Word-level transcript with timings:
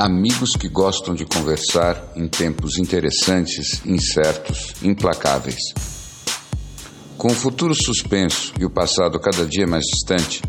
Amigos 0.00 0.56
que 0.56 0.66
gostam 0.66 1.14
de 1.14 1.26
conversar 1.26 2.12
em 2.16 2.26
tempos 2.26 2.78
interessantes, 2.78 3.84
incertos, 3.84 4.72
implacáveis. 4.82 5.60
Com 7.18 7.28
o 7.28 7.34
futuro 7.34 7.74
suspenso 7.74 8.54
e 8.58 8.64
o 8.64 8.70
passado 8.70 9.20
cada 9.20 9.44
dia 9.44 9.66
mais 9.66 9.84
distante, 9.84 10.40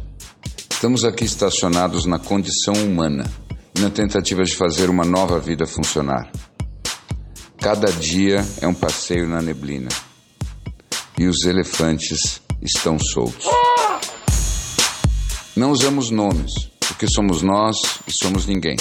estamos 0.72 1.04
aqui 1.04 1.26
estacionados 1.26 2.06
na 2.06 2.18
condição 2.18 2.74
humana 2.76 3.30
e 3.76 3.82
na 3.82 3.90
tentativa 3.90 4.42
de 4.42 4.56
fazer 4.56 4.90
uma 4.90 5.04
nova 5.04 5.38
vida 5.38 5.68
funcionar. 5.68 6.32
Cada 7.60 7.92
dia 7.92 8.48
é 8.62 8.68
um 8.70 8.74
passeio 8.74 9.28
na 9.28 9.42
neblina 9.42 9.90
e 11.20 11.28
os 11.28 11.44
elefantes 11.44 12.42
estão 12.62 12.98
soltos. 12.98 13.48
Não 15.58 15.72
usamos 15.72 16.10
nomes, 16.10 16.54
porque 16.80 17.06
somos 17.06 17.42
nós 17.42 17.76
e 18.08 18.14
somos 18.14 18.46
ninguém. 18.46 18.78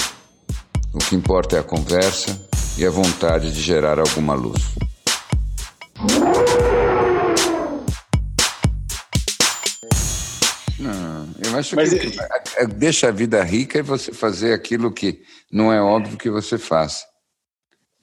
O 0.93 0.97
que 0.97 1.15
importa 1.15 1.55
é 1.55 1.59
a 1.59 1.63
conversa 1.63 2.37
e 2.77 2.85
a 2.85 2.89
vontade 2.89 3.53
de 3.53 3.61
gerar 3.61 3.97
alguma 3.97 4.33
luz. 4.33 4.61
Não, 10.77 11.29
eu 11.45 11.57
acho 11.57 11.77
Mas 11.77 11.93
que 11.93 12.19
é... 12.57 12.67
deixa 12.67 13.07
a 13.07 13.11
vida 13.11 13.41
rica 13.41 13.79
e 13.79 13.81
você 13.81 14.11
fazer 14.11 14.53
aquilo 14.53 14.91
que 14.91 15.21
não 15.49 15.71
é 15.71 15.81
óbvio 15.81 16.17
que 16.17 16.29
você 16.29 16.57
faça. 16.57 17.05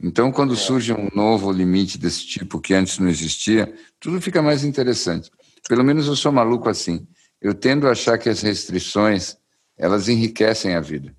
Então, 0.00 0.32
quando 0.32 0.54
é. 0.54 0.56
surge 0.56 0.92
um 0.92 1.10
novo 1.14 1.52
limite 1.52 1.98
desse 1.98 2.26
tipo 2.26 2.58
que 2.58 2.72
antes 2.72 2.98
não 2.98 3.08
existia, 3.08 3.70
tudo 4.00 4.18
fica 4.18 4.40
mais 4.40 4.64
interessante. 4.64 5.30
Pelo 5.68 5.84
menos 5.84 6.06
eu 6.06 6.16
sou 6.16 6.32
maluco 6.32 6.70
assim. 6.70 7.06
Eu 7.38 7.52
tendo 7.52 7.86
a 7.86 7.90
achar 7.90 8.16
que 8.16 8.30
as 8.30 8.40
restrições 8.40 9.36
elas 9.76 10.08
enriquecem 10.08 10.74
a 10.74 10.80
vida. 10.80 11.17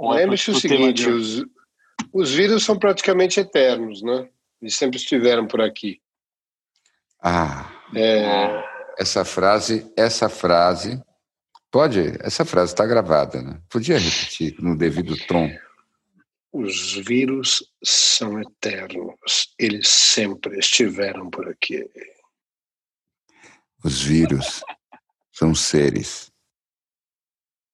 Lembre-se 0.00 0.50
o 0.50 0.54
seguinte: 0.54 1.08
os, 1.08 1.44
os 2.12 2.32
vírus 2.32 2.64
são 2.64 2.78
praticamente 2.78 3.40
eternos, 3.40 4.02
né? 4.02 4.28
Eles 4.60 4.76
sempre 4.76 4.96
estiveram 4.96 5.46
por 5.46 5.60
aqui. 5.60 6.00
Ah, 7.22 7.70
é... 7.94 8.64
essa 8.98 9.24
frase, 9.24 9.90
essa 9.96 10.28
frase, 10.28 11.02
pode, 11.70 12.00
essa 12.20 12.44
frase 12.44 12.72
está 12.72 12.86
gravada, 12.86 13.42
né? 13.42 13.60
Podia 13.68 13.98
repetir 13.98 14.56
no 14.60 14.76
devido 14.76 15.16
tom. 15.26 15.50
Os 16.52 16.94
vírus 16.94 17.64
são 17.82 18.40
eternos, 18.40 19.52
eles 19.58 19.88
sempre 19.88 20.58
estiveram 20.58 21.28
por 21.28 21.48
aqui. 21.48 21.84
Os 23.84 24.00
vírus 24.02 24.62
são 25.32 25.54
seres 25.54 26.30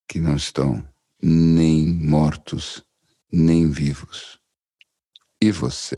que 0.09 0.19
não 0.19 0.35
estão 0.35 0.90
nem 1.23 1.87
mortos, 1.87 2.83
nem 3.31 3.71
vivos. 3.71 4.39
E 5.41 5.51
você? 5.51 5.97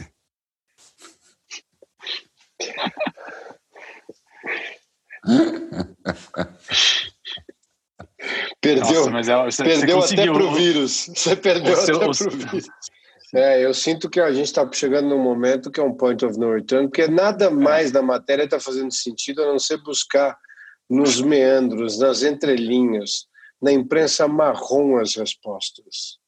perdeu, 8.61 9.11
Nossa, 9.11 9.33
é, 9.33 9.45
você, 9.45 9.65
perdeu 9.65 10.01
você 10.01 10.15
até 10.15 10.33
para 10.33 10.45
o 10.45 10.55
vírus. 10.55 11.07
Você 11.09 11.37
perdeu 11.37 11.75
até 11.75 11.93
para 11.93 12.09
o 12.09 12.13
vírus. 12.13 12.67
É, 13.35 13.65
eu 13.65 13.73
sinto 13.73 14.11
que 14.11 14.21
a 14.21 14.31
gente 14.31 14.47
está 14.47 14.69
chegando 14.71 15.09
num 15.09 15.23
momento 15.23 15.71
que 15.71 15.81
é 15.81 15.83
um 15.83 15.97
point 15.97 16.23
of 16.25 16.39
no 16.39 16.53
return, 16.53 16.89
porque 16.89 17.09
nada 17.09 17.51
mais 17.51 17.91
da 17.91 18.03
matéria 18.03 18.45
está 18.45 18.61
fazendo 18.61 18.93
sentido 18.93 19.43
a 19.43 19.47
não 19.47 19.59
ser 19.59 19.79
buscar 19.79 20.37
nos 20.89 21.21
meandros, 21.23 21.99
nas 21.99 22.23
entrelinhas, 22.23 23.27
na 23.63 23.73
imprensa 23.73 24.27
marrom 24.27 24.97
as 24.97 25.15
respostas. 25.15 26.19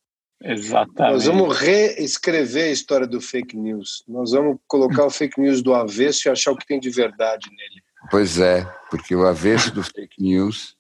Exatamente. 0.43 1.13
Nós 1.13 1.25
vamos 1.25 1.59
reescrever 1.59 2.65
a 2.65 2.73
história 2.73 3.07
do 3.07 3.21
fake 3.21 3.57
news. 3.57 4.05
Nós 4.07 4.31
vamos 4.31 4.59
colocar 4.67 5.05
o 5.07 5.11
fake 5.11 5.41
news 5.41 5.63
do 5.63 5.75
avesso 5.75 6.29
e 6.29 6.31
achar 6.31 6.53
o 6.53 6.57
que 6.57 6.67
tem 6.67 6.79
de 6.79 6.91
verdade 6.91 7.49
nele. 7.51 7.83
Pois 8.11 8.39
é, 8.39 8.63
porque 8.91 9.17
o 9.17 9.27
avesso 9.27 9.73
do 9.73 9.83
fake 9.83 10.23
news 10.23 10.77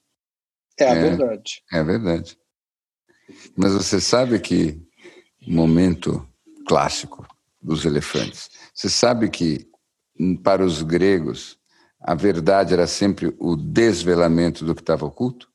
é 0.78 0.84
a 0.84 0.94
é, 0.94 1.00
verdade. 1.00 1.62
É 1.72 1.78
a 1.78 1.82
verdade. 1.82 2.38
Mas 3.56 3.72
você 3.72 4.00
sabe 4.00 4.38
que 4.38 4.80
momento 5.46 6.26
clássico 6.66 7.26
dos 7.60 7.84
elefantes. 7.84 8.50
Você 8.74 8.90
sabe 8.90 9.30
que 9.30 9.66
para 10.42 10.64
os 10.64 10.82
gregos 10.82 11.58
a 12.00 12.14
verdade 12.14 12.74
era 12.74 12.86
sempre 12.86 13.34
o 13.38 13.56
desvelamento 13.56 14.64
do 14.64 14.74
que 14.74 14.82
estava 14.82 15.06
oculto? 15.06 15.48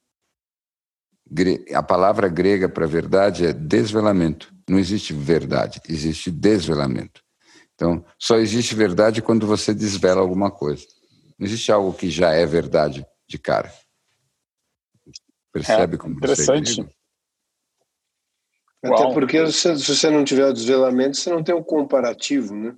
A 1.74 1.84
palavra 1.84 2.28
grega 2.28 2.68
para 2.68 2.88
verdade 2.88 3.46
é 3.46 3.54
desvelamento. 3.54 4.54
Não 4.68 4.80
existe 4.80 5.14
verdade, 5.14 5.82
existe 5.88 6.32
desvelamento. 6.32 7.22
Então, 7.76 8.04
só 8.18 8.38
existe 8.38 8.76
verdade 8.76 9.22
quando 9.22 9.48
você 9.48 9.74
desvela 9.74 10.22
alguma 10.22 10.52
coisa. 10.52 10.86
Não 11.38 11.48
existe 11.48 11.72
algo 11.72 11.94
que 11.94 12.10
já 12.10 12.32
é 12.32 12.46
verdade 12.46 13.06
de 13.28 13.38
cara. 13.38 13.72
Percebe 15.54 15.96
é, 15.96 15.98
como 15.98 16.16
interessante. 16.16 16.82
Até 18.84 19.04
Uau. 19.04 19.14
porque 19.14 19.52
se 19.52 19.74
você 19.76 20.10
não 20.10 20.24
tiver 20.24 20.46
o 20.46 20.54
desvelamento, 20.54 21.18
você 21.18 21.30
não 21.30 21.44
tem 21.44 21.54
o 21.54 21.60
um 21.60 21.64
comparativo, 21.64 22.54
né? 22.56 22.76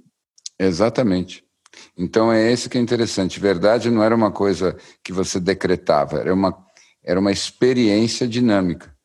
Exatamente. 0.60 1.44
Então 1.98 2.32
é 2.32 2.52
esse 2.52 2.70
que 2.70 2.78
é 2.78 2.82
interessante. 2.82 3.40
Verdade 3.40 3.90
não 3.90 4.04
era 4.04 4.16
uma 4.16 4.32
coisa 4.32 4.78
que 5.04 5.12
você 5.12 5.40
decretava, 5.40 6.20
era 6.20 6.34
uma 6.34 6.52
era 7.04 7.20
uma 7.20 7.32
experiência 7.32 8.28
dinâmica. 8.28 8.96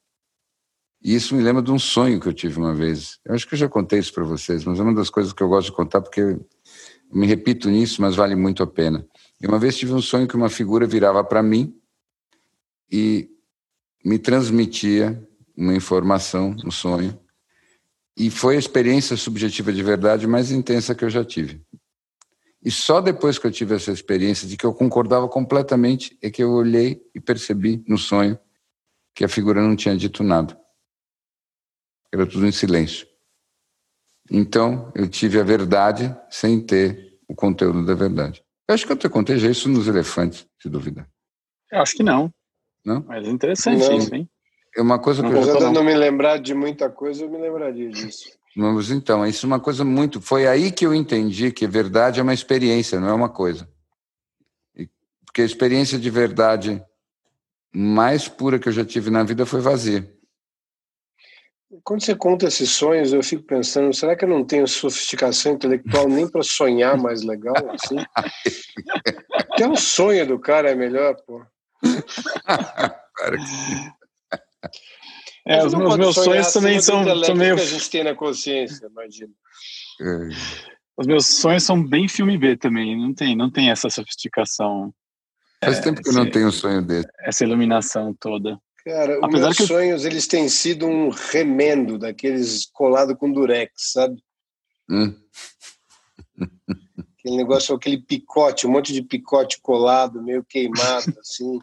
E 1.02 1.14
isso 1.14 1.34
me 1.34 1.42
lembra 1.42 1.62
de 1.62 1.70
um 1.70 1.78
sonho 1.78 2.20
que 2.20 2.26
eu 2.26 2.32
tive 2.32 2.58
uma 2.58 2.74
vez. 2.74 3.18
Eu 3.24 3.34
acho 3.34 3.46
que 3.46 3.54
eu 3.54 3.58
já 3.58 3.68
contei 3.68 3.98
isso 3.98 4.12
para 4.12 4.24
vocês, 4.24 4.64
mas 4.64 4.78
é 4.78 4.82
uma 4.82 4.94
das 4.94 5.10
coisas 5.10 5.32
que 5.32 5.42
eu 5.42 5.48
gosto 5.48 5.68
de 5.68 5.76
contar 5.76 6.00
porque 6.00 6.20
eu 6.20 6.46
me 7.12 7.26
repito 7.26 7.70
nisso, 7.70 8.02
mas 8.02 8.16
vale 8.16 8.34
muito 8.34 8.62
a 8.62 8.66
pena. 8.66 9.06
E 9.40 9.46
uma 9.46 9.58
vez 9.58 9.76
tive 9.76 9.92
um 9.92 10.02
sonho 10.02 10.26
que 10.26 10.36
uma 10.36 10.48
figura 10.48 10.86
virava 10.86 11.22
para 11.22 11.42
mim 11.42 11.74
e 12.90 13.28
me 14.04 14.18
transmitia 14.18 15.22
uma 15.56 15.74
informação 15.74 16.54
no 16.64 16.72
sonho. 16.72 17.18
E 18.16 18.30
foi 18.30 18.56
a 18.56 18.58
experiência 18.58 19.16
subjetiva 19.16 19.72
de 19.72 19.82
verdade 19.82 20.26
mais 20.26 20.50
intensa 20.50 20.94
que 20.94 21.04
eu 21.04 21.10
já 21.10 21.24
tive. 21.24 21.60
E 22.66 22.70
só 22.72 23.00
depois 23.00 23.38
que 23.38 23.46
eu 23.46 23.52
tive 23.52 23.76
essa 23.76 23.92
experiência 23.92 24.48
de 24.48 24.56
que 24.56 24.66
eu 24.66 24.74
concordava 24.74 25.28
completamente 25.28 26.18
é 26.20 26.28
que 26.28 26.42
eu 26.42 26.50
olhei 26.50 27.00
e 27.14 27.20
percebi 27.20 27.84
no 27.86 27.96
sonho 27.96 28.36
que 29.14 29.24
a 29.24 29.28
figura 29.28 29.62
não 29.62 29.76
tinha 29.76 29.96
dito 29.96 30.24
nada. 30.24 30.60
Era 32.12 32.26
tudo 32.26 32.44
em 32.44 32.50
silêncio. 32.50 33.06
Então, 34.28 34.92
eu 34.96 35.08
tive 35.08 35.38
a 35.38 35.44
verdade 35.44 36.12
sem 36.28 36.60
ter 36.60 37.16
o 37.28 37.36
conteúdo 37.36 37.86
da 37.86 37.94
verdade. 37.94 38.42
Eu 38.68 38.74
acho 38.74 38.84
que 38.84 38.90
eu 38.90 38.96
te 38.96 39.08
contei 39.08 39.38
já 39.38 39.48
isso 39.48 39.68
nos 39.68 39.86
elefantes, 39.86 40.44
se 40.60 40.68
duvidar. 40.68 41.08
Eu 41.70 41.82
acho 41.82 41.94
que 41.94 42.02
não. 42.02 42.34
Não? 42.84 43.04
Mas 43.06 43.28
é 43.28 43.30
interessante 43.30 43.88
não. 43.88 43.96
isso, 43.96 44.12
hein? 44.12 44.28
É 44.76 44.82
uma 44.82 44.98
coisa 44.98 45.22
que 45.22 45.28
Apesar 45.28 45.52
eu 45.52 45.60
já... 45.60 45.68
de 45.68 45.72
não 45.72 45.84
me 45.84 45.94
lembrar 45.94 46.38
de 46.38 46.52
muita 46.52 46.90
coisa, 46.90 47.22
eu 47.22 47.30
me 47.30 47.38
lembraria 47.38 47.90
disso. 47.90 48.28
Mas 48.56 48.90
então, 48.90 49.26
isso 49.26 49.44
é 49.44 49.48
uma 49.48 49.60
coisa 49.60 49.84
muito. 49.84 50.18
Foi 50.18 50.46
aí 50.46 50.72
que 50.72 50.86
eu 50.86 50.94
entendi 50.94 51.52
que 51.52 51.66
verdade 51.66 52.20
é 52.20 52.22
uma 52.22 52.32
experiência, 52.32 52.98
não 52.98 53.08
é 53.08 53.12
uma 53.12 53.28
coisa. 53.28 53.68
Porque 55.26 55.42
a 55.42 55.44
experiência 55.44 55.98
de 55.98 56.08
verdade 56.08 56.82
mais 57.70 58.26
pura 58.26 58.58
que 58.58 58.66
eu 58.66 58.72
já 58.72 58.82
tive 58.82 59.10
na 59.10 59.22
vida 59.22 59.44
foi 59.44 59.60
vazia. 59.60 60.10
Quando 61.84 62.02
você 62.02 62.16
conta 62.16 62.46
esses 62.46 62.70
sonhos, 62.70 63.12
eu 63.12 63.22
fico 63.22 63.42
pensando, 63.42 63.92
será 63.92 64.16
que 64.16 64.24
eu 64.24 64.28
não 64.28 64.42
tenho 64.42 64.66
sofisticação 64.66 65.52
intelectual 65.52 66.08
nem 66.08 66.26
para 66.26 66.42
sonhar 66.42 66.96
mais 66.96 67.22
legal 67.22 67.56
assim? 67.72 67.96
Até 69.52 69.68
o 69.68 69.76
sonho 69.76 70.26
do 70.26 70.38
cara 70.38 70.70
é 70.70 70.74
melhor, 70.74 71.14
pô. 71.26 71.44
claro 73.14 73.36
que 73.36 73.96
é, 75.46 75.64
os 75.64 75.72
meus, 75.72 75.96
meus 75.96 76.14
sonhos 76.14 76.52
também 76.52 76.80
são, 76.80 77.04
são 77.24 77.34
meio. 77.34 77.54
que 77.54 77.62
a 77.62 77.66
gente 77.66 77.88
tem 77.88 78.02
na 78.02 78.14
consciência, 78.14 78.86
imagina. 78.86 79.32
É. 80.00 80.28
Os 80.96 81.06
meus 81.06 81.26
sonhos 81.26 81.62
são 81.62 81.82
bem 81.82 82.08
filme 82.08 82.36
B 82.36 82.56
também, 82.56 82.98
não 82.98 83.14
tem, 83.14 83.36
não 83.36 83.50
tem 83.50 83.70
essa 83.70 83.88
sofisticação. 83.88 84.92
Faz 85.62 85.78
é, 85.78 85.82
tempo 85.82 86.02
que 86.02 86.08
eu 86.08 86.14
não 86.14 86.28
tenho 86.28 86.48
um 86.48 86.52
sonho 86.52 86.82
desse. 86.82 87.08
Essa 87.20 87.44
iluminação 87.44 88.14
toda. 88.18 88.58
Cara, 88.84 89.18
os 89.24 89.32
meus 89.32 89.56
que... 89.56 89.66
sonhos, 89.66 90.04
eles 90.04 90.26
têm 90.26 90.48
sido 90.48 90.86
um 90.86 91.10
remendo 91.10 91.98
daqueles 91.98 92.66
colado 92.72 93.16
com 93.16 93.32
durex, 93.32 93.72
sabe? 93.76 94.22
Hum. 94.88 95.14
Aquele 97.18 97.36
negócio, 97.36 97.74
aquele 97.74 97.98
picote, 98.00 98.66
um 98.66 98.70
monte 98.70 98.92
de 98.92 99.02
picote 99.02 99.60
colado, 99.60 100.22
meio 100.22 100.44
queimado, 100.44 101.14
assim. 101.18 101.58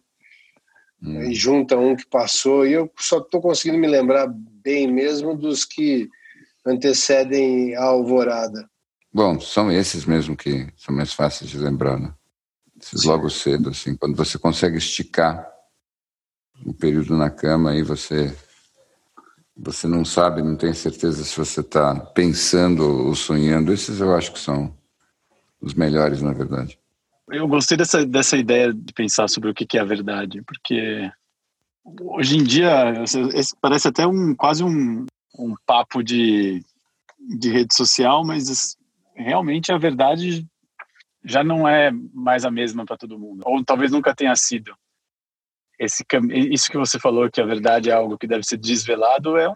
Hum. 1.03 1.19
Aí 1.19 1.35
junta 1.35 1.77
um 1.77 1.95
que 1.95 2.05
passou, 2.07 2.65
e 2.65 2.73
eu 2.73 2.89
só 2.97 3.17
estou 3.17 3.41
conseguindo 3.41 3.77
me 3.77 3.87
lembrar 3.87 4.27
bem 4.27 4.91
mesmo 4.91 5.35
dos 5.35 5.65
que 5.65 6.07
antecedem 6.65 7.75
a 7.75 7.83
alvorada. 7.83 8.69
Bom, 9.13 9.39
são 9.39 9.71
esses 9.71 10.05
mesmo 10.05 10.35
que 10.35 10.67
são 10.77 10.95
mais 10.95 11.13
fáceis 11.13 11.49
de 11.51 11.57
lembrar, 11.57 11.99
né? 11.99 12.13
Esses 12.81 13.03
logo 13.03 13.29
cedo, 13.29 13.69
assim, 13.69 13.95
quando 13.95 14.15
você 14.15 14.39
consegue 14.39 14.77
esticar 14.77 15.47
o 16.65 16.69
um 16.69 16.73
período 16.73 17.15
na 17.15 17.29
cama, 17.29 17.71
aí 17.71 17.83
você 17.83 18.35
você 19.55 19.87
não 19.87 20.03
sabe, 20.03 20.41
não 20.41 20.55
tem 20.55 20.73
certeza 20.73 21.23
se 21.23 21.37
você 21.37 21.61
está 21.61 21.95
pensando 21.95 23.05
ou 23.05 23.13
sonhando. 23.13 23.71
Esses 23.71 23.99
eu 23.99 24.15
acho 24.15 24.33
que 24.33 24.39
são 24.39 24.75
os 25.61 25.75
melhores, 25.75 26.21
na 26.21 26.33
verdade. 26.33 26.79
Eu 27.31 27.47
gostei 27.47 27.77
dessa, 27.77 28.05
dessa 28.05 28.37
ideia 28.37 28.73
de 28.73 28.93
pensar 28.93 29.27
sobre 29.27 29.49
o 29.49 29.53
que 29.53 29.77
é 29.77 29.81
a 29.81 29.85
verdade, 29.85 30.41
porque 30.43 31.09
hoje 32.01 32.37
em 32.37 32.43
dia 32.43 32.93
parece 33.61 33.87
até 33.87 34.05
um 34.05 34.35
quase 34.35 34.63
um, 34.63 35.05
um 35.37 35.55
papo 35.65 36.03
de, 36.03 36.61
de 37.37 37.49
rede 37.49 37.73
social, 37.73 38.25
mas 38.25 38.77
realmente 39.15 39.71
a 39.71 39.77
verdade 39.77 40.45
já 41.23 41.43
não 41.43 41.67
é 41.67 41.91
mais 42.13 42.43
a 42.43 42.51
mesma 42.51 42.85
para 42.85 42.97
todo 42.97 43.19
mundo, 43.19 43.43
ou 43.45 43.63
talvez 43.63 43.91
nunca 43.91 44.13
tenha 44.13 44.35
sido. 44.35 44.75
Esse, 45.79 46.05
isso 46.51 46.69
que 46.69 46.77
você 46.77 46.99
falou, 46.99 47.29
que 47.31 47.41
a 47.41 47.45
verdade 47.45 47.89
é 47.89 47.93
algo 47.93 48.17
que 48.17 48.27
deve 48.27 48.43
ser 48.43 48.57
desvelado, 48.57 49.37
é 49.37 49.49
um, 49.49 49.55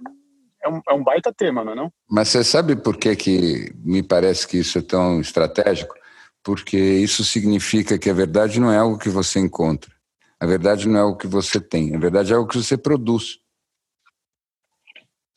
é 0.64 0.70
um, 0.70 0.82
é 0.90 0.94
um 0.94 1.04
baita 1.04 1.34
tema, 1.34 1.64
não 1.64 1.74
é? 1.74 1.76
Não? 1.76 1.94
Mas 2.10 2.30
você 2.30 2.44
sabe 2.44 2.76
por 2.76 2.98
que, 2.98 3.16
que 3.16 3.72
me 3.84 4.02
parece 4.02 4.48
que 4.48 4.58
isso 4.58 4.78
é 4.78 4.82
tão 4.82 5.22
estratégico? 5.22 5.94
Porque 6.48 6.78
isso 6.78 7.26
significa 7.26 8.00
que 8.00 8.10
a 8.10 8.14
verdade 8.14 8.58
não 8.58 8.72
é 8.72 8.78
algo 8.78 8.98
que 8.98 9.10
você 9.10 9.38
encontra. 9.38 9.92
A 10.40 10.46
verdade 10.46 10.88
não 10.88 10.98
é 10.98 11.02
algo 11.02 11.18
que 11.18 11.28
você 11.28 11.60
tem. 11.60 11.94
A 11.94 12.00
verdade 12.00 12.32
é 12.32 12.38
algo 12.38 12.48
que 12.48 12.58
você 12.58 12.78
produz. 12.78 13.40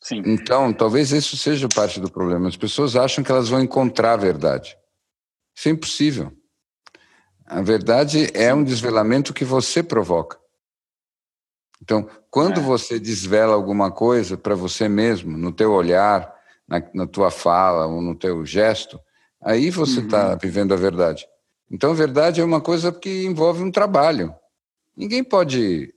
Sim. 0.01 0.23
Então, 0.25 0.73
talvez 0.73 1.11
isso 1.11 1.37
seja 1.37 1.69
parte 1.69 1.99
do 1.99 2.09
problema. 2.09 2.47
As 2.47 2.57
pessoas 2.57 2.95
acham 2.95 3.25
que 3.25 3.33
elas 3.33 3.49
vão 3.49 3.61
encontrar 3.61 4.13
a 4.13 4.17
verdade. 4.19 4.79
Isso 5.53 5.69
é 5.69 5.73
impossível. 5.73 6.33
A 7.45 7.61
verdade 7.61 8.31
é 8.33 8.55
um 8.55 8.63
desvelamento 8.63 9.35
que 9.35 9.45
você 9.45 9.83
provoca. 9.83 10.39
Então, 11.83 12.09
quando 12.31 12.61
é. 12.61 12.63
você 12.63 13.01
desvela 13.01 13.55
alguma 13.55 13.91
coisa 13.91 14.39
para 14.39 14.55
você 14.55 14.89
mesmo, 14.89 15.37
no 15.37 15.51
teu 15.51 15.73
olhar, 15.73 16.33
na, 16.69 16.81
na, 16.95 17.05
tua 17.05 17.33
fala 17.33 17.87
ou 17.87 18.01
no 18.01 18.15
teu 18.15 18.47
gesto, 18.47 19.01
aí 19.43 19.71
você 19.71 20.01
está 20.01 20.33
uhum. 20.33 20.39
vivendo 20.39 20.75
a 20.75 20.77
verdade. 20.77 21.27
Então, 21.71 21.93
a 21.93 21.95
verdade 21.95 22.41
é 22.41 22.45
uma 22.45 22.61
coisa 22.61 22.93
que 22.93 23.25
envolve 23.25 23.63
um 23.63 23.71
trabalho. 23.71 24.35
Ninguém 24.97 25.23
pode 25.23 25.95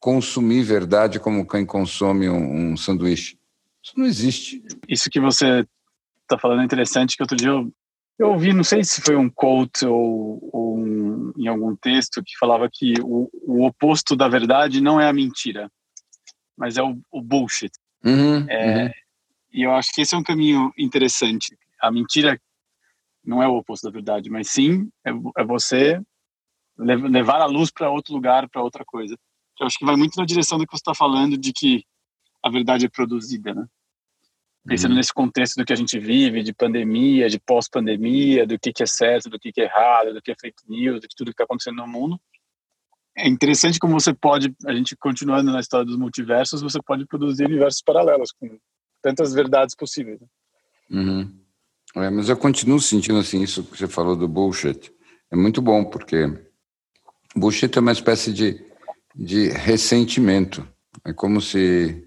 consumir 0.00 0.62
verdade 0.62 1.20
como 1.20 1.46
quem 1.46 1.64
consome 1.64 2.28
um, 2.28 2.72
um 2.72 2.76
sanduíche. 2.76 3.38
Isso 3.82 3.92
não 3.96 4.04
existe. 4.04 4.62
Isso 4.88 5.08
que 5.08 5.20
você 5.20 5.66
está 6.22 6.36
falando 6.38 6.62
é 6.62 6.64
interessante, 6.64 7.16
que 7.16 7.22
outro 7.22 7.36
dia 7.36 7.48
eu 7.48 7.72
eu 8.18 8.30
ouvi, 8.30 8.52
não 8.52 8.62
sei 8.62 8.84
se 8.84 9.00
foi 9.00 9.16
um 9.16 9.28
quote 9.28 9.84
ou, 9.84 10.38
ou 10.52 10.78
um, 10.78 11.32
em 11.36 11.48
algum 11.48 11.74
texto 11.74 12.22
que 12.24 12.38
falava 12.38 12.68
que 12.72 12.94
o, 13.02 13.28
o, 13.32 13.66
oposto 13.66 14.14
da 14.14 14.28
verdade 14.28 14.80
não 14.80 15.00
é 15.00 15.08
a 15.08 15.12
mentira, 15.12 15.68
mas 16.56 16.76
é 16.76 16.82
o, 16.82 16.96
o 17.10 17.20
bullshit. 17.20 17.72
Uhum, 18.04 18.46
é, 18.48 18.84
uhum. 18.84 18.90
E 19.52 19.62
eu 19.62 19.72
acho 19.72 19.92
que 19.92 20.02
esse 20.02 20.14
é 20.14 20.18
um 20.18 20.22
caminho 20.22 20.72
interessante. 20.78 21.56
A 21.80 21.90
mentira 21.90 22.40
não 23.24 23.42
é 23.42 23.48
o 23.48 23.56
oposto 23.56 23.84
da 23.84 23.92
verdade, 23.92 24.30
mas 24.30 24.50
sim 24.50 24.90
é, 25.06 25.10
é 25.38 25.44
você 25.44 26.00
levar 26.78 27.40
a 27.40 27.46
luz 27.46 27.70
para 27.70 27.90
outro 27.90 28.14
lugar, 28.14 28.48
para 28.48 28.62
outra 28.62 28.84
coisa. 28.84 29.16
Eu 29.60 29.66
acho 29.66 29.78
que 29.78 29.84
vai 29.84 29.96
muito 29.96 30.16
na 30.16 30.24
direção 30.24 30.58
do 30.58 30.66
que 30.66 30.72
você 30.72 30.80
está 30.80 30.94
falando, 30.94 31.36
de 31.36 31.52
que 31.52 31.84
a 32.42 32.50
verdade 32.50 32.86
é 32.86 32.88
produzida, 32.88 33.54
né? 33.54 33.66
pensando 34.66 34.92
uhum. 34.92 34.96
nesse 34.96 35.12
contexto 35.12 35.56
do 35.56 35.64
que 35.64 35.72
a 35.72 35.76
gente 35.76 35.98
vive, 35.98 36.42
de 36.42 36.52
pandemia, 36.52 37.28
de 37.28 37.38
pós-pandemia, 37.40 38.46
do 38.46 38.58
que, 38.58 38.72
que 38.72 38.82
é 38.82 38.86
certo, 38.86 39.28
do 39.28 39.38
que, 39.38 39.52
que 39.52 39.60
é 39.60 39.64
errado, 39.64 40.14
do 40.14 40.22
que 40.22 40.30
é 40.30 40.36
fake 40.40 40.62
news, 40.68 41.00
de 41.00 41.08
tudo 41.16 41.28
que 41.28 41.32
está 41.32 41.44
acontecendo 41.44 41.76
no 41.76 41.88
mundo. 41.88 42.20
É 43.16 43.28
interessante 43.28 43.78
como 43.78 43.98
você 43.98 44.14
pode, 44.14 44.54
a 44.66 44.72
gente 44.72 44.96
continuando 44.96 45.50
na 45.52 45.60
história 45.60 45.84
dos 45.84 45.96
multiversos, 45.96 46.62
você 46.62 46.80
pode 46.80 47.06
produzir 47.06 47.44
universos 47.44 47.82
paralelos 47.82 48.32
com 48.32 48.58
tantas 49.02 49.34
verdades 49.34 49.74
possíveis. 49.74 50.20
Né? 50.20 50.26
Uhum. 50.90 51.41
É, 51.96 52.08
mas 52.08 52.28
eu 52.28 52.36
continuo 52.36 52.80
sentindo 52.80 53.18
assim, 53.18 53.42
isso 53.42 53.62
que 53.64 53.76
você 53.76 53.86
falou 53.86 54.16
do 54.16 54.26
bullshit. 54.26 54.92
É 55.30 55.36
muito 55.36 55.60
bom, 55.60 55.84
porque 55.84 56.26
bullshit 57.36 57.76
é 57.76 57.80
uma 57.80 57.92
espécie 57.92 58.32
de, 58.32 58.64
de 59.14 59.48
ressentimento. 59.48 60.66
É 61.04 61.12
como 61.12 61.40
se 61.40 62.06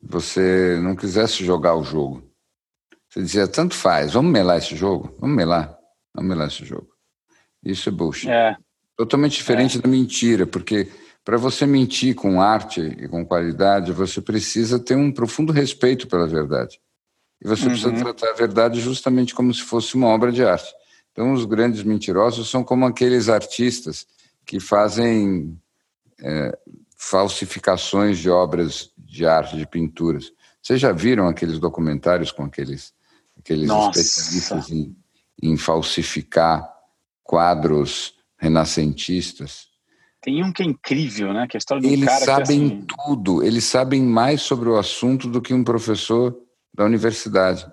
você 0.00 0.78
não 0.82 0.94
quisesse 0.94 1.44
jogar 1.44 1.74
o 1.74 1.82
jogo. 1.82 2.22
Você 3.08 3.22
dizia, 3.22 3.48
tanto 3.48 3.74
faz, 3.74 4.12
vamos 4.12 4.32
melar 4.32 4.58
esse 4.58 4.76
jogo? 4.76 5.14
Vamos 5.20 5.36
melar, 5.36 5.76
vamos 6.14 6.28
melar 6.28 6.48
esse 6.48 6.64
jogo. 6.64 6.88
Isso 7.64 7.88
é 7.88 7.92
bullshit. 7.92 8.28
É. 8.28 8.56
Totalmente 8.96 9.36
diferente 9.36 9.78
é. 9.78 9.80
da 9.80 9.88
mentira, 9.88 10.46
porque 10.46 10.88
para 11.24 11.36
você 11.36 11.66
mentir 11.66 12.14
com 12.14 12.40
arte 12.40 12.80
e 12.80 13.08
com 13.08 13.24
qualidade, 13.24 13.92
você 13.92 14.20
precisa 14.20 14.78
ter 14.78 14.94
um 14.94 15.10
profundo 15.10 15.52
respeito 15.52 16.06
pela 16.06 16.28
verdade. 16.28 16.80
E 17.44 17.48
você 17.48 17.64
uhum. 17.64 17.70
precisa 17.70 17.92
tratar 17.92 18.30
a 18.30 18.34
verdade 18.34 18.80
justamente 18.80 19.34
como 19.34 19.52
se 19.52 19.60
fosse 19.60 19.94
uma 19.94 20.06
obra 20.06 20.32
de 20.32 20.42
arte. 20.42 20.72
Então, 21.12 21.32
os 21.32 21.44
grandes 21.44 21.82
mentirosos 21.82 22.48
são 22.48 22.64
como 22.64 22.86
aqueles 22.86 23.28
artistas 23.28 24.06
que 24.46 24.58
fazem 24.58 25.56
é, 26.20 26.58
falsificações 26.96 28.18
de 28.18 28.30
obras 28.30 28.90
de 28.96 29.26
arte, 29.26 29.56
de 29.56 29.66
pinturas. 29.66 30.32
Vocês 30.60 30.80
já 30.80 30.90
viram 30.90 31.28
aqueles 31.28 31.58
documentários 31.58 32.32
com 32.32 32.44
aqueles, 32.44 32.92
aqueles 33.38 33.70
especialistas 33.70 34.70
em, 34.70 34.96
em 35.42 35.56
falsificar 35.56 36.68
quadros 37.22 38.14
renascentistas? 38.38 39.68
Tem 40.22 40.42
um 40.42 40.50
que 40.50 40.62
é 40.62 40.66
incrível, 40.66 41.34
né? 41.34 41.46
Que 41.46 41.56
é 41.56 41.58
a 41.58 41.60
história 41.60 41.82
do 41.82 41.86
eles 41.86 42.06
cara 42.06 42.24
sabem 42.24 42.68
que, 42.68 42.76
assim... 42.76 42.86
tudo, 43.06 43.42
eles 43.42 43.64
sabem 43.64 44.02
mais 44.02 44.40
sobre 44.40 44.70
o 44.70 44.78
assunto 44.78 45.28
do 45.28 45.40
que 45.42 45.52
um 45.52 45.62
professor 45.62 46.34
da 46.74 46.84
universidade. 46.84 47.66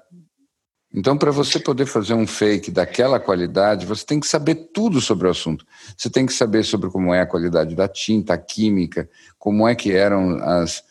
Então, 0.94 1.18
para 1.18 1.32
você 1.32 1.58
poder 1.58 1.86
fazer 1.86 2.14
um 2.14 2.28
fake 2.28 2.70
daquela 2.70 3.20
qualidade, 3.20 3.86
você 3.86 4.06
tem 4.06 4.20
que 4.20 4.28
saber 4.28 4.56
tudo 4.74 5.00
sobre 5.00 5.28
o 5.28 5.32
assunto. 5.32 5.66
Você 5.98 6.10
tem 6.10 6.26
que 6.26 6.34
saber 6.34 6.64
sobre 6.64 6.90
como 6.90 7.14
é 7.14 7.22
a 7.22 7.26
qualidade 7.26 7.76
da 7.76 7.88
tinta, 7.88 8.34
a 8.34 8.38
química, 8.38 9.10
como 9.40 9.68
é 9.68 9.74
que 9.74 9.94
eram 9.94 10.36
as, 10.44 10.84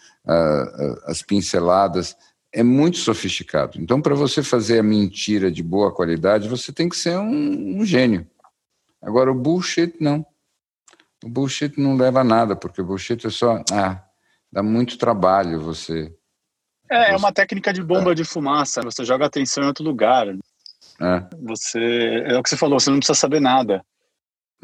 as 1.04 1.22
pinceladas. 1.22 2.16
É 2.50 2.62
muito 2.62 2.96
sofisticado. 2.96 3.78
Então, 3.80 4.00
para 4.00 4.14
você 4.14 4.42
fazer 4.42 4.78
a 4.78 4.82
mentira 4.82 5.52
de 5.52 5.62
boa 5.62 5.94
qualidade, 5.94 6.48
você 6.48 6.72
tem 6.72 6.88
que 6.88 6.96
ser 6.96 7.18
um, 7.18 7.80
um 7.80 7.84
gênio. 7.84 8.26
Agora, 9.02 9.30
o 9.30 9.34
bullshit, 9.34 9.94
não. 10.00 10.24
O 11.22 11.28
bullshit 11.28 11.78
não 11.78 11.94
leva 11.94 12.22
a 12.22 12.24
nada, 12.24 12.56
porque 12.56 12.80
o 12.80 12.84
bullshit 12.84 13.26
é 13.26 13.30
só. 13.30 13.62
Ah, 13.70 14.02
dá 14.50 14.62
muito 14.62 14.96
trabalho 14.96 15.60
você 15.60 16.12
é, 16.90 17.12
é 17.12 17.16
uma 17.16 17.32
técnica 17.32 17.72
de 17.72 17.82
bomba 17.82 18.14
de 18.14 18.24
fumaça. 18.24 18.82
Você 18.82 19.04
joga 19.04 19.26
atenção 19.26 19.62
em 19.64 19.66
outro 19.68 19.84
lugar. 19.84 20.26
É. 20.28 21.26
Você 21.42 22.24
é 22.26 22.36
o 22.36 22.42
que 22.42 22.48
você 22.48 22.56
falou. 22.56 22.80
Você 22.80 22.90
não 22.90 22.98
precisa 22.98 23.18
saber 23.18 23.40
nada. 23.40 23.84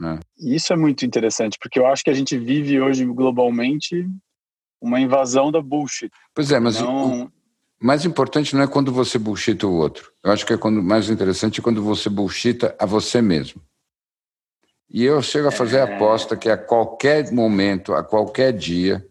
É. 0.02 0.18
E 0.38 0.54
isso 0.54 0.73
é 0.73 0.76
muito 0.76 1.06
interessante, 1.06 1.56
porque 1.59 1.78
eu 1.78 1.87
acho 1.87 2.04
que 2.04 2.11
a 2.11 2.14
gente 2.14 2.37
vive 2.37 2.80
hoje 2.80 3.04
globalmente 3.06 4.06
uma 4.80 5.00
invasão 5.00 5.50
da 5.50 5.62
bullshit. 5.62 6.11
Pois 6.35 6.50
é, 6.50 6.61
mas 6.61 6.80
não... 6.80 7.25
o 7.25 7.30
mais 7.80 8.04
importante 8.04 8.54
não 8.54 8.62
é 8.62 8.66
quando 8.66 8.92
você 8.92 9.18
bullshita 9.18 9.66
o 9.66 9.75
outro. 9.75 10.12
Eu 10.23 10.33
acho 10.33 10.45
que 10.45 10.52
é 10.52 10.59
quando 10.59 10.83
mais 10.83 11.09
interessante 11.09 11.61
é 11.61 11.62
quando 11.62 11.83
você 11.83 12.11
bullshita 12.11 12.76
a 12.78 12.85
você 12.85 13.23
mesmo. 13.23 13.62
E 14.90 15.02
eu 15.02 15.21
chego 15.23 15.49
a 15.49 15.52
fazer 15.52 15.78
é... 15.78 15.80
a 15.80 15.97
aposta 15.97 16.37
que 16.37 16.50
a 16.50 16.59
qualquer 16.59 17.33
momento, 17.33 17.95
a 17.95 18.04
qualquer 18.04 18.52
dia, 18.52 19.06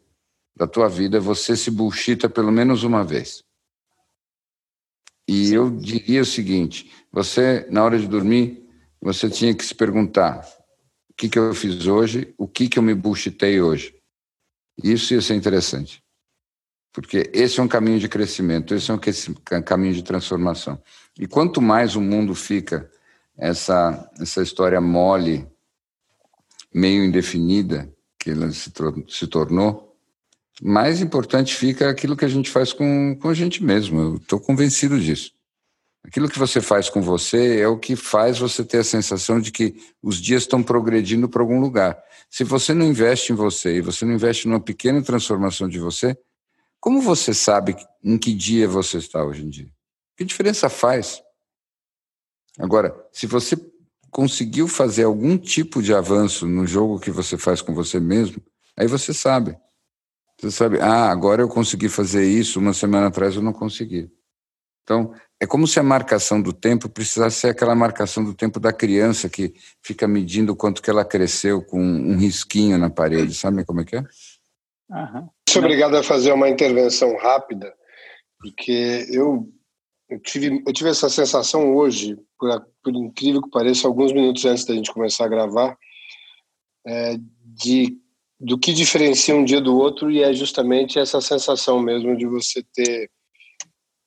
da 0.55 0.65
tua 0.65 0.87
vida, 0.87 1.19
você 1.19 1.55
se 1.55 1.69
bullshita 1.69 2.29
pelo 2.29 2.51
menos 2.51 2.83
uma 2.83 3.03
vez. 3.03 3.43
E 5.27 5.53
eu 5.53 5.69
diria 5.69 6.21
o 6.21 6.25
seguinte: 6.25 6.91
você, 7.11 7.67
na 7.69 7.83
hora 7.83 7.99
de 7.99 8.07
dormir, 8.07 8.65
você 9.01 9.29
tinha 9.29 9.53
que 9.53 9.65
se 9.65 9.75
perguntar 9.75 10.47
o 11.09 11.13
que, 11.15 11.29
que 11.29 11.37
eu 11.37 11.53
fiz 11.53 11.87
hoje, 11.87 12.33
o 12.37 12.47
que, 12.47 12.67
que 12.67 12.79
eu 12.79 12.83
me 12.83 12.93
bullshitei 12.93 13.61
hoje. 13.61 13.93
Isso 14.83 15.13
ia 15.13 15.21
ser 15.21 15.35
interessante. 15.35 16.03
Porque 16.91 17.29
esse 17.33 17.59
é 17.59 17.63
um 17.63 17.67
caminho 17.67 17.99
de 17.99 18.07
crescimento, 18.07 18.73
esse 18.73 18.89
é 18.89 18.93
um 18.93 19.61
caminho 19.61 19.93
de 19.93 20.03
transformação. 20.03 20.81
E 21.19 21.27
quanto 21.27 21.61
mais 21.61 21.95
o 21.95 22.01
mundo 22.01 22.33
fica 22.33 22.89
essa, 23.37 24.09
essa 24.19 24.41
história 24.41 24.79
mole, 24.79 25.45
meio 26.73 27.03
indefinida, 27.03 27.93
que 28.17 28.31
ela 28.31 28.49
se, 28.51 28.71
se 29.09 29.27
tornou, 29.27 29.84
mais 30.61 31.01
importante 31.01 31.55
fica 31.55 31.89
aquilo 31.89 32.15
que 32.15 32.25
a 32.25 32.29
gente 32.29 32.49
faz 32.49 32.71
com, 32.71 33.17
com 33.19 33.29
a 33.29 33.33
gente 33.33 33.63
mesmo. 33.63 33.99
Eu 33.99 34.15
estou 34.15 34.39
convencido 34.39 34.99
disso. 34.99 35.31
Aquilo 36.03 36.29
que 36.29 36.37
você 36.37 36.61
faz 36.61 36.89
com 36.89 37.01
você 37.01 37.59
é 37.59 37.67
o 37.67 37.79
que 37.79 37.95
faz 37.95 38.37
você 38.37 38.63
ter 38.63 38.77
a 38.77 38.83
sensação 38.83 39.39
de 39.39 39.51
que 39.51 39.75
os 40.03 40.21
dias 40.21 40.43
estão 40.43 40.61
progredindo 40.61 41.27
para 41.27 41.41
algum 41.41 41.59
lugar. 41.59 41.97
Se 42.29 42.43
você 42.43 42.73
não 42.73 42.85
investe 42.85 43.33
em 43.33 43.35
você 43.35 43.77
e 43.77 43.81
você 43.81 44.05
não 44.05 44.13
investe 44.13 44.47
numa 44.47 44.59
pequena 44.59 45.01
transformação 45.01 45.67
de 45.67 45.79
você, 45.79 46.15
como 46.79 47.01
você 47.01 47.33
sabe 47.33 47.75
em 48.03 48.17
que 48.17 48.33
dia 48.33 48.67
você 48.67 48.97
está 48.97 49.23
hoje 49.23 49.43
em 49.43 49.49
dia? 49.49 49.69
Que 50.15 50.23
diferença 50.23 50.69
faz? 50.69 51.23
Agora, 52.59 52.95
se 53.11 53.25
você 53.25 53.57
conseguiu 54.11 54.67
fazer 54.67 55.03
algum 55.03 55.37
tipo 55.37 55.81
de 55.81 55.93
avanço 55.93 56.45
no 56.45 56.67
jogo 56.67 56.99
que 56.99 57.11
você 57.11 57.37
faz 57.37 57.61
com 57.61 57.73
você 57.73 57.99
mesmo, 57.99 58.41
aí 58.77 58.87
você 58.87 59.13
sabe. 59.13 59.57
Você 60.39 60.51
sabe, 60.51 60.79
ah, 60.79 61.09
agora 61.09 61.41
eu 61.41 61.47
consegui 61.47 61.87
fazer 61.87 62.25
isso, 62.25 62.59
uma 62.59 62.73
semana 62.73 63.07
atrás 63.07 63.35
eu 63.35 63.41
não 63.41 63.53
consegui. 63.53 64.11
Então, 64.83 65.13
é 65.41 65.47
como 65.47 65.67
se 65.67 65.79
a 65.79 65.83
marcação 65.83 66.41
do 66.41 66.53
tempo 66.53 66.87
precisasse 66.87 67.37
ser 67.37 67.49
aquela 67.49 67.73
marcação 67.73 68.23
do 68.23 68.33
tempo 68.33 68.59
da 68.59 68.71
criança 68.71 69.27
que 69.27 69.53
fica 69.81 70.07
medindo 70.07 70.53
o 70.53 70.55
quanto 70.55 70.81
que 70.81 70.89
ela 70.89 71.03
cresceu 71.03 71.61
com 71.63 71.81
um 71.81 72.17
risquinho 72.17 72.77
na 72.77 72.89
parede, 72.89 73.33
sabe 73.33 73.65
como 73.65 73.81
é 73.81 73.85
que 73.85 73.95
é? 73.95 74.03
Uhum. 74.89 75.27
Sou 75.49 75.63
obrigado 75.63 75.95
a 75.95 76.03
fazer 76.03 76.31
uma 76.31 76.49
intervenção 76.49 77.17
rápida, 77.17 77.73
porque 78.39 79.07
eu, 79.09 79.49
eu, 80.09 80.19
tive, 80.19 80.63
eu 80.65 80.73
tive 80.73 80.89
essa 80.89 81.09
sensação 81.09 81.75
hoje, 81.75 82.15
por, 82.37 82.67
por 82.83 82.93
incrível 82.93 83.41
que 83.41 83.49
pareça, 83.49 83.87
alguns 83.87 84.13
minutos 84.13 84.45
antes 84.45 84.65
da 84.65 84.75
gente 84.75 84.93
começar 84.93 85.25
a 85.25 85.29
gravar, 85.29 85.75
é, 86.85 87.17
de 87.43 87.97
do 88.39 88.57
que 88.57 88.73
diferencia 88.73 89.35
um 89.35 89.45
dia 89.45 89.61
do 89.61 89.77
outro 89.77 90.11
e 90.11 90.21
é 90.21 90.33
justamente 90.33 90.99
essa 90.99 91.21
sensação 91.21 91.79
mesmo 91.79 92.17
de 92.17 92.25
você 92.25 92.63
ter 92.73 93.09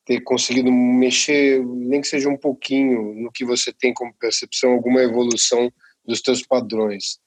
ter 0.04 0.22
conseguido 0.22 0.72
mexer, 0.72 1.62
nem 1.62 2.00
que 2.00 2.08
seja 2.08 2.30
um 2.30 2.36
pouquinho, 2.36 3.14
no 3.14 3.30
que 3.30 3.44
você 3.44 3.70
tem 3.70 3.92
como 3.92 4.14
percepção, 4.18 4.72
alguma 4.72 5.02
evolução 5.02 5.70
dos 6.02 6.22
teus 6.22 6.40
padrões. 6.40 7.18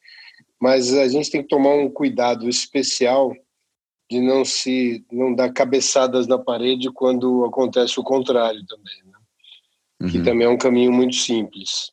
Mas 0.60 0.91
a 0.91 1.08
gente 1.08 1.29
tem 1.29 1.43
que 1.43 1.48
tomar 1.48 1.75
um 1.75 1.91
cuidado 1.91 2.50
especial 2.50 3.31
de 4.10 4.20
não 4.20 4.43
se 4.43 5.05
não 5.12 5.31
dar 5.34 5.53
cabeçadas 5.53 6.25
na 6.25 6.39
parede 6.39 6.91
quando 6.91 7.46
acontece 7.46 8.00
o 8.00 8.03
contrário 8.03 8.65
também, 8.65 9.03
né? 9.05 9.20
uhum. 10.01 10.10
que 10.10 10.24
também 10.24 10.48
é 10.48 10.50
um 10.50 10.58
caminho 10.58 10.91
muito 10.91 11.15
simples 11.15 11.91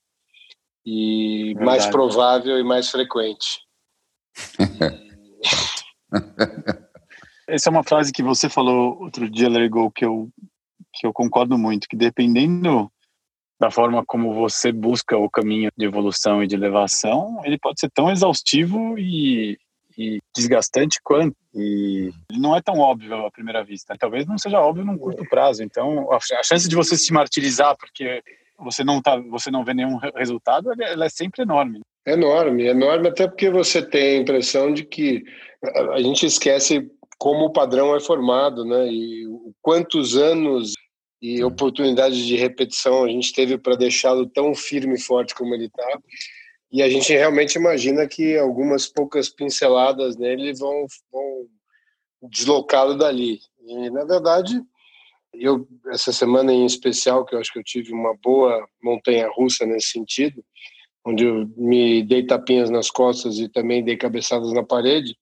e 0.87 1.53
Verdade. 1.55 1.67
mais 1.67 1.87
provável 1.87 2.59
e 2.59 2.65
mais 2.65 2.91
frequente. 2.91 3.61
Essa 7.49 7.71
é 7.71 7.73
uma 7.73 7.83
frase 7.83 8.13
que 8.13 8.23
você 8.23 8.49
falou 8.49 9.01
outro 9.01 9.29
dia, 9.29 9.49
Lergo, 9.49 9.91
que 9.91 10.05
eu 10.05 10.31
que 10.93 11.07
eu 11.07 11.13
concordo 11.13 11.57
muito, 11.57 11.89
que 11.89 11.97
dependendo 11.97 12.91
da 13.61 13.71
forma 13.71 14.05
como 14.07 14.35
você 14.35 14.73
busca 14.73 15.17
o 15.17 15.29
caminho 15.29 15.71
de 15.77 15.85
evolução 15.85 16.43
e 16.43 16.47
de 16.47 16.55
elevação, 16.55 17.41
ele 17.45 17.59
pode 17.59 17.81
ser 17.81 17.91
tão 17.91 18.11
exaustivo 18.11 18.97
e, 18.99 19.59
e 19.97 20.19
desgastante 20.35 21.01
quanto. 21.03 21.37
E 21.55 22.11
não 22.33 22.57
é 22.57 22.63
tão 22.63 22.79
óbvio 22.79 23.27
à 23.27 23.31
primeira 23.31 23.65
vista. 23.65 23.97
Talvez 23.99 24.27
não 24.27 24.39
seja 24.39 24.61
óbvio 24.61 24.85
num 24.85 24.97
curto 24.97 25.29
prazo. 25.29 25.63
Então, 25.63 26.09
a 26.13 26.43
chance 26.45 26.69
de 26.69 26.77
você 26.77 26.97
se 26.97 27.13
martirizar 27.13 27.77
porque 27.77 28.23
você 28.57 28.85
não 28.85 29.03
tá, 29.03 29.17
você 29.17 29.51
não 29.51 29.65
vê 29.65 29.75
nenhum 29.75 29.99
resultado, 30.15 30.71
ela 30.81 31.07
é 31.07 31.09
sempre 31.09 31.43
enorme. 31.43 31.81
Enorme, 32.09 32.67
enorme 32.67 33.09
até 33.09 33.29
porque 33.29 33.51
você 33.51 33.83
tem 33.83 34.17
a 34.17 34.21
impressão 34.23 34.73
de 34.73 34.83
que 34.83 35.23
a 35.93 36.01
gente 36.01 36.25
esquece 36.25 36.91
como 37.19 37.47
o 37.47 37.53
padrão 37.53 37.95
é 37.95 38.01
formado, 38.01 38.65
né? 38.65 38.89
E 38.91 39.27
quantos 39.61 40.17
anos 40.17 40.73
e 41.21 41.45
oportunidades 41.45 42.19
de 42.19 42.37
repetição 42.37 43.05
a 43.05 43.09
gente 43.09 43.33
teve 43.33 43.59
para 43.59 43.77
deixá-lo 43.77 44.27
tão 44.27 44.55
firme 44.55 44.95
e 44.95 45.01
forte 45.01 45.35
como 45.35 45.55
ele 45.55 45.67
está. 45.67 45.99
E 46.73 46.83
a 46.83 46.89
gente 46.89 47.13
realmente 47.13 47.57
imagina 47.57 48.07
que 48.07 48.39
algumas 48.39 48.87
poucas 48.87 49.29
pinceladas 49.29 50.17
nele 50.17 50.55
vão, 50.55 50.87
vão 51.13 51.47
deslocá-lo 52.23 52.97
dali. 52.97 53.39
E, 53.67 53.91
na 53.91 54.05
verdade, 54.05 54.59
eu 55.35 55.69
essa 55.91 56.13
semana 56.13 56.53
em 56.53 56.65
especial, 56.65 57.25
que 57.27 57.35
eu 57.35 57.39
acho 57.39 57.53
que 57.53 57.59
eu 57.59 57.65
tive 57.65 57.93
uma 57.93 58.15
boa 58.23 58.67
montanha 58.83 59.29
russa 59.29 59.67
nesse 59.67 59.89
sentido, 59.89 60.43
onde 61.09 61.25
eu 61.25 61.51
me 61.57 62.03
dei 62.03 62.23
tapinhas 62.23 62.69
nas 62.69 62.91
costas 62.91 63.39
e 63.39 63.49
também 63.49 63.83
dei 63.83 63.97
cabeçadas 63.97 64.53
na 64.53 64.63
parede, 64.63 65.17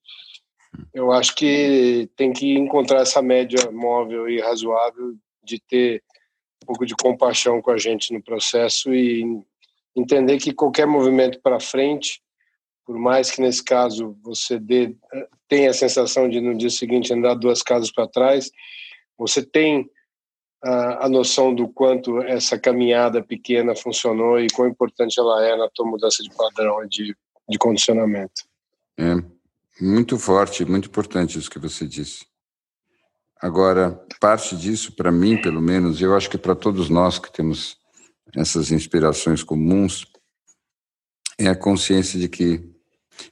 eu 0.93 1.13
acho 1.13 1.33
que 1.33 2.09
tem 2.17 2.33
que 2.33 2.57
encontrar 2.57 3.01
essa 3.01 3.21
média 3.21 3.71
móvel 3.71 4.27
e 4.27 4.41
razoável 4.41 5.15
de 5.41 5.59
ter 5.61 6.03
um 6.63 6.67
pouco 6.67 6.85
de 6.85 6.93
compaixão 6.93 7.61
com 7.61 7.71
a 7.71 7.77
gente 7.77 8.11
no 8.11 8.21
processo 8.21 8.93
e 8.93 9.23
entender 9.95 10.37
que 10.39 10.53
qualquer 10.53 10.85
movimento 10.85 11.39
para 11.41 11.57
frente, 11.57 12.21
por 12.85 12.97
mais 12.97 13.31
que 13.31 13.41
nesse 13.41 13.63
caso 13.63 14.17
você 14.21 14.59
dê, 14.59 14.93
tenha 15.47 15.69
a 15.69 15.73
sensação 15.73 16.27
de 16.27 16.41
no 16.41 16.57
dia 16.57 16.69
seguinte 16.69 17.13
andar 17.13 17.35
duas 17.35 17.63
casas 17.63 17.89
para 17.89 18.09
trás, 18.09 18.51
você 19.17 19.41
tem 19.41 19.89
a, 20.63 21.07
noção 21.09 21.53
do 21.53 21.67
quanto 21.67 22.21
essa 22.21 22.57
caminhada 22.57 23.23
pequena 23.23 23.75
funcionou 23.75 24.39
e 24.39 24.47
quão 24.49 24.67
importante 24.67 25.19
ela 25.19 25.45
é 25.45 25.55
na 25.55 25.69
tua 25.69 25.85
mudança 25.85 26.23
de 26.23 26.29
padrão 26.29 26.83
e 26.83 26.89
de, 26.89 27.15
de 27.47 27.57
condicionamento. 27.57 28.43
É, 28.97 29.15
muito 29.79 30.17
forte, 30.17 30.65
muito 30.65 30.87
importante 30.87 31.37
isso 31.37 31.49
que 31.49 31.59
você 31.59 31.85
disse. 31.85 32.25
Agora, 33.39 34.03
parte 34.19 34.57
disso, 34.57 34.95
para 34.95 35.11
mim, 35.11 35.39
pelo 35.39 35.61
menos, 35.61 36.01
eu 36.01 36.15
acho 36.15 36.29
que 36.29 36.39
para 36.39 36.55
todos 36.55 36.89
nós 36.89 37.19
que 37.19 37.31
temos 37.31 37.77
essas 38.35 38.71
inspirações 38.71 39.43
comuns, 39.43 40.05
é 41.37 41.47
a 41.47 41.55
consciência 41.55 42.19
de 42.19 42.27
que 42.27 42.63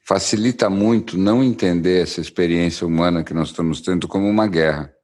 facilita 0.04 0.70
muito 0.70 1.18
não 1.18 1.44
entender 1.44 2.04
essa 2.04 2.22
experiência 2.22 2.86
humana 2.86 3.24
que 3.24 3.34
nós 3.34 3.50
estamos 3.50 3.82
tendo 3.82 4.08
como 4.08 4.28
uma 4.28 4.48
guerra. 4.48 4.95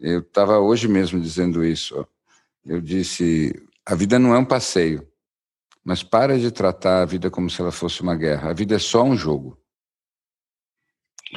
Eu 0.00 0.20
estava 0.20 0.58
hoje 0.58 0.88
mesmo 0.88 1.20
dizendo 1.20 1.64
isso. 1.64 2.06
Eu 2.64 2.80
disse: 2.80 3.54
a 3.84 3.94
vida 3.94 4.18
não 4.18 4.34
é 4.34 4.38
um 4.38 4.44
passeio, 4.44 5.06
mas 5.84 6.02
para 6.02 6.38
de 6.38 6.50
tratar 6.50 7.02
a 7.02 7.06
vida 7.06 7.30
como 7.30 7.50
se 7.50 7.60
ela 7.60 7.72
fosse 7.72 8.00
uma 8.02 8.16
guerra. 8.16 8.50
A 8.50 8.54
vida 8.54 8.76
é 8.76 8.78
só 8.78 9.02
um 9.02 9.16
jogo. 9.16 9.58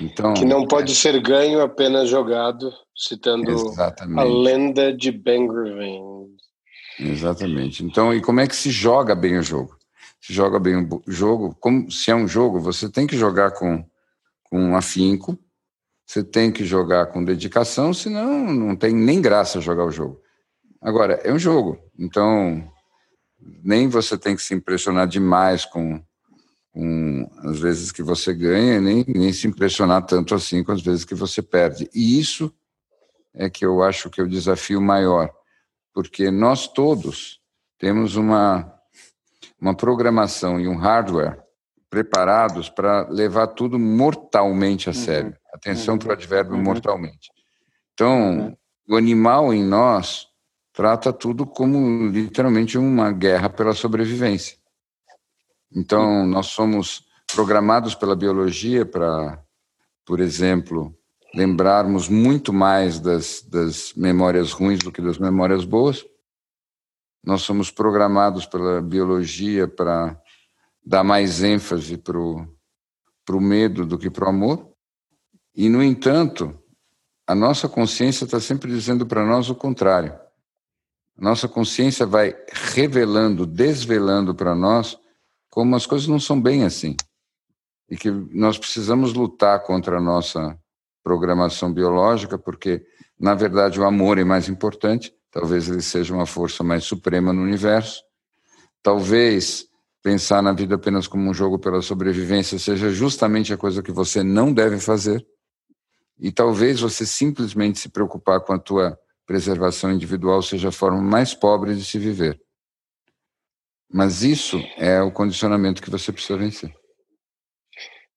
Então, 0.01 0.33
que 0.33 0.45
não 0.45 0.65
pode 0.65 0.91
é... 0.91 0.95
ser 0.95 1.21
ganho 1.21 1.61
apenas 1.61 2.09
jogado, 2.09 2.73
citando 2.95 3.51
Exatamente. 3.51 4.19
a 4.19 4.23
lenda 4.23 4.93
de 4.95 5.11
Ben 5.11 5.47
Green. 5.47 6.35
Exatamente. 6.99 7.83
Então, 7.83 8.13
e 8.13 8.21
como 8.21 8.39
é 8.39 8.47
que 8.47 8.55
se 8.55 8.71
joga 8.71 9.13
bem 9.15 9.37
o 9.37 9.43
jogo? 9.43 9.77
Se 10.21 10.33
joga 10.33 10.57
bem 10.59 10.77
o 10.77 11.11
jogo, 11.11 11.55
como 11.59 11.91
se 11.91 12.09
é 12.09 12.15
um 12.15 12.27
jogo, 12.27 12.59
você 12.59 12.89
tem 12.89 13.05
que 13.05 13.17
jogar 13.17 13.51
com, 13.51 13.85
com 14.43 14.75
afinco, 14.75 15.37
você 16.05 16.23
tem 16.23 16.51
que 16.51 16.65
jogar 16.65 17.07
com 17.07 17.23
dedicação, 17.23 17.93
senão 17.93 18.53
não 18.53 18.75
tem 18.75 18.93
nem 18.93 19.21
graça 19.21 19.61
jogar 19.61 19.85
o 19.85 19.91
jogo. 19.91 20.21
Agora, 20.81 21.13
é 21.23 21.31
um 21.31 21.39
jogo, 21.39 21.79
então 21.97 22.69
nem 23.63 23.87
você 23.87 24.17
tem 24.17 24.35
que 24.35 24.41
se 24.41 24.53
impressionar 24.53 25.07
demais 25.07 25.65
com 25.65 26.01
com 26.73 27.29
as 27.43 27.59
vezes 27.59 27.91
que 27.91 28.01
você 28.01 28.33
ganha, 28.33 28.81
nem, 28.81 29.05
nem 29.07 29.31
se 29.31 29.47
impressionar 29.47 30.03
tanto 30.07 30.33
assim 30.33 30.63
com 30.63 30.71
as 30.71 30.81
vezes 30.81 31.05
que 31.05 31.13
você 31.13 31.39
perde. 31.39 31.87
E 31.93 32.19
isso 32.19 32.51
é 33.33 33.47
que 33.47 33.63
eu 33.63 33.83
acho 33.83 34.09
que 34.09 34.19
é 34.19 34.23
o 34.23 34.29
desafio 34.29 34.81
maior, 34.81 35.31
porque 35.93 36.31
nós 36.31 36.67
todos 36.67 37.39
temos 37.77 38.15
uma, 38.15 38.73
uma 39.61 39.75
programação 39.75 40.59
e 40.59 40.67
um 40.67 40.75
hardware 40.75 41.42
preparados 41.93 42.69
para 42.69 43.07
levar 43.07 43.45
tudo 43.45 43.77
mortalmente 43.77 44.89
a 44.89 44.91
uhum. 44.91 44.97
sério. 44.97 45.29
Uhum. 45.29 45.35
Atenção 45.53 45.93
uhum. 45.93 45.99
para 45.99 46.09
o 46.09 46.13
advérbio 46.13 46.55
uhum. 46.55 46.63
mortalmente. 46.63 47.31
Então, 47.93 48.39
uhum. 48.39 48.57
o 48.89 48.95
animal 48.95 49.53
em 49.53 49.63
nós 49.63 50.25
trata 50.73 51.13
tudo 51.13 51.45
como 51.45 52.07
literalmente 52.07 52.79
uma 52.79 53.11
guerra 53.11 53.47
pela 53.47 53.73
sobrevivência. 53.73 54.57
Então, 55.71 56.25
nós 56.25 56.47
somos 56.47 57.05
programados 57.31 57.93
pela 57.93 58.15
biologia 58.15 58.83
para, 58.83 59.39
por 60.03 60.19
exemplo, 60.19 60.97
lembrarmos 61.35 62.09
muito 62.09 62.51
mais 62.51 62.99
das, 62.99 63.43
das 63.43 63.93
memórias 63.95 64.51
ruins 64.51 64.79
do 64.79 64.91
que 64.91 65.01
das 65.01 65.19
memórias 65.19 65.63
boas. 65.63 66.03
Nós 67.23 67.43
somos 67.43 67.69
programados 67.69 68.47
pela 68.47 68.81
biologia 68.81 69.67
para 69.67 70.19
dar 70.85 71.03
mais 71.03 71.41
ênfase 71.41 71.97
para 71.97 72.17
o 72.17 73.41
medo 73.41 73.85
do 73.85 73.97
que 73.97 74.09
para 74.09 74.25
o 74.25 74.29
amor. 74.29 74.69
E, 75.55 75.69
no 75.69 75.83
entanto, 75.83 76.59
a 77.25 77.33
nossa 77.33 77.69
consciência 77.69 78.25
está 78.25 78.39
sempre 78.39 78.71
dizendo 78.71 79.05
para 79.05 79.25
nós 79.25 79.49
o 79.49 79.55
contrário. 79.55 80.13
A 81.17 81.21
nossa 81.21 81.47
consciência 81.47 82.05
vai 82.05 82.35
revelando, 82.51 83.45
desvelando 83.45 84.33
para 84.33 84.55
nós 84.55 84.97
como 85.49 85.75
as 85.75 85.85
coisas 85.85 86.07
não 86.07 86.19
são 86.19 86.41
bem 86.41 86.63
assim. 86.65 86.95
E 87.89 87.95
que 87.95 88.09
nós 88.09 88.57
precisamos 88.57 89.13
lutar 89.13 89.61
contra 89.63 89.97
a 89.97 90.01
nossa 90.01 90.57
programação 91.03 91.71
biológica, 91.71 92.37
porque, 92.37 92.83
na 93.19 93.35
verdade, 93.35 93.79
o 93.79 93.85
amor 93.85 94.17
é 94.17 94.23
mais 94.23 94.49
importante, 94.49 95.13
talvez 95.29 95.69
ele 95.69 95.81
seja 95.81 96.13
uma 96.13 96.25
força 96.25 96.63
mais 96.63 96.83
suprema 96.83 97.31
no 97.31 97.43
universo. 97.43 98.01
Talvez 98.81 99.67
pensar 100.03 100.43
na 100.43 100.51
vida 100.51 100.75
apenas 100.75 101.07
como 101.07 101.29
um 101.29 101.33
jogo 101.33 101.57
pela 101.57 101.81
sobrevivência 101.81 102.59
seja 102.59 102.89
justamente 102.89 103.53
a 103.53 103.57
coisa 103.57 103.81
que 103.81 103.91
você 103.91 104.21
não 104.21 104.53
deve 104.53 104.77
fazer. 104.77 105.25
E 106.19 106.31
talvez 106.31 106.81
você 106.81 107.05
simplesmente 107.05 107.79
se 107.79 107.89
preocupar 107.89 108.41
com 108.41 108.53
a 108.53 108.59
tua 108.59 108.99
preservação 109.25 109.91
individual 109.91 110.41
seja 110.41 110.67
a 110.67 110.71
forma 110.71 111.01
mais 111.01 111.33
pobre 111.33 111.73
de 111.73 111.85
se 111.85 111.97
viver. 111.97 112.39
Mas 113.89 114.23
isso 114.23 114.57
é 114.75 115.01
o 115.01 115.11
condicionamento 115.11 115.81
que 115.81 115.89
você 115.89 116.11
precisa 116.11 116.37
vencer. 116.37 116.75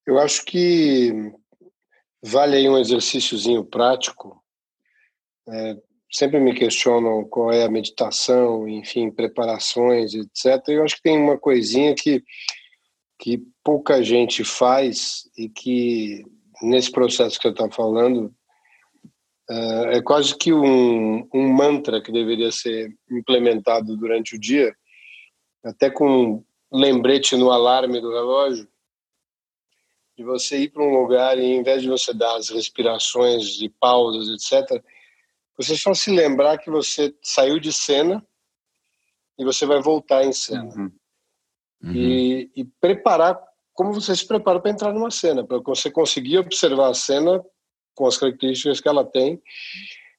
Eu 0.05 0.19
acho 0.19 0.43
que 0.43 1.31
vale 2.21 2.57
aí 2.57 2.67
um 2.67 2.77
exercíciozinho 2.77 3.63
prático. 3.63 4.43
É, 5.49 5.77
sempre 6.11 6.39
me 6.39 6.53
questionam 6.53 7.25
qual 7.25 7.51
é 7.51 7.63
a 7.63 7.69
meditação, 7.69 8.67
enfim, 8.67 9.11
preparações, 9.11 10.13
etc. 10.13 10.63
Eu 10.69 10.83
acho 10.83 10.95
que 10.95 11.03
tem 11.03 11.17
uma 11.17 11.37
coisinha 11.37 11.93
que, 11.93 12.23
que 13.19 13.41
pouca 13.63 14.01
gente 14.01 14.43
faz 14.43 15.29
e 15.37 15.49
que, 15.49 16.23
nesse 16.61 16.91
processo 16.91 17.39
que 17.39 17.47
eu 17.47 17.51
estou 17.51 17.69
falando, 17.71 18.33
é, 19.49 19.97
é 19.97 20.01
quase 20.01 20.37
que 20.37 20.53
um, 20.53 21.27
um 21.33 21.53
mantra 21.53 22.01
que 22.01 22.11
deveria 22.11 22.51
ser 22.51 22.93
implementado 23.11 23.95
durante 23.97 24.35
o 24.35 24.39
dia, 24.39 24.73
até 25.63 25.89
com 25.89 26.43
um 26.71 26.79
lembrete 26.79 27.35
no 27.35 27.51
alarme 27.51 27.99
do 27.99 28.11
relógio, 28.11 28.67
de 30.17 30.23
você 30.23 30.57
ir 30.63 30.69
para 30.69 30.83
um 30.83 30.99
lugar 30.99 31.37
e, 31.37 31.43
em 31.43 31.61
vez 31.61 31.81
de 31.81 31.89
você 31.89 32.13
dar 32.13 32.37
as 32.37 32.49
respirações 32.49 33.61
e 33.61 33.69
pausas, 33.69 34.29
etc., 34.29 34.81
você 35.57 35.75
só 35.75 35.93
se 35.93 36.11
lembrar 36.11 36.59
que 36.59 36.69
você 36.69 37.13
saiu 37.21 37.59
de 37.59 37.73
cena 37.73 38.23
e 39.37 39.43
você 39.43 39.65
vai 39.65 39.81
voltar 39.81 40.23
em 40.23 40.31
cena. 40.31 40.65
Uhum. 40.65 40.91
Uhum. 41.83 41.93
E, 41.93 42.51
e, 42.55 42.65
preparar 42.79 43.39
como 43.73 43.93
você 43.93 44.15
se 44.15 44.25
prepara 44.25 44.59
para 44.59 44.71
entrar 44.71 44.93
numa 44.93 45.11
cena, 45.11 45.45
para 45.45 45.59
você 45.59 45.91
conseguir 45.91 46.39
observar 46.39 46.89
a 46.89 46.93
cena 46.93 47.43
com 47.95 48.07
as 48.07 48.17
características 48.17 48.79
que 48.79 48.87
ela 48.87 49.05
tem, 49.05 49.41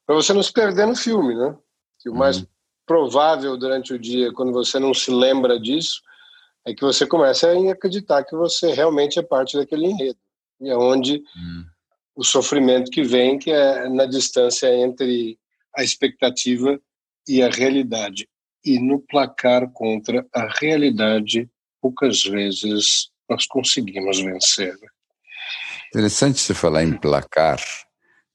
para 0.06 0.14
você 0.14 0.32
não 0.32 0.42
se 0.42 0.52
perder 0.52 0.86
no 0.86 0.96
filme, 0.96 1.34
né? 1.34 1.56
Que 2.00 2.08
o 2.08 2.12
uhum. 2.12 2.18
mais 2.18 2.46
provável 2.86 3.56
durante 3.56 3.92
o 3.92 3.98
dia, 3.98 4.32
quando 4.32 4.52
você 4.52 4.78
não 4.78 4.94
se 4.94 5.10
lembra 5.10 5.58
disso, 5.58 6.00
é 6.64 6.74
que 6.74 6.82
você 6.82 7.06
começa 7.06 7.48
a 7.48 7.72
acreditar 7.72 8.24
que 8.24 8.36
você 8.36 8.72
realmente 8.72 9.18
é 9.18 9.22
parte 9.22 9.56
daquele 9.56 9.86
enredo. 9.86 10.18
E 10.60 10.70
é 10.70 10.76
onde 10.76 11.22
uhum 11.36 11.66
o 12.18 12.24
sofrimento 12.24 12.90
que 12.90 13.04
vem, 13.04 13.38
que 13.38 13.52
é 13.52 13.88
na 13.88 14.04
distância 14.04 14.66
entre 14.74 15.38
a 15.76 15.84
expectativa 15.84 16.76
e 17.28 17.40
a 17.40 17.48
realidade. 17.48 18.28
E 18.64 18.80
no 18.80 18.98
placar 18.98 19.70
contra 19.70 20.26
a 20.34 20.48
realidade, 20.58 21.48
poucas 21.80 22.24
vezes 22.24 23.08
nós 23.30 23.46
conseguimos 23.46 24.20
vencer. 24.20 24.74
Interessante 25.94 26.40
você 26.40 26.54
falar 26.54 26.82
em 26.82 26.98
placar, 26.98 27.62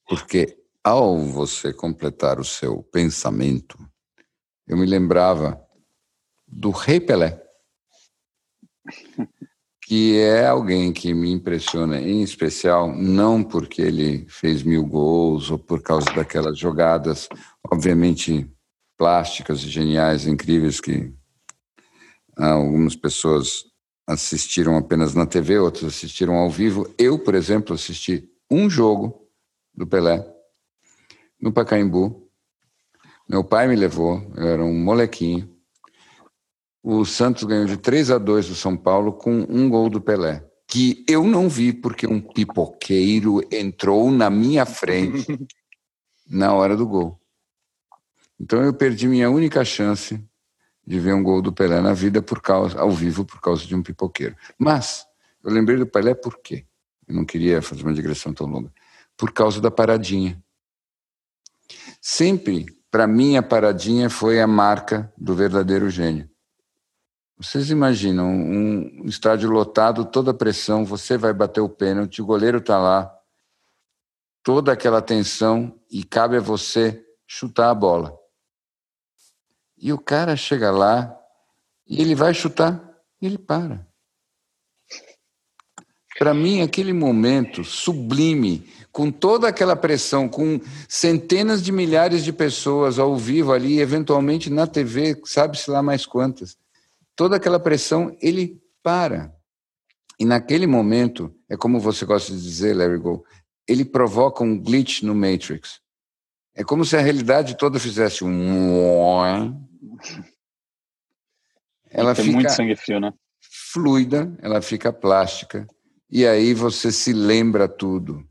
porque 0.08 0.58
ao 0.82 1.18
você 1.18 1.74
completar 1.74 2.40
o 2.40 2.46
seu 2.46 2.84
pensamento, 2.84 3.78
eu 4.66 4.78
me 4.78 4.86
lembrava 4.86 5.62
do 6.48 6.70
Rei 6.72 7.02
Pelé 7.02 7.38
que 9.86 10.18
é 10.18 10.48
alguém 10.48 10.94
que 10.94 11.14
me 11.14 11.32
impressiona 11.32 12.00
em 12.00 12.22
especial, 12.22 12.96
não 12.96 13.44
porque 13.44 13.82
ele 13.82 14.26
fez 14.30 14.64
mil 14.64 14.86
gols 14.86 15.52
ou 15.52 15.60
por 15.60 15.82
causa 15.82 16.06
daquelas 16.14 16.58
jogadas, 16.58 17.28
obviamente 17.70 18.50
plásticas 18.98 19.60
geniais, 19.60 20.26
incríveis, 20.26 20.80
que 20.80 21.14
algumas 22.38 22.96
pessoas 22.96 23.66
assistiram 24.08 24.78
apenas 24.78 25.14
na 25.14 25.26
TV, 25.26 25.60
outras 25.60 25.96
assistiram 25.96 26.36
ao 26.36 26.50
vivo. 26.50 26.90
Eu, 26.98 27.20
por 27.20 27.36
exemplo, 27.36 27.76
assisti 27.76 28.30
um 28.50 28.70
jogo 28.70 29.28
do 29.74 29.86
Pelé 29.86 30.26
no 31.42 31.52
Pacaembu. 31.52 32.30
Meu 33.28 33.44
pai 33.44 33.68
me 33.68 33.76
levou, 33.76 34.22
eu 34.36 34.48
era 34.48 34.64
um 34.64 34.74
molequinho 34.74 35.53
o 36.84 37.06
Santos 37.06 37.46
ganhou 37.46 37.66
de 37.66 37.78
3 37.78 38.12
a 38.12 38.18
2 38.18 38.50
do 38.50 38.56
São 38.56 38.76
Paulo 38.76 39.14
com 39.14 39.46
um 39.50 39.70
gol 39.70 39.90
do 39.90 40.02
Pelé, 40.02 40.46
que 40.68 41.06
eu 41.08 41.24
não 41.24 41.48
vi 41.48 41.72
porque 41.72 42.06
um 42.06 42.20
pipoqueiro 42.20 43.42
entrou 43.50 44.12
na 44.12 44.30
minha 44.30 44.66
frente 44.66 45.26
na 46.30 46.54
hora 46.54 46.76
do 46.76 46.86
gol. 46.86 47.18
Então 48.38 48.62
eu 48.62 48.74
perdi 48.74 49.08
minha 49.08 49.30
única 49.30 49.64
chance 49.64 50.22
de 50.86 51.00
ver 51.00 51.14
um 51.14 51.24
gol 51.24 51.42
do 51.42 51.54
Pelé 51.54 51.80
na 51.80 51.94
vida 51.94 52.22
por 52.22 52.42
causa 52.42 52.78
ao 52.78 52.92
vivo 52.92 53.24
por 53.24 53.40
causa 53.40 53.66
de 53.66 53.74
um 53.74 53.82
pipoqueiro. 53.82 54.36
Mas 54.58 55.06
eu 55.42 55.52
lembrei 55.52 55.78
do 55.78 55.88
Pelé 55.88 56.14
por 56.14 56.40
quê? 56.42 56.66
Eu 57.08 57.16
não 57.16 57.24
queria 57.24 57.62
fazer 57.62 57.84
uma 57.84 57.94
digressão 57.94 58.34
tão 58.34 58.46
longa. 58.46 58.74
Por 59.16 59.32
causa 59.32 59.62
da 59.62 59.72
paradinha. 59.72 60.44
Sempre, 62.02 62.66
para 62.92 63.08
mim, 63.08 63.38
a 63.38 63.44
paradinha 63.44 64.10
foi 64.10 64.42
a 64.42 64.48
marca 64.48 65.12
do 65.18 65.34
verdadeiro 65.34 65.90
gênio. 65.90 66.33
Vocês 67.38 67.72
imaginam 67.72 68.30
um 68.30 69.06
estádio 69.06 69.50
lotado, 69.50 70.06
toda 70.06 70.32
a 70.32 70.36
pressão, 70.36 70.86
você 70.86 71.18
vai 71.18 71.34
bater 71.34 71.62
o 71.62 71.70
pênalti, 71.70 72.22
o 72.22 72.26
goleiro 72.26 72.60
está 72.60 72.78
lá, 72.78 73.14
toda 74.44 74.72
aquela 74.72 75.02
tensão 75.02 75.80
e 75.90 76.04
cabe 76.04 76.38
a 76.38 76.42
você 76.42 77.04
chutar 77.26 77.72
a 77.72 77.76
bola. 77.76 78.18
E 79.78 79.92
o 79.92 79.98
cara 79.98 80.36
chega 80.36 80.70
lá 80.70 81.18
e 81.88 82.02
ele 82.02 82.14
vai 82.14 82.34
chutar 82.34 82.82
e 83.20 83.26
ele 83.26 83.38
para. 83.38 83.86
Para 86.20 86.34
mim, 86.34 86.62
aquele 86.62 86.94
momento 86.94 87.64
sublime, 87.64 88.72
com 88.92 89.12
toda 89.12 89.48
aquela 89.48 89.76
pressão, 89.76 90.30
com 90.30 90.62
centenas 90.88 91.64
de 91.64 91.72
milhares 91.72 92.24
de 92.24 92.32
pessoas 92.32 93.00
ao 93.00 93.18
vivo 93.18 93.52
ali, 93.52 93.80
eventualmente 93.80 94.52
na 94.52 94.68
TV, 94.68 95.20
sabe-se 95.26 95.72
lá 95.72 95.82
mais 95.82 96.06
quantas 96.06 96.56
toda 97.16 97.36
aquela 97.36 97.60
pressão, 97.60 98.16
ele 98.22 98.62
para. 98.82 99.34
E 100.20 100.26
naquele 100.26 100.68
momento, 100.68 101.34
é 101.50 101.58
como 101.58 101.80
você 101.80 102.06
gosta 102.06 102.32
de 102.34 102.42
dizer, 102.42 102.76
Larry 102.76 102.98
Go, 102.98 103.26
ele 103.68 103.86
provoca 103.86 104.44
um 104.44 104.60
glitch 104.60 105.02
no 105.04 105.16
Matrix. 105.16 105.80
É 106.56 106.64
como 106.64 106.86
se 106.86 106.96
a 106.96 107.02
realidade 107.02 107.58
toda 107.58 107.80
fizesse 107.80 108.24
um. 108.24 109.58
Ela 111.90 112.16
fica 112.16 112.32
muito 112.32 112.52
sangue 112.52 112.76
frio, 112.76 113.00
né? 113.00 113.14
fluida, 113.74 114.36
ela 114.42 114.62
fica 114.62 114.94
plástica, 114.94 115.68
e 116.10 116.28
aí 116.28 116.54
você 116.54 116.92
se 116.92 117.12
lembra 117.12 117.68
tudo 117.68 118.28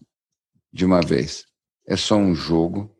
de 0.72 0.84
uma 0.84 1.00
vez. 1.00 1.44
É 1.86 1.96
só 1.96 2.16
um 2.16 2.34
jogo 2.34 2.96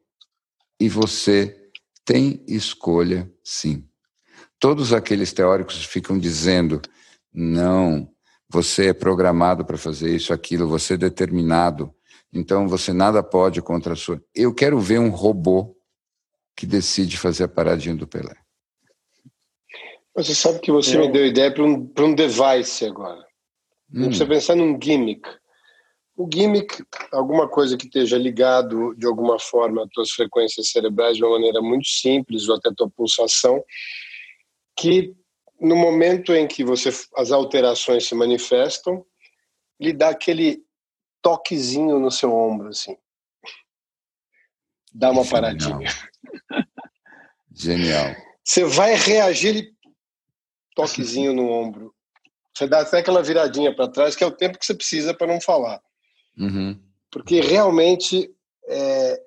e 0.78 0.88
você 0.88 1.70
tem 2.04 2.44
escolha, 2.48 3.32
sim. 3.44 3.88
Todos 4.62 4.92
aqueles 4.92 5.33
teóricos 5.33 5.85
ficam 5.85 6.16
dizendo: 6.16 6.81
não, 7.35 8.09
você 8.48 8.90
é 8.90 8.94
programado 8.94 9.64
para 9.64 9.77
fazer 9.77 10.14
isso, 10.14 10.33
aquilo, 10.33 10.68
você 10.68 10.94
é 10.94 10.96
determinado, 10.96 11.92
então 12.33 12.68
você 12.68 12.92
nada 12.92 13.25
pode 13.25 13.61
contra 13.61 13.94
a 13.94 13.96
sua. 13.96 14.22
Eu 14.33 14.55
quero 14.55 14.79
ver 14.79 15.01
um 15.01 15.11
robô 15.11 15.77
que 16.57 16.64
decide 16.64 17.18
fazer 17.18 17.42
a 17.42 17.48
paradinha 17.48 17.96
do 17.96 18.07
Pelé. 18.07 18.37
Você 20.14 20.33
sabe 20.33 20.61
que 20.61 20.70
você 20.70 20.96
me 20.96 21.11
deu 21.11 21.27
ideia 21.27 21.53
para 21.53 21.64
um, 21.64 21.92
um 21.98 22.14
device 22.14 22.87
agora. 22.87 23.27
Hum. 23.92 24.12
Você 24.12 24.25
pensar 24.25 24.55
num 24.55 24.79
gimmick. 24.81 25.29
O 26.16 26.29
gimmick, 26.33 26.85
alguma 27.11 27.48
coisa 27.48 27.77
que 27.77 27.87
esteja 27.87 28.16
ligado 28.16 28.94
de 28.94 29.07
alguma 29.07 29.40
forma 29.40 29.83
às 29.83 29.88
tuas 29.88 30.12
frequências 30.12 30.70
cerebrais 30.70 31.16
de 31.16 31.25
uma 31.25 31.33
maneira 31.33 31.61
muito 31.61 31.88
simples, 31.88 32.48
ou 32.48 32.55
até 32.55 32.68
a 32.68 32.75
tua 32.75 32.88
pulsação, 32.88 33.61
que 34.76 35.14
no 35.61 35.76
momento 35.76 36.35
em 36.35 36.46
que 36.46 36.64
você 36.64 36.90
as 37.16 37.30
alterações 37.30 38.06
se 38.06 38.14
manifestam, 38.14 39.04
lhe 39.80 39.92
dá 39.92 40.08
aquele 40.08 40.64
toquezinho 41.20 41.98
no 41.98 42.11
seu 42.11 42.35
ombro 42.35 42.68
assim. 42.68 42.96
Dá 44.92 45.11
uma 45.11 45.22
Genial. 45.24 45.42
paradinha. 45.42 45.90
Genial. 47.54 48.16
Você 48.44 48.64
vai 48.64 48.94
reagir 48.94 49.48
ele 49.48 49.76
toquezinho 50.74 51.32
no 51.32 51.48
ombro. 51.48 51.94
Você 52.54 52.66
dá 52.66 52.80
até 52.80 52.98
aquela 52.98 53.22
viradinha 53.22 53.74
para 53.74 53.88
trás, 53.88 54.14
que 54.14 54.22
é 54.22 54.26
o 54.26 54.37
tempo 54.37 54.58
que 54.58 54.66
você 54.66 54.74
precisa 54.74 55.14
para 55.14 55.26
não 55.26 55.40
falar. 55.40 55.80
Uhum. 56.37 56.78
Porque 57.11 57.40
realmente, 57.40 58.35
é... 58.66 59.22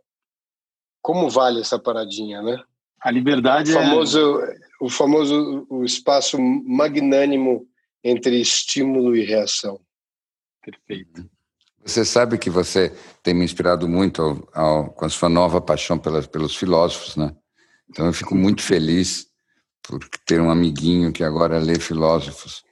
como 1.02 1.30
vale 1.30 1.62
essa 1.62 1.80
paradinha, 1.80 2.42
né? 2.42 2.64
A 3.06 3.12
liberdade 3.12 3.70
o 3.70 3.76
famoso, 3.76 4.42
é... 4.42 4.56
O 4.82 4.90
famoso 4.90 5.68
o 5.70 5.86
espaço 5.86 6.40
magnânimo 6.42 7.68
entre 8.04 8.42
estímulo 8.42 9.16
e 9.16 9.24
reação. 9.24 9.80
Perfeito. 10.60 11.30
Você 11.86 12.04
sabe 12.04 12.40
que 12.40 12.50
você 12.50 12.92
tem 13.22 13.36
me 13.36 13.46
inspirado 13.46 13.88
muito 13.88 14.24
ao, 14.24 14.50
ao, 14.52 14.90
com 14.90 15.06
a 15.06 15.10
sua 15.10 15.30
nova 15.30 15.62
paixão 15.62 16.00
pelas, 16.00 16.26
pelos 16.26 16.56
filósofos, 16.56 17.16
né? 17.16 17.32
Então 17.88 18.08
eu 18.08 18.14
fico 18.14 18.34
muito 18.34 18.64
feliz 18.64 19.28
por 19.84 20.00
ter 20.26 20.42
um 20.42 20.50
amiguinho 20.50 21.14
que 21.14 21.24
agora 21.24 21.60
lê 21.60 21.80
filósofos. 21.80 22.64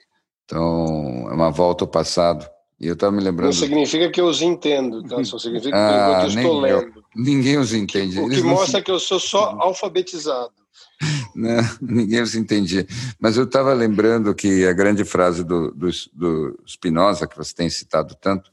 Então 0.45 1.29
é 1.29 1.33
uma 1.33 1.51
volta 1.51 1.83
ao 1.83 1.87
passado. 1.87 2.43
E 2.83 2.87
eu 2.87 2.95
estava 2.95 3.15
me 3.15 3.23
lembrando. 3.23 3.45
Não 3.45 3.53
significa 3.53 4.11
que 4.11 4.19
eu 4.19 4.25
os 4.25 4.41
entendo, 4.41 5.01
tá? 5.03 5.23
Só 5.23 5.39
significa 5.39 5.73
ah, 5.73 6.19
que 6.19 6.25
eu 6.25 6.41
estou 6.41 6.59
lendo. 6.59 6.81
Eu. 6.81 7.03
Ninguém 7.15 7.57
os 7.57 7.73
entende. 7.73 8.19
O 8.19 8.27
que 8.27 8.33
Eles 8.33 8.43
mostra 8.43 8.79
não... 8.79 8.83
que 8.83 8.91
eu 8.91 8.99
sou 8.99 9.21
só 9.21 9.55
alfabetizado. 9.57 10.51
Não, 11.35 11.61
ninguém 11.81 12.21
os 12.21 12.35
entendia. 12.35 12.85
Mas 13.19 13.35
eu 13.35 13.43
estava 13.43 13.73
lembrando 13.73 14.33
que 14.33 14.65
a 14.65 14.73
grande 14.73 15.03
frase 15.03 15.43
do, 15.43 15.71
do, 15.71 15.89
do 16.13 16.59
Spinoza, 16.67 17.27
que 17.27 17.35
você 17.35 17.53
tem 17.53 17.69
citado 17.69 18.15
tanto, 18.15 18.51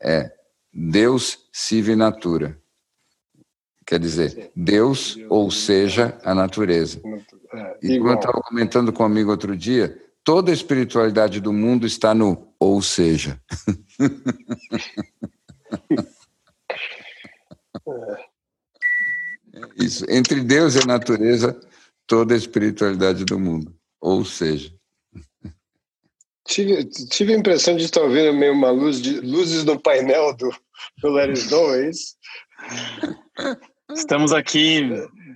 é 0.00 0.30
Deus 0.72 1.38
sive 1.52 1.96
natura. 1.96 2.58
Quer 3.86 3.98
dizer, 3.98 4.50
Deus, 4.54 5.18
ou 5.28 5.50
seja, 5.50 6.18
a 6.22 6.34
natureza. 6.34 7.00
É, 7.52 7.78
e 7.82 7.98
como 7.98 8.10
eu 8.10 8.14
estava 8.14 8.40
comentando 8.42 8.92
com 8.92 9.02
um 9.02 9.06
amigo 9.06 9.30
outro 9.30 9.56
dia, 9.56 9.98
toda 10.22 10.50
a 10.50 10.54
espiritualidade 10.54 11.40
do 11.40 11.52
mundo 11.52 11.86
está 11.86 12.14
no 12.14 12.51
ou 12.62 12.80
seja. 12.80 13.40
É 19.54 19.84
isso. 19.84 20.06
Entre 20.08 20.40
Deus 20.40 20.74
e 20.74 20.78
a 20.78 20.86
natureza, 20.86 21.58
toda 22.06 22.32
a 22.32 22.36
espiritualidade 22.36 23.24
do 23.24 23.38
mundo. 23.38 23.74
Ou 24.00 24.24
seja. 24.24 24.72
Tive, 26.46 26.84
tive 26.84 27.34
a 27.34 27.38
impressão 27.38 27.76
de 27.76 27.84
estar 27.84 28.06
vendo 28.08 28.38
meio 28.38 28.52
uma 28.52 28.70
luz 28.70 29.00
de 29.00 29.20
luzes 29.20 29.64
no 29.64 29.78
painel 29.78 30.34
do, 30.36 30.50
do 31.02 31.10
Let 31.10 31.30
It 31.30 31.48
Go, 31.48 31.74
é 31.74 31.90
isso? 31.90 32.16
Estamos 33.94 34.32
aqui 34.32 34.80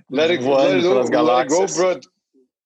let 0.09 0.31
it, 0.31 0.43
voando 0.43 0.69
let 0.69 0.75
it, 0.75 0.87
pelas 0.87 1.09
galáxias. 1.09 1.59
Let 1.59 1.61
it, 1.61 1.73
go 1.73 1.81
broad, 1.81 2.07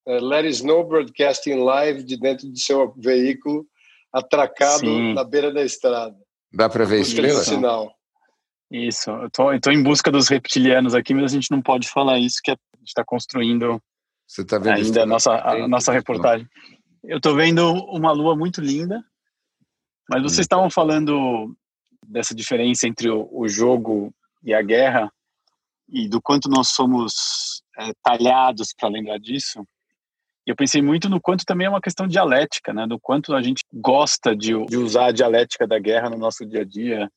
uh, 0.07 0.25
let 0.25 0.45
it 0.45 0.55
Snow 0.55 0.83
Broadcasting 0.83 1.63
Live 1.63 2.03
de 2.03 2.17
dentro 2.17 2.47
do 2.47 2.57
seu 2.57 2.93
veículo, 2.97 3.67
atracado 4.13 4.79
Sim. 4.79 5.13
na 5.13 5.23
beira 5.23 5.53
da 5.53 5.63
estrada. 5.63 6.15
Dá 6.53 6.69
para 6.69 6.85
ver 6.85 7.01
estrela? 7.01 7.41
Sinal. 7.41 7.95
Isso, 8.69 9.09
eu 9.09 9.29
tô, 9.29 9.51
eu 9.51 9.59
tô 9.59 9.69
em 9.69 9.83
busca 9.83 10.09
dos 10.09 10.29
reptilianos 10.29 10.95
aqui, 10.95 11.13
mas 11.13 11.25
a 11.25 11.35
gente 11.35 11.51
não 11.51 11.61
pode 11.61 11.89
falar 11.89 12.19
isso, 12.19 12.39
que 12.41 12.51
a 12.51 12.55
gente 12.77 12.87
está 12.87 13.03
construindo 13.03 13.81
Você 14.25 14.45
tá 14.45 14.57
vendo 14.57 14.77
ainda 14.77 15.03
a 15.03 15.05
nossa, 15.05 15.33
a 15.33 15.67
nossa 15.67 15.91
reportagem. 15.91 16.47
Eu 17.03 17.17
estou 17.17 17.35
vendo 17.35 17.69
uma 17.87 18.13
lua 18.13 18.35
muito 18.35 18.61
linda, 18.61 19.03
mas 20.09 20.21
vocês 20.21 20.39
estavam 20.39 20.69
falando 20.69 21.53
dessa 22.07 22.33
diferença 22.33 22.87
entre 22.87 23.09
o, 23.09 23.27
o, 23.31 23.47
jogo 23.47 24.13
e 24.43 24.53
a 24.53 24.61
guerra 24.61 25.11
e 25.89 26.07
do 26.07 26.21
quanto 26.21 26.49
nós 26.49 26.69
somos 26.69 27.61
é, 27.77 27.91
talhados 28.01 28.73
para 28.77 28.89
lembrar 28.89 29.19
disso. 29.19 29.65
Eu 30.45 30.55
pensei 30.55 30.81
muito 30.81 31.07
no 31.07 31.21
quanto 31.21 31.45
também 31.45 31.67
é 31.67 31.69
uma 31.69 31.81
questão 31.81 32.07
dialética, 32.07 32.73
né? 32.73 32.87
Do 32.87 32.99
quanto 32.99 33.35
a 33.35 33.41
gente 33.41 33.63
gosta 33.71 34.35
de, 34.35 34.53
de 34.65 34.77
usar 34.77 35.07
a 35.07 35.11
dialética 35.11 35.67
da 35.67 35.77
guerra 35.77 36.09
no 36.09 36.17
nosso 36.17 36.45
dia 36.45 36.61
a 36.61 36.65
dia, 36.65 37.11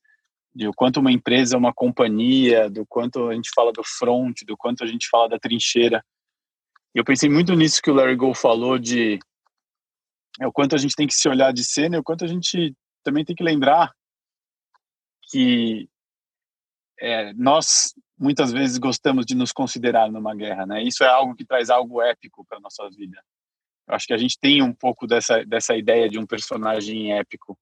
de 0.54 0.68
o 0.68 0.74
quanto 0.74 1.00
uma 1.00 1.10
empresa 1.10 1.56
é 1.56 1.58
uma 1.58 1.72
companhia, 1.72 2.68
do 2.68 2.84
quanto 2.86 3.28
a 3.28 3.34
gente 3.34 3.50
fala 3.54 3.72
do 3.72 3.82
front, 3.82 4.42
do 4.46 4.56
quanto 4.56 4.84
a 4.84 4.86
gente 4.86 5.08
fala 5.08 5.28
da 5.28 5.38
trincheira. 5.38 6.04
Eu 6.94 7.04
pensei 7.04 7.28
muito 7.28 7.54
nisso 7.54 7.80
que 7.82 7.90
o 7.90 7.94
Larry 7.94 8.14
Gold 8.14 8.38
falou 8.38 8.78
de 8.78 9.18
é 10.40 10.46
o 10.46 10.52
quanto 10.52 10.74
a 10.74 10.78
gente 10.78 10.96
tem 10.96 11.06
que 11.06 11.14
se 11.14 11.28
olhar 11.28 11.52
de 11.52 11.64
cena 11.64 11.96
e 11.96 11.98
o 11.98 12.04
quanto 12.04 12.24
a 12.24 12.28
gente 12.28 12.74
também 13.02 13.24
tem 13.24 13.34
que 13.34 13.42
lembrar 13.42 13.92
que 15.30 15.88
é, 17.00 17.32
nós 17.34 17.94
muitas 18.24 18.50
vezes 18.50 18.78
gostamos 18.78 19.26
de 19.26 19.34
nos 19.34 19.52
considerar 19.52 20.10
numa 20.10 20.34
guerra, 20.34 20.64
né? 20.64 20.82
Isso 20.82 21.04
é 21.04 21.08
algo 21.08 21.34
que 21.34 21.44
traz 21.44 21.68
algo 21.68 22.00
épico 22.00 22.44
para 22.48 22.58
nossa 22.58 22.88
vida. 22.88 23.22
Eu 23.86 23.94
acho 23.94 24.06
que 24.06 24.14
a 24.14 24.16
gente 24.16 24.38
tem 24.40 24.62
um 24.62 24.72
pouco 24.72 25.06
dessa 25.06 25.44
dessa 25.44 25.76
ideia 25.76 26.08
de 26.08 26.18
um 26.18 26.26
personagem 26.26 27.12
épico. 27.12 27.58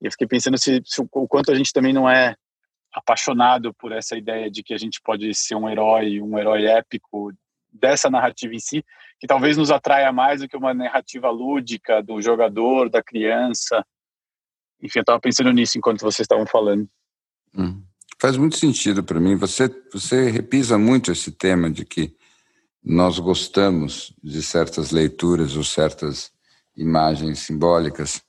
E 0.00 0.06
eu 0.06 0.10
fiquei 0.10 0.26
pensando 0.26 0.58
se, 0.58 0.82
se, 0.84 1.00
o 1.00 1.28
quanto 1.28 1.50
a 1.50 1.54
gente 1.54 1.72
também 1.72 1.92
não 1.92 2.08
é 2.08 2.36
apaixonado 2.92 3.72
por 3.74 3.90
essa 3.90 4.16
ideia 4.16 4.50
de 4.50 4.62
que 4.62 4.74
a 4.74 4.78
gente 4.78 5.00
pode 5.02 5.34
ser 5.34 5.54
um 5.54 5.68
herói, 5.68 6.20
um 6.20 6.38
herói 6.38 6.66
épico 6.66 7.32
dessa 7.72 8.10
narrativa 8.10 8.54
em 8.54 8.60
si, 8.60 8.84
que 9.18 9.26
talvez 9.26 9.56
nos 9.56 9.70
atraia 9.70 10.12
mais 10.12 10.40
do 10.40 10.48
que 10.48 10.56
uma 10.56 10.74
narrativa 10.74 11.30
lúdica 11.30 12.02
do 12.02 12.20
jogador, 12.20 12.90
da 12.90 13.02
criança. 13.02 13.84
Enfim, 14.80 14.98
eu 14.98 15.02
estava 15.02 15.18
pensando 15.18 15.50
nisso 15.50 15.78
enquanto 15.78 16.02
vocês 16.02 16.20
estavam 16.20 16.46
falando. 16.46 16.86
Hum. 17.56 17.82
Faz 18.18 18.36
muito 18.36 18.56
sentido 18.56 19.02
para 19.02 19.20
mim. 19.20 19.36
Você, 19.36 19.70
você 19.92 20.30
repisa 20.30 20.78
muito 20.78 21.12
esse 21.12 21.30
tema 21.30 21.70
de 21.70 21.84
que 21.84 22.16
nós 22.82 23.18
gostamos 23.18 24.14
de 24.22 24.42
certas 24.42 24.90
leituras 24.90 25.56
ou 25.56 25.64
certas 25.64 26.30
imagens 26.76 27.40
simbólicas. 27.40 28.22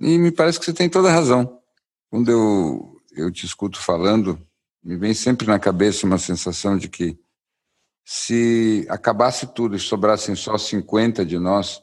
E 0.00 0.18
me 0.18 0.30
parece 0.30 0.58
que 0.58 0.64
você 0.64 0.72
tem 0.72 0.88
toda 0.88 1.08
a 1.08 1.12
razão. 1.12 1.60
Quando 2.10 2.30
eu, 2.30 3.00
eu 3.12 3.32
te 3.32 3.46
escuto 3.46 3.80
falando, 3.80 4.38
me 4.84 4.96
vem 4.96 5.14
sempre 5.14 5.46
na 5.46 5.58
cabeça 5.58 6.06
uma 6.06 6.18
sensação 6.18 6.76
de 6.76 6.88
que 6.88 7.18
se 8.04 8.86
acabasse 8.88 9.48
tudo 9.48 9.74
e 9.74 9.80
sobrassem 9.80 10.36
só 10.36 10.56
50 10.56 11.24
de 11.24 11.38
nós, 11.38 11.82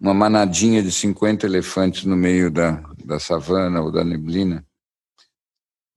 uma 0.00 0.14
manadinha 0.14 0.82
de 0.82 0.92
50 0.92 1.46
elefantes 1.46 2.04
no 2.04 2.16
meio 2.16 2.50
da, 2.50 2.72
da 3.04 3.18
savana 3.18 3.80
ou 3.80 3.90
da 3.90 4.04
neblina, 4.04 4.64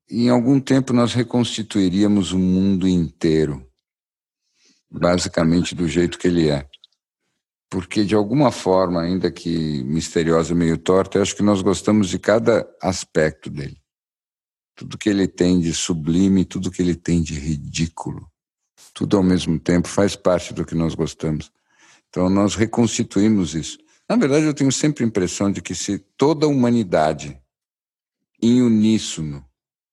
em 0.09 0.29
algum 0.29 0.59
tempo 0.59 0.93
nós 0.93 1.13
reconstituiríamos 1.13 2.31
o 2.31 2.39
mundo 2.39 2.87
inteiro, 2.87 3.65
basicamente 4.89 5.75
do 5.75 5.87
jeito 5.87 6.17
que 6.17 6.27
ele 6.27 6.49
é. 6.49 6.67
Porque, 7.69 8.05
de 8.05 8.15
alguma 8.15 8.51
forma, 8.51 9.01
ainda 9.01 9.29
que 9.29 9.83
misteriosa, 9.83 10.55
meio 10.55 10.77
torta, 10.77 11.17
eu 11.17 11.21
acho 11.21 11.35
que 11.35 11.43
nós 11.43 11.61
gostamos 11.61 12.07
de 12.07 12.17
cada 12.17 12.65
aspecto 12.81 13.49
dele. 13.49 13.77
Tudo 14.73 14.97
que 14.97 15.09
ele 15.09 15.27
tem 15.27 15.59
de 15.59 15.73
sublime, 15.73 16.45
tudo 16.45 16.71
que 16.71 16.81
ele 16.81 16.95
tem 16.95 17.21
de 17.21 17.33
ridículo 17.33 18.31
tudo 18.97 19.15
ao 19.15 19.21
mesmo 19.21 19.59
tempo, 19.59 19.87
faz 19.87 20.15
parte 20.15 20.55
do 20.55 20.65
que 20.65 20.73
nós 20.73 20.95
gostamos. 20.95 21.51
Então 22.09 22.31
nós 22.31 22.55
reconstituímos 22.55 23.53
isso. 23.53 23.77
Na 24.09 24.15
verdade, 24.15 24.45
eu 24.45 24.55
tenho 24.55 24.71
sempre 24.71 25.03
a 25.03 25.07
impressão 25.07 25.51
de 25.51 25.61
que 25.61 25.75
se 25.75 25.99
toda 26.17 26.47
a 26.47 26.49
humanidade, 26.49 27.39
em 28.41 28.59
uníssono, 28.59 29.46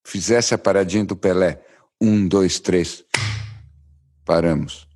fizesse 0.05 0.55
a 0.55 0.59
paradinha 0.59 1.05
do 1.05 1.17
Pelé, 1.17 1.61
um, 2.01 2.29
dois, 2.29 2.61
três, 2.61 3.05
paramos. 4.25 4.87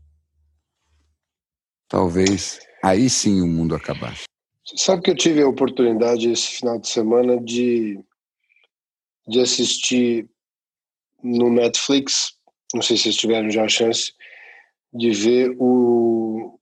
Talvez 1.88 2.61
aí 2.83 3.09
sim 3.09 3.40
o 3.40 3.47
mundo 3.47 3.75
acabasse. 3.75 4.25
Sabe 4.77 5.03
que 5.03 5.11
eu 5.11 5.16
tive 5.16 5.42
a 5.42 5.49
oportunidade 5.49 6.31
esse 6.31 6.49
final 6.59 6.79
de 6.79 6.88
semana 6.88 7.40
de, 7.40 7.99
de 9.27 9.40
assistir 9.40 10.29
no 11.23 11.51
Netflix 11.51 12.38
não 12.75 12.83
sei 12.83 12.97
se 12.97 13.05
vocês 13.05 13.16
tiveram 13.16 13.51
já 13.51 13.64
a 13.64 13.68
chance 13.68 14.12
de 14.92 15.11
ver 15.11 15.57
o 15.59 16.59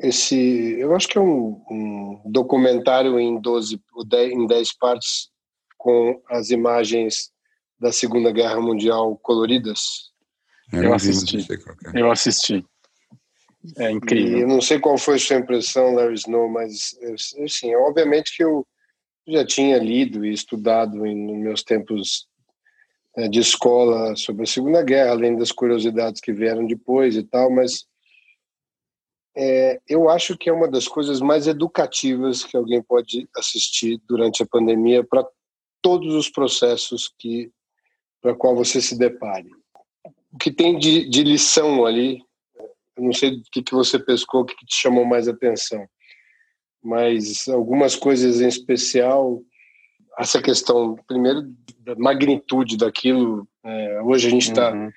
esse 0.00 0.36
eu 0.78 0.94
acho 0.94 1.08
que 1.08 1.18
é 1.18 1.20
um, 1.20 1.62
um 1.70 2.22
documentário 2.26 3.18
em 3.18 3.40
12 3.40 3.80
em 4.32 4.46
10 4.46 4.72
partes 4.78 5.30
com 5.76 6.20
as 6.28 6.50
imagens 6.50 7.32
da 7.84 7.92
Segunda 7.92 8.32
Guerra 8.32 8.58
Mundial 8.62 9.14
coloridas. 9.22 10.10
Eu, 10.72 10.84
eu 10.84 10.94
assisti. 10.94 11.46
É. 11.94 12.00
Eu 12.00 12.10
assisti. 12.10 12.64
É 13.76 13.90
incrível. 13.90 14.38
E 14.38 14.40
eu 14.40 14.48
não 14.48 14.62
sei 14.62 14.80
qual 14.80 14.96
foi 14.96 15.16
a 15.16 15.18
sua 15.18 15.36
impressão, 15.36 15.94
Larry 15.94 16.14
Snow, 16.14 16.48
mas 16.48 16.98
assim, 17.44 17.74
obviamente 17.74 18.34
que 18.34 18.42
eu 18.42 18.66
já 19.28 19.44
tinha 19.44 19.76
lido 19.76 20.24
e 20.24 20.32
estudado 20.32 21.04
em, 21.04 21.14
nos 21.14 21.36
meus 21.36 21.62
tempos 21.62 22.26
é, 23.18 23.28
de 23.28 23.40
escola 23.40 24.16
sobre 24.16 24.44
a 24.44 24.46
Segunda 24.46 24.82
Guerra, 24.82 25.10
além 25.10 25.36
das 25.36 25.52
curiosidades 25.52 26.22
que 26.22 26.32
vieram 26.32 26.66
depois 26.66 27.16
e 27.16 27.22
tal, 27.22 27.50
mas 27.50 27.84
é, 29.36 29.78
eu 29.86 30.08
acho 30.08 30.38
que 30.38 30.48
é 30.48 30.52
uma 30.52 30.70
das 30.70 30.88
coisas 30.88 31.20
mais 31.20 31.46
educativas 31.46 32.44
que 32.44 32.56
alguém 32.56 32.82
pode 32.82 33.28
assistir 33.36 34.00
durante 34.08 34.42
a 34.42 34.46
pandemia 34.46 35.04
para 35.04 35.26
todos 35.82 36.14
os 36.14 36.30
processos 36.30 37.12
que 37.18 37.52
para 38.24 38.34
qual 38.34 38.56
você 38.56 38.80
se 38.80 38.96
depare. 38.96 39.50
O 40.32 40.38
que 40.38 40.50
tem 40.50 40.78
de, 40.78 41.06
de 41.10 41.22
lição 41.22 41.84
ali, 41.84 42.22
eu 42.96 43.04
não 43.04 43.12
sei 43.12 43.34
o 43.34 43.42
que, 43.52 43.62
que 43.62 43.74
você 43.74 43.98
pescou, 43.98 44.40
o 44.40 44.44
que, 44.46 44.56
que 44.56 44.64
te 44.64 44.76
chamou 44.76 45.04
mais 45.04 45.28
atenção, 45.28 45.86
mas 46.82 47.46
algumas 47.48 47.94
coisas 47.94 48.40
em 48.40 48.48
especial 48.48 49.42
essa 50.18 50.40
questão, 50.40 50.96
primeiro, 51.06 51.42
da 51.80 51.94
magnitude 51.96 52.78
daquilo. 52.78 53.46
É, 53.62 54.00
hoje 54.00 54.28
a 54.28 54.30
gente 54.30 54.48
está. 54.48 54.72
Uhum. 54.72 54.90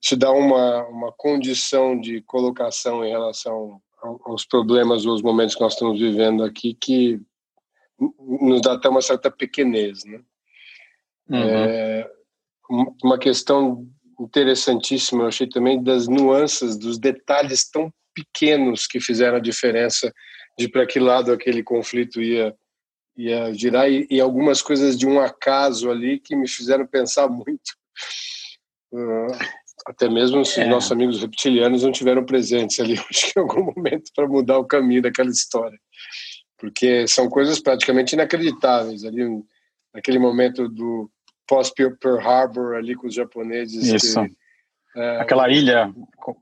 te 0.00 0.16
dá 0.16 0.32
uma, 0.32 0.84
uma 0.88 1.12
condição 1.12 2.00
de 2.00 2.22
colocação 2.22 3.04
em 3.04 3.10
relação 3.10 3.80
aos 4.24 4.44
problemas 4.44 5.06
ou 5.06 5.12
aos 5.12 5.22
momentos 5.22 5.54
que 5.54 5.60
nós 5.60 5.74
estamos 5.74 6.00
vivendo 6.00 6.42
aqui 6.42 6.74
que 6.74 7.20
nos 8.18 8.60
dá 8.62 8.72
até 8.72 8.88
uma 8.88 9.02
certa 9.02 9.30
pequenez. 9.30 10.04
Né? 10.04 10.20
Uhum. 11.28 11.38
É, 11.38 12.17
uma 12.68 13.18
questão 13.18 13.86
interessantíssima, 14.20 15.22
eu 15.22 15.28
achei 15.28 15.48
também, 15.48 15.82
das 15.82 16.08
nuances, 16.08 16.76
dos 16.76 16.98
detalhes 16.98 17.68
tão 17.68 17.92
pequenos 18.14 18.86
que 18.86 19.00
fizeram 19.00 19.36
a 19.36 19.40
diferença 19.40 20.12
de 20.58 20.68
para 20.68 20.86
que 20.86 20.98
lado 20.98 21.32
aquele 21.32 21.62
conflito 21.62 22.20
ia 22.20 22.54
ia 23.16 23.52
girar 23.52 23.90
e, 23.90 24.06
e, 24.08 24.20
algumas 24.20 24.62
coisas 24.62 24.96
de 24.96 25.04
um 25.04 25.18
acaso 25.18 25.90
ali 25.90 26.20
que 26.20 26.36
me 26.36 26.48
fizeram 26.48 26.86
pensar 26.86 27.26
muito. 27.28 27.76
Uh, 28.92 29.26
até 29.86 30.08
mesmo 30.08 30.44
se 30.44 30.60
é. 30.60 30.64
os 30.64 30.70
nossos 30.70 30.92
amigos 30.92 31.20
reptilianos 31.20 31.82
não 31.82 31.90
tiveram 31.90 32.24
presentes 32.24 32.78
ali, 32.78 32.94
acho 33.10 33.32
que 33.32 33.38
em 33.38 33.42
algum 33.42 33.64
momento 33.74 34.12
para 34.14 34.28
mudar 34.28 34.58
o 34.58 34.64
caminho 34.64 35.02
daquela 35.02 35.30
história. 35.30 35.78
Porque 36.56 37.08
são 37.08 37.28
coisas 37.28 37.60
praticamente 37.60 38.14
inacreditáveis 38.14 39.04
ali 39.04 39.24
naquele 39.92 40.18
momento 40.18 40.68
do 40.68 41.10
pós-Pearl 41.48 42.18
Harbor 42.20 42.76
ali 42.76 42.94
com 42.94 43.06
os 43.06 43.14
japoneses. 43.14 43.86
Isso. 43.86 44.22
Que, 44.22 45.00
é, 45.00 45.20
Aquela 45.20 45.48
ilha, 45.50 45.92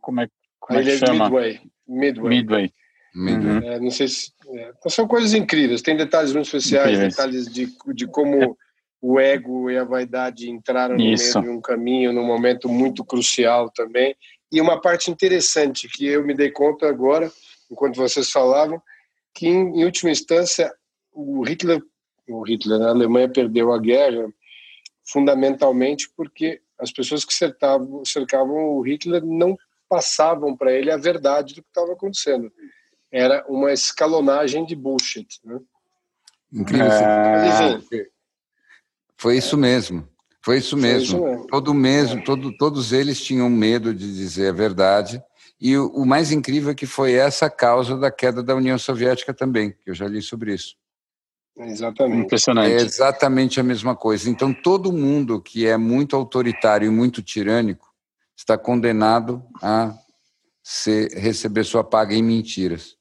como 0.01 0.21
é, 0.21 0.29
como 0.61 0.79
a 0.79 0.83
é 0.83 0.85
ilha 0.85 0.99
chama? 0.99 1.25
Midway. 1.25 1.61
Midway. 1.89 2.29
Midway. 2.29 2.73
Uhum. 3.15 3.59
É, 3.63 3.81
não 3.81 3.91
sei 3.91 4.09
se. 4.09 4.33
É, 4.49 4.73
então 4.77 4.91
são 4.91 5.07
coisas 5.09 5.33
incríveis. 5.33 5.81
Tem 5.81 5.97
detalhes 5.97 6.33
muito 6.33 6.47
especiais, 6.47 6.91
incríveis. 6.91 7.17
detalhes 7.17 7.47
de, 7.47 7.73
de 7.95 8.07
como 8.07 8.57
o 9.01 9.21
ego 9.21 9.71
e 9.71 9.79
a 9.79 9.85
vaidade 9.85 10.51
entraram 10.51 10.97
Isso. 10.97 11.39
no 11.39 11.43
meio 11.43 11.53
de 11.53 11.59
um 11.59 11.61
caminho 11.61 12.13
num 12.13 12.25
momento 12.27 12.69
muito 12.69 13.05
crucial 13.05 13.71
também. 13.71 14.15
E 14.53 14.61
uma 14.61 14.81
parte 14.81 15.11
interessante 15.11 15.89
que 15.89 16.07
eu 16.07 16.25
me 16.25 16.35
dei 16.35 16.51
conta 16.51 16.89
agora, 16.89 17.31
enquanto 17.71 17.97
vocês 17.97 18.31
falavam, 18.31 18.81
que 19.35 19.47
em, 19.49 19.81
em 19.81 19.85
última 19.85 20.11
instância 20.11 20.73
o 21.13 21.43
Hitler, 21.43 21.81
o 22.29 22.43
Hitler, 22.43 22.81
a 22.83 22.89
Alemanha 22.89 23.29
perdeu 23.29 23.73
a 23.73 23.79
guerra 23.79 24.29
fundamentalmente 25.07 26.11
porque 26.17 26.61
as 26.79 26.93
pessoas 26.93 27.25
que 27.25 27.33
cercavam, 27.33 28.05
cercavam 28.05 28.57
o 28.57 28.83
Hitler 28.83 29.25
não 29.25 29.57
passavam 29.89 30.57
para 30.57 30.73
ele 30.73 30.91
a 30.91 30.97
verdade 30.97 31.55
do 31.55 31.63
que 31.63 31.69
estava 31.69 31.93
acontecendo. 31.93 32.53
Era 33.11 33.45
uma 33.49 33.73
escalonagem 33.73 34.67
de 34.67 34.75
bullshit. 34.75 35.41
Né? 35.45 35.61
Incrível. 36.53 36.87
É... 36.87 37.81
Foi 39.17 39.39
isso 39.39 39.57
mesmo. 39.57 40.07
Foi 40.43 40.59
isso 40.59 40.77
mesmo. 40.77 41.19
Foi 41.19 41.19
isso 41.19 41.19
mesmo. 41.19 41.47
Todo 41.49 41.75
mesmo, 41.75 42.23
todo, 42.23 42.57
todos 42.57 42.93
eles 42.93 43.21
tinham 43.21 43.49
medo 43.49 43.95
de 43.95 44.15
dizer 44.15 44.51
a 44.51 44.53
verdade. 44.53 45.23
E 45.61 45.77
o, 45.77 45.89
o, 45.89 46.05
mais 46.05 46.31
incrível 46.31 46.71
é 46.71 46.75
que 46.75 46.87
foi 46.87 47.15
essa 47.15 47.47
a 47.47 47.51
causa 47.51 47.97
da 47.97 48.11
queda 48.11 48.43
da 48.43 48.55
União 48.55 48.79
Soviética 48.79 49.33
também, 49.33 49.73
que 49.73 49.91
eu 49.91 49.95
já 49.95 50.07
li 50.07 50.21
sobre 50.21 50.55
isso. 50.55 50.77
Exatamente. 51.59 52.27
Impressionante. 52.27 52.73
É 52.73 52.77
exatamente 52.77 53.59
a 53.59 53.63
mesma 53.63 53.97
coisa. 53.97 54.29
Então, 54.29 54.53
todo 54.53 54.93
mundo 54.93 55.41
que 55.41 55.67
é 55.67 55.77
muito 55.77 56.15
autoritário 56.15 56.87
e 56.87 56.91
muito 56.91 57.23
tirânico 57.23 57.87
está 58.37 58.59
condenado 58.59 59.43
a 59.63 59.95
ser, 60.63 61.11
receber 61.13 61.65
sua 61.65 61.83
paga 61.83 62.15
em 62.15 62.23
mentiras. 62.23 62.97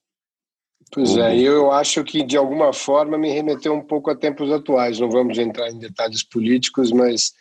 Pois 0.92 1.18
é, 1.18 1.38
eu 1.38 1.72
acho 1.72 2.04
que 2.04 2.24
de 2.24 2.38
alguma 2.38 2.72
forma 2.72 3.18
me 3.18 3.30
remeteu 3.30 3.74
um 3.74 3.82
pouco 3.82 4.10
a 4.10 4.16
tempos 4.16 4.50
atuais. 4.52 5.00
Não 5.00 5.10
vamos 5.10 5.38
entrar 5.38 5.70
em 5.70 5.78
detalhes 5.78 6.24
políticos, 6.24 6.92
mas 6.92 7.34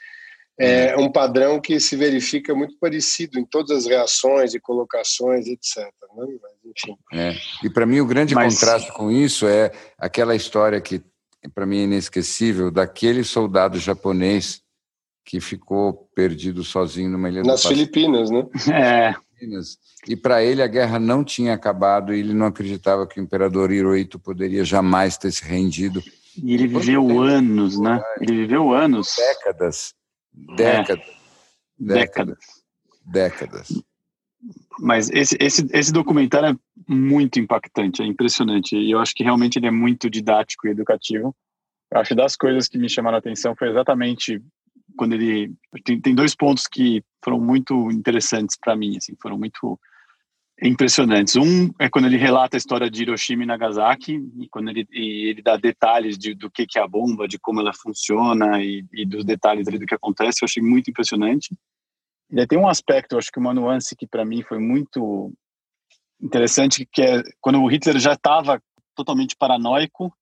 é 0.59 0.97
uhum. 0.97 1.05
um 1.05 1.13
padrão 1.13 1.61
que 1.61 1.79
se 1.79 1.95
verifica 1.95 2.55
muito 2.55 2.77
parecido 2.79 3.39
em 3.39 3.45
todas 3.45 3.79
as 3.79 3.87
reações 3.87 4.55
e 4.55 4.61
colocações, 4.61 5.47
etc. 5.47 5.85
Né? 6.17 6.27
Enfim. 6.65 6.97
É. 7.13 7.35
E 7.63 7.71
para 7.71 7.87
mim 7.87 8.01
o 8.01 8.07
grande 8.07 8.35
mas... 8.35 8.55
contraste 8.55 8.93
com 8.93 9.11
isso 9.11 9.47
é 9.47 9.71
aquela 9.99 10.35
história 10.35 10.81
que 10.81 11.03
para 11.55 11.67
mim 11.67 11.79
é 11.79 11.85
inesquecível 11.85 12.71
daquele 12.71 13.23
soldado 13.23 13.79
japonês 13.79 14.63
que 15.25 15.41
ficou 15.41 16.09
perdido 16.15 16.63
sozinho 16.63 17.11
numa 17.11 17.29
ilha 17.29 17.43
nas 17.43 17.65
Filipinas, 17.65 18.31
né? 18.31 18.47
É. 18.73 19.15
E 20.09 20.17
para 20.17 20.43
ele 20.43 20.63
a 20.63 20.67
guerra 20.67 20.99
não 20.99 21.23
tinha 21.23 21.53
acabado 21.53 22.15
e 22.15 22.21
ele 22.21 22.33
não 22.33 22.47
acreditava 22.47 23.07
que 23.07 23.21
o 23.21 23.23
imperador 23.23 23.71
Hirohito 23.71 24.19
poderia 24.19 24.65
jamais 24.65 25.19
ter 25.19 25.33
se 25.33 25.45
rendido. 25.45 26.03
E 26.43 26.55
ele 26.55 26.67
viveu 26.67 27.21
anos, 27.21 27.79
né? 27.79 28.03
Ele 28.21 28.37
viveu 28.37 28.73
anos. 28.73 29.15
Décadas. 29.17 29.95
Décadas. 30.57 31.05
É. 31.07 31.85
Décadas. 31.85 32.39
Décadas. 33.05 33.69
Mas 34.79 35.09
esse, 35.11 35.37
esse, 35.41 35.67
esse 35.73 35.93
documentário 35.93 36.49
é 36.49 36.93
muito 36.93 37.39
impactante, 37.39 38.03
é 38.03 38.07
impressionante. 38.07 38.77
E 38.77 38.91
eu 38.91 38.99
acho 38.99 39.15
que 39.15 39.23
realmente 39.23 39.59
ele 39.59 39.67
é 39.67 39.71
muito 39.71 40.11
didático 40.11 40.67
e 40.67 40.71
educativo. 40.71 41.35
Eu 41.93 42.01
acho 42.01 42.09
que 42.09 42.15
das 42.15 42.37
coisas 42.37 42.67
que 42.67 42.79
me 42.79 42.89
chamaram 42.89 43.17
a 43.17 43.19
atenção 43.19 43.55
foi 43.57 43.71
exatamente 43.71 44.43
quando 44.97 45.15
ele 45.15 45.53
tem, 45.85 46.01
tem 46.01 46.15
dois 46.15 46.35
pontos 46.35 46.67
que 46.67 47.03
foram 47.25 47.41
muito 47.41 47.91
interessantes 47.91 48.57
para 48.61 48.77
mim, 48.77 48.97
assim, 48.97 49.15
foram 49.21 49.39
muito 49.39 49.79
impressionantes. 50.63 51.37
Um 51.37 51.71
é 51.79 51.89
quando 51.89 52.07
ele 52.07 52.17
relata 52.17 52.57
a 52.57 52.59
história 52.59 52.91
de 52.91 53.03
Hiroshima 53.03 53.43
e 53.43 53.47
Nagasaki 53.47 54.21
e 54.39 54.49
quando 54.49 54.71
ele, 54.71 54.87
e 54.93 55.29
ele 55.29 55.43
dá 55.43 55.57
detalhes 55.57 56.17
de, 56.17 56.35
do 56.35 56.51
que, 56.51 56.67
que 56.67 56.79
é 56.79 56.83
a 56.83 56.89
bomba, 56.89 57.27
de 57.27 57.39
como 57.39 57.61
ela 57.61 57.73
funciona 57.73 58.63
e, 58.63 58.85
e 58.93 59.05
dos 59.05 59.25
detalhes 59.25 59.67
do 59.67 59.87
que 59.87 59.95
acontece. 59.95 60.39
Eu 60.43 60.47
achei 60.47 60.63
muito 60.63 60.91
impressionante. 60.91 61.57
E 62.37 62.47
tem 62.49 62.59
um 62.59 62.69
aspecto, 62.69 63.17
acho 63.17 63.31
que 63.31 63.39
uma 63.39 63.55
nuance 63.55 63.95
que 63.95 64.09
para 64.09 64.25
mim 64.25 64.43
foi 64.43 64.59
muito 64.59 65.33
interessante, 66.21 66.85
que 66.93 67.01
é 67.01 67.23
quando 67.41 67.63
o 67.63 67.67
Hitler 67.69 67.97
já 68.01 68.15
estava 68.15 68.61
totalmente 68.93 69.37
paranoico, 69.37 70.13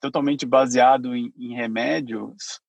totalmente 0.00 0.46
baseado 0.46 1.16
em, 1.16 1.32
em 1.36 1.56
remédios, 1.56 2.60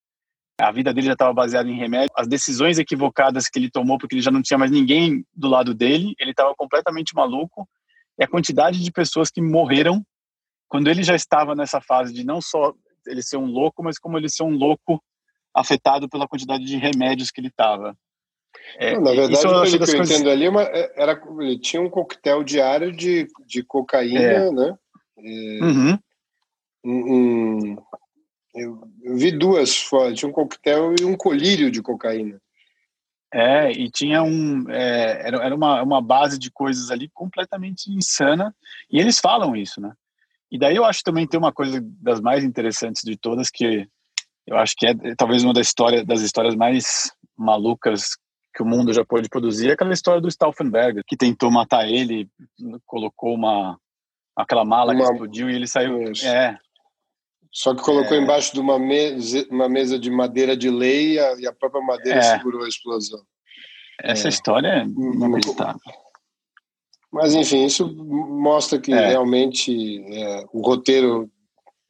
a 0.59 0.71
vida 0.71 0.91
dele 0.91 1.05
já 1.05 1.13
estava 1.13 1.31
baseada 1.31 1.69
em 1.69 1.77
remédio, 1.77 2.09
as 2.17 2.27
decisões 2.27 2.79
equivocadas 2.79 3.47
que 3.47 3.59
ele 3.59 3.69
tomou, 3.69 3.99
porque 3.99 4.15
ele 4.15 4.23
já 4.23 4.31
não 4.31 4.41
tinha 4.41 4.57
mais 4.57 4.71
ninguém 4.71 5.23
do 5.35 5.47
lado 5.47 5.75
dele, 5.75 6.15
ele 6.19 6.31
estava 6.31 6.55
completamente 6.55 7.13
maluco, 7.13 7.69
e 8.17 8.23
a 8.23 8.27
quantidade 8.27 8.83
de 8.83 8.91
pessoas 8.91 9.29
que 9.29 9.39
morreram 9.41 10.03
quando 10.67 10.87
ele 10.87 11.03
já 11.03 11.13
estava 11.13 11.53
nessa 11.53 11.79
fase 11.79 12.11
de 12.11 12.25
não 12.25 12.41
só 12.41 12.73
ele 13.05 13.21
ser 13.21 13.37
um 13.37 13.45
louco, 13.45 13.83
mas 13.83 13.99
como 13.99 14.17
ele 14.17 14.29
ser 14.29 14.43
um 14.43 14.57
louco 14.57 14.99
afetado 15.53 16.09
pela 16.09 16.27
quantidade 16.27 16.65
de 16.65 16.75
remédios 16.75 17.29
que 17.29 17.39
ele 17.39 17.49
estava. 17.49 17.95
É, 18.77 18.99
na 18.99 19.11
verdade, 19.11 19.45
o 19.45 19.63
que 19.63 19.75
eu 19.75 19.79
coisas... 19.79 20.11
entendo 20.11 20.29
ali, 20.29 20.47
uma, 20.47 20.63
é, 20.63 20.91
era, 20.95 21.21
ele 21.39 21.59
tinha 21.59 21.81
um 21.81 21.89
coquetel 21.89 22.43
diário 22.43 22.91
de, 22.91 23.27
de 23.45 23.63
cocaína, 23.63 24.19
é. 24.19 24.51
né? 24.51 24.77
E, 25.17 25.59
uhum. 25.61 25.99
um, 26.85 27.13
um, 27.13 27.77
eu, 28.55 28.81
eu 29.03 29.17
vi 29.17 29.31
duas 29.31 29.77
fotos, 29.77 30.19
tinha 30.19 30.29
um 30.29 30.33
coquetel 30.33 30.95
e 30.99 31.03
um 31.03 31.15
colírio 31.15 31.71
de 31.71 31.81
cocaína. 31.81 32.39
É, 33.31 33.71
e 33.71 33.91
tinha 33.91 34.23
um. 34.23 34.67
É, 34.69 35.27
era 35.27 35.37
era 35.45 35.55
uma, 35.55 35.83
uma 35.83 36.01
base 36.01 36.39
de 36.39 36.49
coisas 36.49 36.89
ali 36.89 37.09
completamente 37.13 37.91
insana, 37.91 38.55
e 38.91 38.99
eles 38.99 39.19
falam 39.19 39.55
isso, 39.55 39.79
né? 39.79 39.93
E 40.51 40.57
daí 40.57 40.75
eu 40.75 40.85
acho 40.85 41.03
também 41.03 41.27
tem 41.27 41.39
uma 41.39 41.53
coisa 41.53 41.79
das 42.01 42.19
mais 42.19 42.43
interessantes 42.43 43.03
de 43.03 43.15
todas, 43.15 43.51
que 43.51 43.87
eu 44.47 44.57
acho 44.57 44.73
que 44.75 44.87
é 44.87 44.95
talvez 45.15 45.43
uma 45.43 45.53
das, 45.53 45.67
histórias 45.67 46.03
das 46.05 46.21
histórias 46.21 46.55
mais 46.55 47.11
malucas 47.37 48.17
que 48.53 48.63
o 48.63 48.65
mundo 48.65 48.93
já 48.93 49.05
pôde 49.05 49.29
produzir, 49.29 49.69
é 49.69 49.73
aquela 49.73 49.93
história 49.93 50.21
do 50.21 50.29
Stauffenberg, 50.29 51.01
que 51.07 51.15
tentou 51.15 51.51
matar 51.51 51.87
ele, 51.87 52.27
colocou 52.85 53.33
uma 53.33 53.79
aquela 54.35 54.65
mala 54.65 54.93
uma... 54.93 55.05
que 55.05 55.11
explodiu 55.11 55.49
e 55.49 55.55
ele 55.55 55.67
saiu. 55.67 56.11
Isso. 56.11 56.25
É, 56.25 56.57
só 57.51 57.73
que 57.73 57.81
colocou 57.81 58.15
é... 58.15 58.21
embaixo 58.21 58.53
de 58.53 58.59
uma 58.59 58.77
mesa, 58.77 59.45
uma 59.49 59.67
mesa 59.67 59.97
de 59.97 60.09
madeira 60.09 60.55
de 60.55 60.69
lei 60.69 61.13
e 61.13 61.19
a, 61.19 61.35
e 61.39 61.47
a 61.47 61.53
própria 61.53 61.81
madeira 61.81 62.19
é... 62.19 62.21
segurou 62.21 62.63
a 62.63 62.67
explosão. 62.67 63.21
Essa 64.01 64.27
é. 64.27 64.29
história 64.29 64.67
é 64.67 64.83
inacreditável. 64.83 65.81
Mas, 67.11 67.33
enfim, 67.33 67.65
isso 67.65 67.87
mostra 67.87 68.79
que 68.79 68.93
é. 68.93 69.09
realmente 69.09 70.03
é, 70.13 70.45
o 70.53 70.61
roteiro 70.61 71.29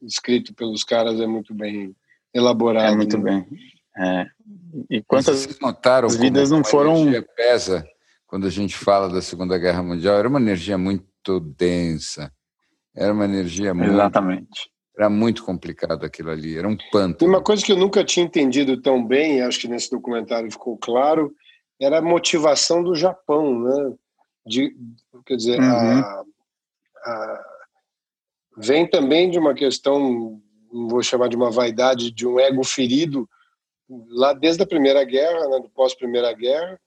escrito 0.02 0.54
pelos 0.54 0.84
caras 0.84 1.20
é 1.20 1.28
muito 1.28 1.54
bem 1.54 1.94
elaborado. 2.34 2.94
É 2.94 2.96
muito 2.96 3.18
né? 3.18 3.46
bem. 3.50 3.60
É. 3.98 4.26
E 4.90 5.02
quantas 5.04 5.40
Vocês 5.40 5.60
notaram 5.60 6.08
vidas 6.10 6.52
não 6.52 6.64
foram. 6.64 6.98
energia 6.98 7.26
pesa 7.36 7.86
quando 8.28 8.48
a 8.48 8.50
gente 8.50 8.76
fala 8.76 9.10
da 9.10 9.22
Segunda 9.22 9.58
Guerra 9.58 9.84
Mundial. 9.84 10.18
Era 10.18 10.28
uma 10.28 10.40
energia 10.40 10.78
muito 10.78 11.40
densa. 11.40 12.32
Era 12.96 13.14
uma 13.14 13.26
energia 13.26 13.74
muito. 13.74 13.92
Exatamente 13.92 14.70
era 15.00 15.10
muito 15.10 15.46
complicado 15.46 16.04
aquilo 16.04 16.30
ali, 16.30 16.58
era 16.58 16.68
um 16.68 16.76
pântano. 16.92 17.32
E 17.32 17.34
uma 17.34 17.42
coisa 17.42 17.64
que 17.64 17.72
eu 17.72 17.78
nunca 17.78 18.04
tinha 18.04 18.26
entendido 18.26 18.82
tão 18.82 19.02
bem, 19.04 19.42
acho 19.42 19.58
que 19.58 19.68
nesse 19.70 19.90
documentário 19.90 20.52
ficou 20.52 20.78
claro, 20.78 21.34
era 21.80 22.00
a 22.00 22.02
motivação 22.02 22.84
do 22.84 22.94
Japão, 22.94 23.62
né? 23.62 23.94
De, 24.46 24.76
quer 25.26 25.38
dizer, 25.38 25.58
uhum. 25.58 25.70
a, 25.70 26.24
a, 27.06 27.46
vem 28.58 28.86
também 28.90 29.32
de 29.32 29.40
uma 29.40 29.54
questão, 29.54 30.42
não 30.70 30.90
vou 30.90 31.02
chamar 31.02 31.30
de 31.30 31.38
uma 31.38 31.50
vaidade, 31.50 32.12
de 32.12 32.28
um 32.28 32.38
ego 32.38 32.66
ferido, 32.66 33.30
lá 34.10 34.34
desde 34.34 34.64
a 34.64 34.68
Primeira 34.68 35.04
Guerra, 35.04 35.48
né, 35.48 35.60
do 35.60 35.70
pós-Primeira 35.70 36.32
Guerra, 36.34 36.80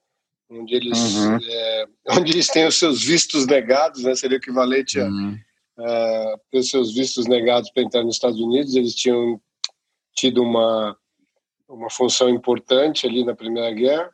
onde 0.50 0.74
eles, 0.74 0.98
uhum. 1.14 1.38
é, 1.42 1.86
onde 2.18 2.32
eles 2.32 2.46
têm 2.48 2.66
os 2.66 2.78
seus 2.78 3.02
vistos 3.02 3.46
negados, 3.46 4.02
né, 4.02 4.14
seria 4.14 4.36
o 4.36 4.40
equivalente 4.40 5.00
a 5.00 5.04
uhum 5.04 5.36
uh, 5.78 6.40
ter 6.50 6.62
seus 6.62 6.92
vistos 6.94 7.26
negados 7.26 7.70
para 7.70 7.82
entrar 7.82 8.02
nos 8.02 8.16
Estados 8.16 8.40
Unidos. 8.40 8.74
Eles 8.74 8.94
tinham 8.94 9.40
tido 10.14 10.42
uma, 10.42 10.96
uma 11.68 11.90
função 11.90 12.28
importante 12.28 13.06
ali 13.06 13.24
na 13.24 13.34
Primeira 13.34 13.70
Guerra. 13.72 14.10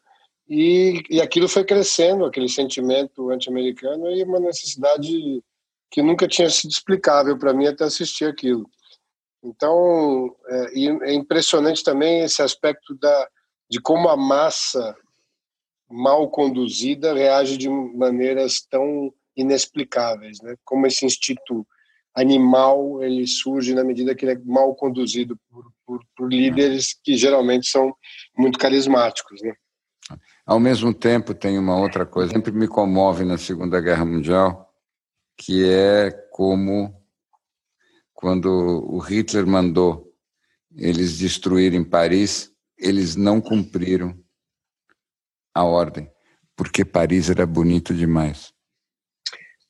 E, 0.49 1.03
e 1.11 1.21
aquilo 1.21 1.49
foi 1.49 1.65
crescendo, 1.65 2.25
aquele 2.25 2.49
sentimento 2.49 3.31
anti-americano, 3.31 4.11
e 4.11 4.23
uma 4.23 4.41
necessidade 4.41 5.43
que 5.91 6.03
nunca 6.03 6.27
tinha 6.27 6.49
sido 6.49 6.71
explicável 6.71 7.39
para 7.39 7.53
mim 7.53 7.67
até 7.67 7.85
assistir 7.85 8.25
aquilo. 8.25 8.69
Então, 9.49 10.37
é, 10.47 11.11
é, 11.11 11.13
impressionante 11.15 11.83
também 11.83 12.21
esse 12.21 12.43
aspecto 12.43 12.95
da, 12.95 13.29
de 13.71 13.81
como 13.81 14.09
a 14.09 14.17
massa 14.17 14.95
mal 15.91 16.29
conduzida 16.29 17.15
reage 17.15 17.57
de 17.57 17.69
maneiras 17.69 18.61
tão 18.61 19.13
inexplicáveis, 19.35 20.41
né? 20.43 20.55
Como 20.65 20.87
esse 20.87 21.07
instinto 21.07 21.67
animal 22.15 23.03
ele 23.03 23.27
surge 23.27 23.75
na 23.75 23.85
medida 23.85 24.15
que 24.15 24.25
ele 24.25 24.33
é 24.33 24.41
mal 24.45 24.75
conduzido 24.75 25.39
por, 25.49 25.65
por, 25.87 26.01
por 26.17 26.29
líderes 26.29 26.99
que 27.03 27.17
geralmente 27.17 27.69
são 27.69 27.95
muito 28.37 28.59
carismáticos. 28.59 29.41
Né? 29.41 29.55
Ao 30.45 30.59
mesmo 30.59 30.93
tempo, 30.93 31.33
tem 31.33 31.59
uma 31.59 31.79
outra 31.79 32.05
coisa 32.05 32.31
que 32.31 32.37
sempre 32.37 32.53
me 32.53 32.67
comove 32.67 33.25
na 33.25 33.39
Segunda 33.39 33.81
Guerra 33.81 34.05
Mundial, 34.05 34.69
que 35.37 35.71
é 35.71 36.11
como 36.33 36.98
quando 38.19 38.49
o 38.49 38.99
Hitler 38.99 39.47
mandou 39.47 40.13
eles 40.75 41.19
destruírem 41.19 41.85
Paris, 41.85 42.51
eles 42.77 43.15
não 43.15 43.41
cumpriram 43.41 44.13
a 45.55 45.63
ordem, 45.63 46.11
porque 46.57 46.85
Paris 46.85 47.31
era 47.31 47.47
bonito 47.47 47.95
demais. 47.95 48.53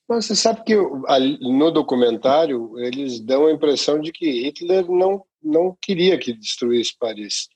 Mas 0.08 0.24
você 0.24 0.34
sabe 0.34 0.64
que 0.64 0.74
no 0.74 1.70
documentário 1.70 2.78
eles 2.78 3.20
dão 3.20 3.48
a 3.48 3.52
impressão 3.52 4.00
de 4.00 4.10
que 4.10 4.30
Hitler 4.46 4.90
não, 4.90 5.22
não 5.42 5.76
queria 5.82 6.16
que 6.18 6.32
destruísse 6.32 6.96
Paris. 6.98 7.48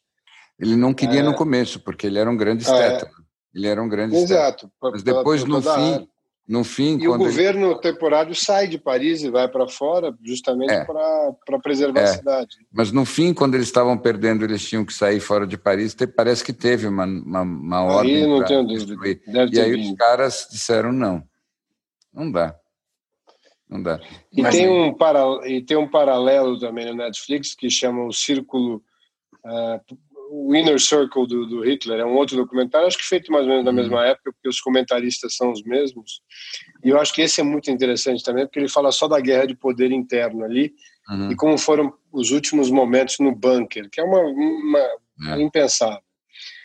Ele 0.58 0.76
não 0.76 0.92
queria 0.92 1.20
é. 1.20 1.22
no 1.22 1.34
começo, 1.34 1.80
porque 1.80 2.06
ele 2.06 2.18
era 2.18 2.30
um 2.30 2.36
grande 2.36 2.64
esteta. 2.64 3.06
É. 3.06 3.10
Ele 3.54 3.66
era 3.66 3.82
um 3.82 3.88
grande 3.88 4.14
Exato. 4.14 4.66
Esteta. 4.66 4.92
Mas 4.92 5.02
depois, 5.02 5.42
no 5.42 5.62
fim, 5.62 6.06
no 6.52 6.64
fim, 6.64 6.98
e 7.00 7.08
o 7.08 7.16
governo 7.16 7.70
ele... 7.70 7.80
temporário 7.80 8.34
sai 8.34 8.68
de 8.68 8.76
Paris 8.76 9.22
e 9.22 9.30
vai 9.30 9.48
para 9.48 9.66
fora, 9.66 10.14
justamente 10.22 10.70
é. 10.70 10.84
para 10.84 11.58
preservar 11.62 12.00
é. 12.00 12.04
a 12.04 12.06
cidade. 12.08 12.58
Mas 12.70 12.92
no 12.92 13.06
fim, 13.06 13.32
quando 13.32 13.54
eles 13.54 13.68
estavam 13.68 13.96
perdendo, 13.96 14.44
eles 14.44 14.62
tinham 14.62 14.84
que 14.84 14.92
sair 14.92 15.18
fora 15.18 15.46
de 15.46 15.56
Paris. 15.56 15.96
Parece 16.14 16.44
que 16.44 16.52
teve 16.52 16.86
uma, 16.86 17.06
uma, 17.06 17.40
uma 17.40 17.78
aí 17.78 17.96
ordem. 17.96 18.26
não 18.26 18.44
tenho 18.44 18.66
dúvida. 18.66 19.18
e 19.50 19.58
aí 19.58 19.70
vindo. 19.70 19.92
os 19.92 19.96
caras 19.96 20.46
disseram 20.50 20.92
não, 20.92 21.22
não 22.12 22.30
dá. 22.30 22.54
Não 23.66 23.82
dá. 23.82 23.98
E, 24.30 24.42
Mas, 24.42 24.54
tem 24.54 24.68
um 24.68 24.92
para, 24.92 25.24
e 25.48 25.62
tem 25.62 25.78
um 25.78 25.88
paralelo 25.88 26.60
também 26.60 26.84
no 26.84 26.96
Netflix 26.96 27.54
que 27.54 27.70
chama 27.70 28.04
o 28.04 28.12
Círculo 28.12 28.82
uh, 29.42 29.96
o 30.34 30.56
Inner 30.56 30.80
Circle 30.80 31.26
do, 31.26 31.46
do, 31.46 31.60
Hitler 31.60 32.00
é 32.00 32.04
um 32.06 32.14
outro 32.14 32.36
documentário, 32.36 32.86
acho 32.86 32.96
que 32.96 33.04
feito 33.04 33.30
mais 33.30 33.44
ou 33.44 33.50
menos 33.50 33.66
na 33.66 33.72
mesma 33.72 34.06
época, 34.06 34.32
porque 34.32 34.48
os 34.48 34.62
comentaristas 34.62 35.36
são 35.36 35.52
os 35.52 35.62
mesmos. 35.62 36.22
E 36.82 36.88
eu 36.88 36.98
acho 36.98 37.12
que 37.12 37.20
esse 37.20 37.42
é 37.42 37.44
muito 37.44 37.70
interessante 37.70 38.24
também, 38.24 38.46
porque 38.46 38.58
ele 38.58 38.68
fala 38.68 38.90
só 38.90 39.06
da 39.06 39.20
guerra 39.20 39.46
de 39.46 39.54
poder 39.54 39.92
interno 39.92 40.42
ali 40.42 40.72
uhum. 41.10 41.32
e 41.32 41.36
como 41.36 41.58
foram 41.58 41.92
os 42.10 42.30
últimos 42.30 42.70
momentos 42.70 43.18
no 43.18 43.36
bunker, 43.36 43.90
que 43.90 44.00
é 44.00 44.04
uma, 44.04 44.20
uma 44.20 45.34
é. 45.34 45.42
impensável. 45.42 46.00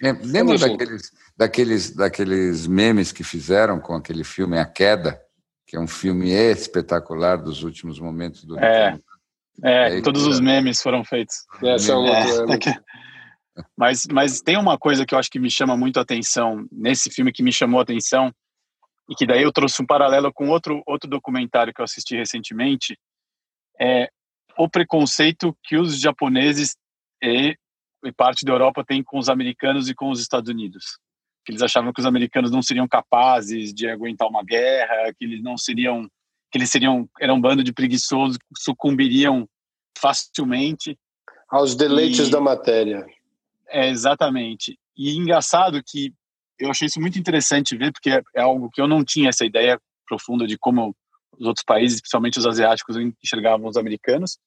É, 0.01 0.13
lembra 0.13 0.57
daqueles, 0.57 1.11
daqueles, 1.35 1.93
daqueles 1.93 2.67
memes 2.67 3.11
que 3.11 3.23
fizeram 3.23 3.81
com 3.81 3.93
aquele 3.95 4.23
filme 4.23 4.57
A 4.57 4.65
Queda, 4.65 5.21
que 5.65 5.75
é 5.75 5.79
um 5.79 5.87
filme 5.87 6.31
espetacular 6.31 7.35
dos 7.35 7.63
últimos 7.63 7.99
momentos 7.99 8.45
do. 8.45 8.57
É, 8.57 8.97
é, 9.63 10.01
todos 10.01 10.25
os 10.27 10.39
memes 10.39 10.81
foram 10.81 11.03
feitos. 11.03 11.37
É, 11.63 11.77
são 11.77 12.05
é, 12.07 12.45
muito, 12.45 12.69
é, 12.69 12.75
mas, 13.75 14.05
mas 14.11 14.41
tem 14.41 14.57
uma 14.57 14.77
coisa 14.77 15.05
que 15.05 15.13
eu 15.13 15.19
acho 15.19 15.29
que 15.29 15.39
me 15.39 15.49
chama 15.49 15.75
muito 15.77 15.97
a 15.97 16.01
atenção 16.01 16.67
nesse 16.71 17.09
filme 17.09 17.31
que 17.31 17.43
me 17.43 17.51
chamou 17.51 17.79
a 17.79 17.83
atenção 17.83 18.33
e 19.09 19.15
que 19.15 19.25
daí 19.25 19.43
eu 19.43 19.51
trouxe 19.51 19.81
um 19.81 19.85
paralelo 19.85 20.31
com 20.33 20.49
outro 20.49 20.83
outro 20.85 21.09
documentário 21.09 21.73
que 21.73 21.81
eu 21.81 21.85
assisti 21.85 22.15
recentemente 22.15 22.97
é 23.79 24.09
o 24.57 24.69
preconceito 24.69 25.55
que 25.63 25.77
os 25.77 25.99
japoneses 25.99 26.75
e, 27.21 27.55
e 28.03 28.11
parte 28.11 28.43
da 28.43 28.51
Europa 28.51 28.83
tem 28.85 29.03
com 29.03 29.19
os 29.19 29.29
americanos 29.29 29.87
e 29.87 29.93
com 29.93 30.09
os 30.09 30.19
Estados 30.19 30.49
Unidos. 30.49 30.97
Que 31.45 31.51
eles 31.51 31.61
achavam 31.61 31.93
que 31.93 31.99
os 31.99 32.05
americanos 32.05 32.49
não 32.49 32.61
seriam 32.61 32.87
capazes 32.87 33.73
de 33.73 33.87
aguentar 33.87 34.27
uma 34.27 34.43
guerra 34.43 35.13
que 35.17 35.25
eles 35.25 35.41
não 35.41 35.57
seriam 35.57 36.07
que 36.51 36.57
eles 36.57 36.71
seriam 36.71 37.07
eram 37.19 37.35
um 37.35 37.41
bando 37.41 37.63
de 37.63 37.73
preguiçosos 37.73 38.37
sucumbiriam 38.57 39.47
facilmente. 39.97 40.97
Aos 41.49 41.75
deleites 41.75 42.27
e, 42.27 42.31
da 42.31 42.41
matéria 42.41 43.05
é, 43.69 43.89
exatamente. 43.89 44.77
E 44.95 45.15
engraçado 45.15 45.81
que 45.83 46.13
eu 46.59 46.69
achei 46.69 46.87
isso 46.87 46.99
muito 46.99 47.19
interessante 47.19 47.77
ver, 47.77 47.91
porque 47.91 48.09
é, 48.09 48.21
é 48.35 48.41
algo 48.41 48.69
que 48.71 48.81
eu 48.81 48.87
não 48.87 49.03
tinha 49.03 49.29
essa 49.29 49.45
ideia 49.45 49.79
profunda 50.07 50.47
de 50.47 50.57
como 50.57 50.95
os 51.37 51.45
outros 51.45 51.63
países, 51.63 52.01
principalmente 52.01 52.39
os 52.39 52.47
asiáticos, 52.47 52.95
enxergavam 53.23 53.67
os 53.67 53.77
americanos. 53.77 54.39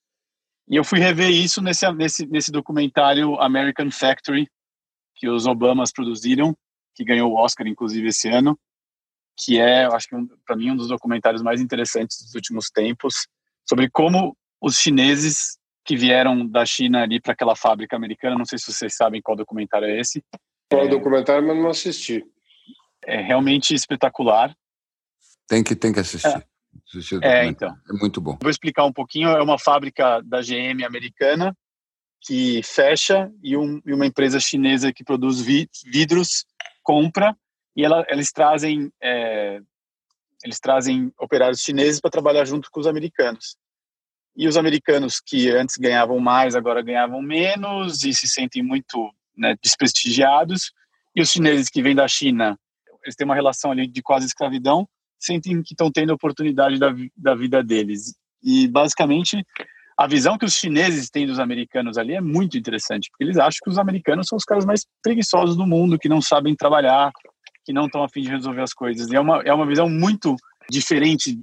E 0.69 0.77
eu 0.77 0.85
fui 0.85 0.99
rever 0.99 1.31
isso 1.31 1.61
nesse, 1.61 1.91
nesse, 1.93 2.27
nesse 2.27 2.51
documentário 2.51 3.41
American 3.41 3.91
Factory, 3.91 4.49
que 5.17 5.29
os 5.29 5.47
Obamas 5.47 5.93
produziram, 5.93 6.57
que 6.95 7.05
ganhou 7.05 7.31
o 7.31 7.37
Oscar, 7.37 7.67
inclusive, 7.67 8.09
esse 8.09 8.29
ano, 8.29 8.59
que 9.37 9.59
é, 9.59 9.87
eu 9.87 9.93
acho 9.93 10.09
que, 10.09 10.17
um, 10.17 10.27
para 10.45 10.57
mim, 10.57 10.71
um 10.71 10.77
dos 10.77 10.89
documentários 10.89 11.43
mais 11.43 11.61
interessantes 11.61 12.23
dos 12.23 12.35
últimos 12.35 12.71
tempos, 12.71 13.27
sobre 13.69 13.89
como 13.91 14.37
os 14.61 14.77
chineses 14.77 15.59
que 15.91 15.97
vieram 15.97 16.47
da 16.47 16.65
China 16.65 17.03
ali 17.03 17.21
para 17.21 17.33
aquela 17.33 17.57
fábrica 17.57 17.97
americana. 17.97 18.39
Não 18.39 18.45
sei 18.45 18.61
se 18.61 18.73
vocês 18.73 18.95
sabem 18.95 19.21
qual 19.21 19.37
documentário 19.37 19.89
é 19.89 19.99
esse. 19.99 20.23
Qual 20.71 20.85
é, 20.85 20.89
documentário, 20.89 21.45
mas 21.45 21.57
não 21.57 21.69
assisti. 21.69 22.25
É 23.05 23.21
realmente 23.21 23.75
espetacular. 23.75 24.55
Tem 25.49 25.65
que 25.65 25.75
tem 25.75 25.93
que 25.93 25.99
assistir. 25.99 26.29
É, 26.29 26.45
assistir 26.87 27.19
é 27.25 27.45
então. 27.45 27.77
É 27.91 27.93
muito 27.95 28.21
bom. 28.21 28.39
Vou 28.41 28.53
explicar 28.53 28.85
um 28.85 28.93
pouquinho. 28.93 29.31
É 29.31 29.43
uma 29.43 29.59
fábrica 29.59 30.23
da 30.23 30.41
GM 30.41 30.85
americana 30.87 31.57
que 32.21 32.63
fecha 32.63 33.29
e, 33.43 33.57
um, 33.57 33.83
e 33.85 33.93
uma 33.93 34.07
empresa 34.07 34.39
chinesa 34.39 34.93
que 34.93 35.03
produz 35.03 35.41
vidros 35.41 36.45
compra 36.85 37.37
e 37.75 37.85
ela, 37.85 38.07
eles 38.09 38.31
trazem 38.31 38.93
é, 39.03 39.61
eles 40.45 40.61
trazem 40.61 41.13
operários 41.19 41.63
chineses 41.63 42.01
para 42.01 42.13
trabalhar 42.13 42.45
junto 42.45 42.71
com 42.71 42.79
os 42.79 42.87
americanos 42.87 43.57
e 44.37 44.47
os 44.47 44.57
americanos 44.57 45.21
que 45.21 45.51
antes 45.51 45.77
ganhavam 45.77 46.19
mais 46.19 46.55
agora 46.55 46.83
ganhavam 46.83 47.21
menos 47.21 48.05
e 48.05 48.15
se 48.15 48.27
sentem 48.29 48.63
muito 48.63 49.11
né, 49.37 49.57
desprestigiados. 49.63 50.73
E 51.15 51.21
os 51.21 51.31
chineses 51.31 51.69
que 51.69 51.83
vêm 51.83 51.95
da 51.95 52.07
China 52.07 52.57
eles 53.05 53.17
têm 53.17 53.25
uma 53.25 53.35
relação 53.35 53.71
ali 53.71 53.87
de 53.87 54.03
quase 54.03 54.27
escravidão 54.27 54.87
sentem 55.19 55.63
que 55.63 55.75
estão 55.75 55.91
tendo 55.91 56.13
oportunidade 56.13 56.79
da, 56.79 56.95
da 57.17 57.35
vida 57.35 57.63
deles. 57.63 58.15
E 58.43 58.69
basicamente 58.69 59.45
a 59.99 60.07
visão 60.07 60.39
que 60.39 60.47
os 60.47 60.55
chineses 60.55 61.11
têm 61.11 61.27
dos 61.27 61.39
americanos 61.39 61.99
ali 61.99 62.15
é 62.15 62.21
muito 62.21 62.57
interessante 62.57 63.11
porque 63.11 63.25
eles 63.25 63.37
acham 63.37 63.59
que 63.63 63.71
os 63.71 63.79
americanos 63.79 64.29
são 64.29 64.37
os 64.37 64.45
caras 64.45 64.65
mais 64.65 64.87
preguiçosos 65.03 65.57
do 65.57 65.67
mundo 65.67 65.99
que 65.99 66.09
não 66.09 66.23
sabem 66.23 66.55
trabalhar 66.55 67.11
que 67.65 67.73
não 67.73 67.85
estão 67.85 68.03
a 68.03 68.09
fim 68.09 68.23
de 68.23 68.31
resolver 68.31 68.63
as 68.63 68.73
coisas. 68.73 69.11
E 69.11 69.17
é 69.17 69.21
uma 69.21 69.43
é 69.43 69.53
uma 69.53 69.67
visão 69.67 69.89
muito 69.89 70.35
diferente 70.71 71.37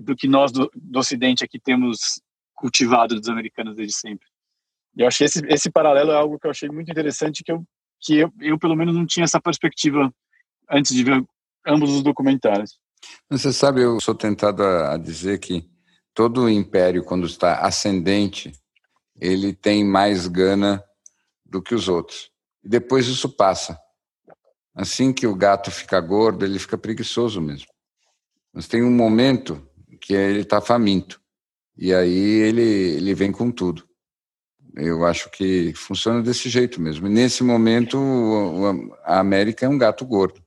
do 0.00 0.14
que 0.14 0.28
nós 0.28 0.52
do, 0.52 0.70
do 0.74 0.98
Ocidente 0.98 1.44
aqui 1.44 1.58
temos 1.58 2.20
cultivado 2.54 3.18
dos 3.18 3.28
americanos 3.28 3.76
desde 3.76 3.96
sempre. 3.96 4.26
Eu 4.96 5.06
achei 5.06 5.26
esse, 5.26 5.44
esse 5.46 5.70
paralelo 5.70 6.10
é 6.10 6.16
algo 6.16 6.38
que 6.38 6.46
eu 6.46 6.50
achei 6.50 6.68
muito 6.68 6.90
interessante, 6.90 7.44
que 7.44 7.52
eu, 7.52 7.62
que 8.00 8.16
eu, 8.16 8.32
eu 8.40 8.58
pelo 8.58 8.74
menos 8.74 8.94
não 8.94 9.06
tinha 9.06 9.24
essa 9.24 9.40
perspectiva 9.40 10.12
antes 10.70 10.94
de 10.94 11.04
ver 11.04 11.22
ambos 11.66 11.90
os 11.90 12.02
documentários. 12.02 12.78
Você 13.30 13.52
sabe, 13.52 13.82
eu 13.82 14.00
sou 14.00 14.14
tentado 14.14 14.62
a 14.62 14.96
dizer 14.96 15.38
que 15.38 15.68
todo 16.14 16.48
império, 16.48 17.04
quando 17.04 17.26
está 17.26 17.60
ascendente, 17.60 18.52
ele 19.20 19.54
tem 19.54 19.84
mais 19.84 20.26
gana 20.26 20.82
do 21.44 21.62
que 21.62 21.74
os 21.74 21.88
outros. 21.88 22.30
E 22.64 22.68
depois 22.68 23.06
isso 23.06 23.28
passa. 23.28 23.78
Assim 24.74 25.12
que 25.12 25.26
o 25.26 25.34
gato 25.34 25.70
fica 25.70 26.00
gordo, 26.00 26.44
ele 26.44 26.58
fica 26.58 26.76
preguiçoso 26.76 27.40
mesmo. 27.40 27.68
Mas 28.52 28.66
tem 28.66 28.82
um 28.82 28.90
momento 28.90 29.66
que 30.06 30.14
ele 30.14 30.40
está 30.42 30.60
faminto. 30.60 31.20
E 31.76 31.92
aí 31.92 32.16
ele, 32.16 32.62
ele 32.62 33.12
vem 33.12 33.32
com 33.32 33.50
tudo. 33.50 33.84
Eu 34.76 35.04
acho 35.04 35.28
que 35.30 35.72
funciona 35.74 36.22
desse 36.22 36.48
jeito 36.48 36.80
mesmo. 36.80 37.08
E 37.08 37.10
nesse 37.10 37.42
momento, 37.42 37.98
a 39.02 39.18
América 39.18 39.66
é 39.66 39.68
um 39.68 39.78
gato 39.78 40.04
gordo. 40.04 40.40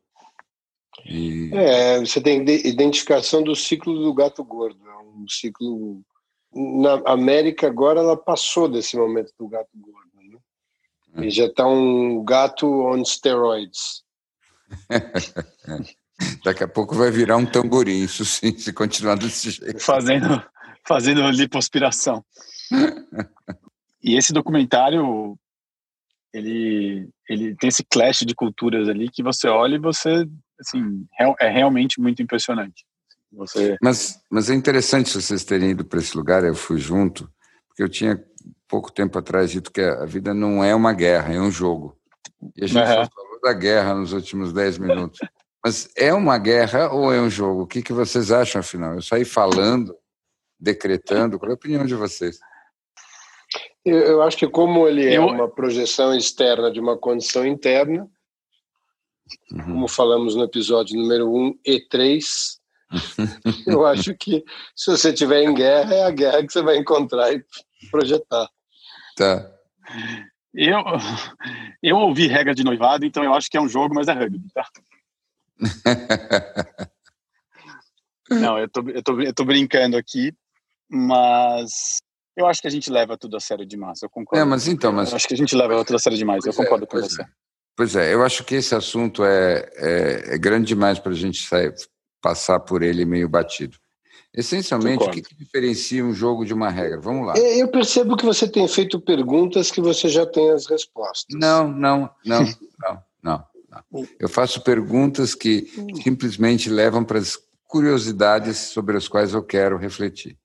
E... 1.06 1.52
É, 1.54 2.00
você 2.00 2.22
tem 2.22 2.42
identificação 2.48 3.44
do 3.44 3.56
ciclo 3.56 4.02
do 4.02 4.14
gato 4.14 4.44
gordo. 4.44 4.80
É 4.88 4.98
um 4.98 5.28
ciclo. 5.28 6.02
Na 6.54 7.02
América, 7.06 7.68
agora, 7.68 8.00
ela 8.00 8.16
passou 8.16 8.70
desse 8.70 8.96
momento 8.96 9.34
do 9.38 9.48
gato 9.48 9.70
gordo. 9.76 10.10
Né? 10.16 10.40
É. 11.16 11.26
E 11.26 11.30
já 11.30 11.46
está 11.46 11.68
um 11.68 12.24
gato 12.24 12.66
on 12.68 13.04
steroids. 13.04 14.04
Daqui 16.44 16.64
a 16.64 16.68
pouco 16.68 16.96
vai 16.96 17.12
virar 17.12 17.38
um 17.38 17.46
tamborim, 17.46 18.04
isso 18.04 18.26
sim, 18.26 18.58
se 18.58 18.74
continuar 18.74 19.16
desse 19.16 19.52
jeito. 19.52 19.80
Fazendo, 19.80 20.44
fazendo 20.88 21.30
lipoaspiração. 21.30 22.24
e 24.04 24.18
esse 24.18 24.34
documentário, 24.34 25.38
ele, 26.34 27.10
ele 27.30 27.56
tem 27.56 27.70
esse 27.70 27.84
clash 27.84 28.20
de 28.20 28.36
culturas 28.36 28.90
ali 28.90 29.10
que 29.10 29.24
você 29.24 29.48
olha 29.48 29.76
e 29.76 29.80
você, 29.80 30.26
assim, 30.60 31.06
é 31.20 31.50
realmente 31.50 32.02
muito 32.02 32.22
impressionante. 32.22 32.86
Você... 33.32 33.78
Mas, 33.82 34.20
mas 34.30 34.50
é 34.50 34.56
interessante 34.56 35.14
vocês 35.14 35.44
terem 35.44 35.72
ido 35.72 35.86
para 35.86 36.00
esse 36.00 36.18
lugar, 36.18 36.44
eu 36.44 36.56
fui 36.56 36.80
junto, 36.80 37.32
porque 37.68 37.84
eu 37.84 37.90
tinha 37.90 38.22
pouco 38.68 38.92
tempo 38.92 39.18
atrás 39.18 39.52
dito 39.52 39.72
que 39.72 39.82
a 39.82 40.06
vida 40.06 40.34
não 40.34 40.64
é 40.64 40.74
uma 40.76 40.94
guerra, 40.94 41.34
é 41.34 41.40
um 41.40 41.52
jogo. 41.52 41.98
E 42.56 42.64
a 42.64 42.68
gente 42.68 42.80
uhum. 42.80 42.86
só 42.86 43.10
falou 43.10 43.42
da 43.42 43.54
guerra 43.54 43.96
nos 43.96 44.14
últimos 44.14 44.54
dez 44.54 44.78
minutos. 44.78 45.20
Mas 45.64 45.90
é 45.96 46.14
uma 46.14 46.38
guerra 46.38 46.92
ou 46.92 47.14
é 47.14 47.20
um 47.20 47.30
jogo? 47.30 47.64
O 47.64 47.68
que, 47.68 47.82
que 47.82 47.92
vocês 47.92 48.32
acham, 48.32 48.62
afinal? 48.62 48.96
Eu 48.96 49.02
saí 49.02 49.26
falando, 49.26 49.96
decretando. 50.60 51.38
Qual 51.38 51.50
é 51.50 51.52
a 51.52 51.56
opinião 51.56 51.86
de 51.86 51.96
vocês? 51.96 52.40
Eu, 53.84 53.98
eu 53.98 54.22
acho 54.22 54.38
que 54.38 54.48
como 54.48 54.88
ele 54.88 55.06
é 55.06 55.18
eu... 55.18 55.26
uma 55.26 55.50
projeção 55.50 56.16
externa 56.16 56.72
de 56.72 56.80
uma 56.80 56.98
condição 56.98 57.46
interna, 57.46 58.10
uhum. 59.52 59.64
como 59.64 59.88
falamos 59.88 60.36
no 60.36 60.44
episódio 60.44 60.98
número 60.98 61.30
1 61.34 61.60
e 61.66 61.80
3, 61.88 62.60
eu 63.68 63.86
acho 63.86 64.16
que 64.16 64.44
se 64.76 64.92
você 64.92 65.10
estiver 65.10 65.44
em 65.44 65.54
guerra, 65.54 65.94
é 65.94 66.04
a 66.06 66.12
guerra 66.12 66.46
que 66.46 66.52
você 66.52 66.62
vai 66.62 66.78
encontrar 66.78 67.34
e 67.34 67.44
projetar. 67.92 68.50
Tá. 69.16 69.52
Eu, 70.54 70.80
eu 71.84 71.98
ouvi 71.98 72.28
regra 72.28 72.56
de 72.56 72.64
noivado, 72.64 73.06
então 73.06 73.24
eu 73.24 73.34
acho 73.34 73.50
que 73.50 73.58
é 73.58 73.62
um 73.62 73.70
jogo, 73.70 73.94
mas 73.94 74.08
é 74.08 74.14
rugby, 74.14 74.50
tá? 74.54 74.66
Não, 78.30 78.60
eu 78.60 78.70
tô, 78.70 78.82
eu, 78.90 79.04
tô, 79.04 79.22
eu 79.22 79.34
tô 79.34 79.44
brincando 79.44 79.98
aqui, 79.98 80.32
mas 80.88 82.00
eu 82.38 82.46
acho 82.48 82.62
que 82.62 82.68
a 82.68 82.72
gente 82.72 82.90
leva 82.92 83.18
tudo 83.18 83.36
a 83.36 83.40
sério 83.40 83.66
demais. 83.66 84.02
Eu 84.02 84.10
concordo. 84.10 84.42
É, 84.42 84.46
mas 84.46 84.68
então, 84.68 84.92
mas... 84.94 85.10
Eu 85.10 85.16
acho 85.16 85.28
que 85.28 85.34
a 85.34 85.38
gente 85.38 85.56
leva 85.56 85.84
tudo 85.84 85.96
a 85.96 86.00
sério 86.00 86.18
demais. 86.18 86.46
eu 86.46 86.54
concordo 86.54 86.86
é, 86.86 86.88
com 86.88 87.00
você. 87.00 87.22
É. 87.22 87.26
Pois 87.76 87.96
é, 87.96 88.14
eu 88.14 88.24
acho 88.24 88.44
que 88.44 88.56
esse 88.56 88.76
assunto 88.76 89.24
é, 89.24 89.70
é, 89.76 90.36
é 90.36 90.38
grande 90.38 90.68
demais 90.68 91.00
para 91.00 91.12
a 91.12 91.16
gente 91.16 91.48
sair, 91.48 91.74
passar 92.22 92.60
por 92.60 92.84
ele 92.84 93.06
meio 93.06 93.28
batido. 93.28 93.78
Essencialmente, 94.34 95.00
Concordo. 95.00 95.20
o 95.20 95.24
que, 95.24 95.30
que, 95.30 95.44
diferencia 95.44 96.06
um 96.06 96.14
jogo 96.14 96.46
de 96.46 96.54
uma 96.54 96.70
regra? 96.70 97.00
Vamos 97.02 97.26
lá. 97.26 97.34
É, 97.36 97.62
eu 97.62 97.68
percebo 97.68 98.16
que 98.16 98.26
você 98.26 98.48
tem 98.48 98.68
feito 98.68 99.02
perguntas 99.02 99.72
que 99.72 99.82
você 99.82 100.08
já 100.08 100.26
tem 100.26 100.52
as 100.52 100.68
respostas. 100.68 101.26
Não, 101.32 101.68
não, 101.68 102.10
não. 102.24 102.44
não. 102.80 103.04
Eu 104.20 104.30
faço 104.30 104.62
perguntas 104.62 105.34
que 105.34 105.68
simplesmente 106.04 106.70
levam 106.70 107.04
para 107.04 107.20
as 107.20 107.38
curiosidades 107.66 108.58
sobre 108.58 108.98
as 108.98 109.08
quais 109.08 109.34
eu 109.34 109.44
quero 109.44 109.78
refletir 109.78 110.38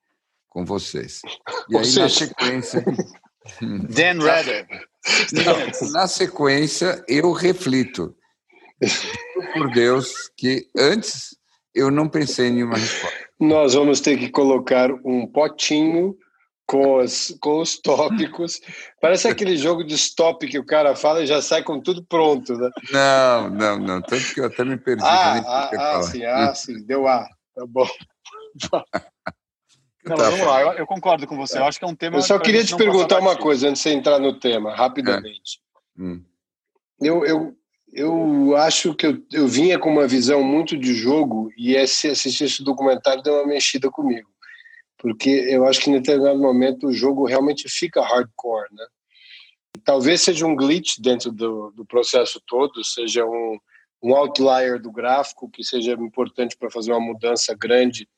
com 0.48 0.64
vocês. 0.64 1.20
E 1.68 1.76
aí, 1.76 1.94
na 1.94 2.08
sequência. 2.08 2.84
Dan 3.60 4.22
Redder. 4.22 4.66
na 5.92 6.06
sequência, 6.06 7.04
eu 7.06 7.32
reflito. 7.32 8.16
Por 9.52 9.70
Deus, 9.72 10.30
que 10.36 10.68
antes 10.76 11.36
eu 11.74 11.90
não 11.90 12.08
pensei 12.08 12.48
em 12.48 12.52
nenhuma 12.52 12.76
resposta. 12.76 13.18
Nós 13.38 13.74
vamos 13.74 14.00
ter 14.00 14.18
que 14.18 14.30
colocar 14.30 14.90
um 15.04 15.26
potinho 15.26 16.16
com 16.66 16.98
os, 16.98 17.36
com 17.40 17.60
os 17.60 17.78
tópicos. 17.78 18.60
Parece 19.00 19.28
aquele 19.28 19.56
jogo 19.56 19.84
de 19.84 19.94
stop 19.94 20.46
que 20.46 20.58
o 20.58 20.66
cara 20.66 20.96
fala 20.96 21.22
e 21.22 21.26
já 21.26 21.40
sai 21.42 21.62
com 21.62 21.80
tudo 21.80 22.04
pronto, 22.04 22.56
né? 22.56 22.70
Não, 22.92 23.50
não, 23.50 23.78
não. 23.78 24.02
Tanto 24.02 24.34
que 24.34 24.40
eu 24.40 24.46
até 24.46 24.64
me 24.64 24.76
perdi. 24.76 25.04
Ah, 25.04 25.42
ah, 25.46 25.96
ah 25.98 26.02
sim, 26.02 26.24
ah, 26.24 26.54
sim. 26.54 26.84
Deu 26.84 27.06
A. 27.06 27.26
Tá 27.54 27.64
bom. 27.66 27.86
Não, 30.06 30.16
tá. 30.16 30.28
vamos 30.28 30.46
lá, 30.46 30.60
eu, 30.60 30.72
eu, 30.72 30.86
concordo 30.86 31.26
com 31.26 31.34
você. 31.34 31.58
Eu 31.58 31.64
acho 31.64 31.78
que 31.78 31.84
é 31.86 31.88
um 31.88 31.94
tema. 31.94 32.18
Eu 32.18 32.22
só 32.22 32.38
queria 32.38 32.62
te 32.62 32.76
perguntar 32.76 33.18
uma 33.20 33.36
coisa 33.36 33.70
antes 33.70 33.82
de 33.82 33.88
você 33.88 33.94
entrar 33.94 34.18
no 34.18 34.38
tema, 34.38 34.76
rapidamente. 34.76 35.58
É. 35.98 36.02
Hum. 36.02 36.22
Eu, 37.00 37.24
eu, 37.24 37.56
eu 37.90 38.56
acho 38.56 38.94
que 38.94 39.06
eu, 39.06 39.22
eu 39.32 39.48
vinha 39.48 39.78
com 39.78 39.90
uma 39.90 40.06
visão 40.06 40.42
muito 40.42 40.76
de 40.76 40.92
jogo 40.92 41.50
e 41.56 41.74
esse, 41.74 42.08
assistir 42.08 42.44
esse 42.44 42.62
documentário 42.62 43.22
deu 43.22 43.34
uma 43.34 43.46
mexida 43.46 43.90
comigo. 43.90 44.28
Porque 45.04 45.28
eu 45.28 45.66
acho 45.66 45.82
que 45.82 45.90
em 45.90 46.00
determinado 46.00 46.38
momento 46.38 46.86
o 46.86 46.92
jogo 46.92 47.26
realmente 47.26 47.68
fica 47.68 48.00
hardcore, 48.00 48.72
né? 48.72 48.86
Talvez 49.84 50.22
seja 50.22 50.46
um 50.46 50.56
glitch 50.56 50.98
dentro 50.98 51.30
do, 51.30 51.70
do 51.72 51.84
processo 51.84 52.40
todo, 52.46 52.82
seja 52.82 53.22
um, 53.26 53.58
um 54.02 54.14
outlier 54.14 54.80
do 54.80 54.90
gráfico 54.90 55.50
que 55.50 55.62
seja 55.62 55.92
importante 55.92 56.56
para 56.56 56.70
fazer 56.70 56.90
uma 56.90 57.02
mudança 57.02 57.54
grande, 57.54 58.08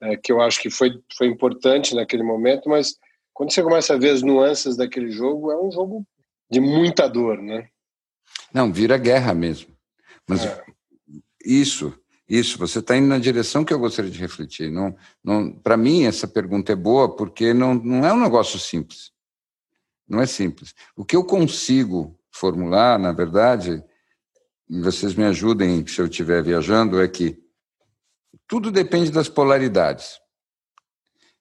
é, 0.00 0.16
que 0.16 0.30
eu 0.30 0.40
acho 0.40 0.62
que 0.62 0.70
foi, 0.70 0.92
foi 1.18 1.26
importante 1.26 1.92
naquele 1.92 2.22
momento, 2.22 2.68
mas 2.68 2.94
quando 3.34 3.52
você 3.52 3.60
começa 3.60 3.94
a 3.94 3.98
ver 3.98 4.10
as 4.10 4.22
nuances 4.22 4.76
daquele 4.76 5.10
jogo, 5.10 5.50
é 5.50 5.60
um 5.60 5.72
jogo 5.72 6.06
de 6.48 6.60
muita 6.60 7.08
dor, 7.08 7.42
né? 7.42 7.66
Não, 8.54 8.72
vira 8.72 8.96
guerra 8.96 9.34
mesmo. 9.34 9.76
Mas 10.28 10.44
é. 10.44 10.64
isso, 11.44 11.92
isso, 12.34 12.56
você 12.56 12.78
está 12.78 12.96
indo 12.96 13.08
na 13.08 13.18
direção 13.18 13.62
que 13.62 13.74
eu 13.74 13.78
gostaria 13.78 14.10
de 14.10 14.18
refletir. 14.18 14.70
Não, 14.70 14.96
não, 15.22 15.52
Para 15.52 15.76
mim, 15.76 16.04
essa 16.04 16.26
pergunta 16.26 16.72
é 16.72 16.74
boa 16.74 17.14
porque 17.14 17.52
não, 17.52 17.74
não 17.74 18.06
é 18.06 18.10
um 18.10 18.22
negócio 18.22 18.58
simples. 18.58 19.12
Não 20.08 20.18
é 20.18 20.24
simples. 20.24 20.74
O 20.96 21.04
que 21.04 21.14
eu 21.14 21.24
consigo 21.24 22.18
formular, 22.30 22.98
na 22.98 23.12
verdade, 23.12 23.84
vocês 24.66 25.14
me 25.14 25.24
ajudem 25.24 25.86
se 25.86 26.00
eu 26.00 26.06
estiver 26.06 26.42
viajando, 26.42 27.02
é 27.02 27.06
que 27.06 27.38
tudo 28.48 28.70
depende 28.70 29.10
das 29.10 29.28
polaridades. 29.28 30.18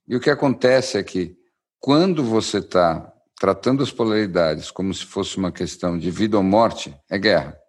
E 0.06 0.14
o 0.14 0.20
que 0.20 0.30
acontece 0.30 0.98
é 0.98 1.04
que, 1.04 1.38
quando 1.80 2.22
você 2.22 2.58
está 2.58 3.10
tratando 3.40 3.82
as 3.82 3.94
polaridades 3.94 4.70
como 4.70 4.94
se 4.94 5.06
fosse 5.06 5.38
uma 5.38 5.54
questão 5.54 5.98
de 5.98 6.12
vida 6.12 6.36
ou 6.36 6.44
morte, 6.44 6.94
é 7.10 7.18
guerra. 7.18 7.61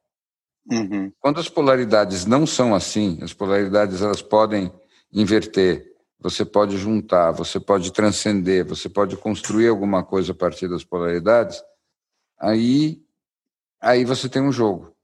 Uhum. 0.71 1.13
Quando 1.19 1.41
as 1.41 1.49
polaridades 1.49 2.25
não 2.25 2.47
são 2.47 2.75
assim, 2.75 3.19
as 3.23 3.33
polaridades 3.33 4.01
elas 4.01 4.23
podem 4.23 4.73
inverter, 5.13 5.93
você 6.21 6.45
pode 6.45 6.79
juntar, 6.79 7.33
você 7.33 7.59
pode 7.59 7.93
transcender, 7.93 8.65
você 8.65 8.89
pode 8.89 9.17
construir 9.17 9.69
alguma 9.69 10.05
coisa 10.05 10.33
a 10.33 10.35
partir 10.35 10.69
das 10.69 10.85
polaridades, 10.85 11.61
aí, 12.39 13.03
aí 13.81 14.05
você 14.05 14.29
tem 14.29 14.41
um 14.41 14.53
jogo. 14.53 14.95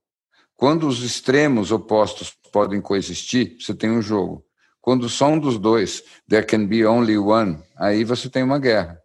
Quando 0.57 0.87
os 0.87 1.03
extremos 1.03 1.73
opostos 1.73 2.37
podem 2.53 2.81
coexistir, 2.81 3.57
você 3.61 3.75
tem 3.75 3.91
um 3.91 4.03
jogo. 4.03 4.45
Quando 4.81 5.09
só 5.09 5.29
um 5.29 5.39
dos 5.39 5.59
dois, 5.59 6.03
there 6.29 6.47
can 6.47 6.67
be 6.67 6.87
only 6.87 7.19
one, 7.19 7.63
aí 7.77 8.05
você 8.05 8.31
tem 8.31 8.43
uma 8.43 8.59
guerra. 8.59 9.01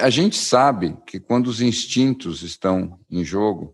A 0.00 0.10
gente 0.10 0.36
sabe 0.36 0.96
que 1.06 1.18
quando 1.20 1.46
os 1.46 1.60
instintos 1.60 2.42
estão 2.42 2.98
em 3.10 3.24
jogo, 3.24 3.73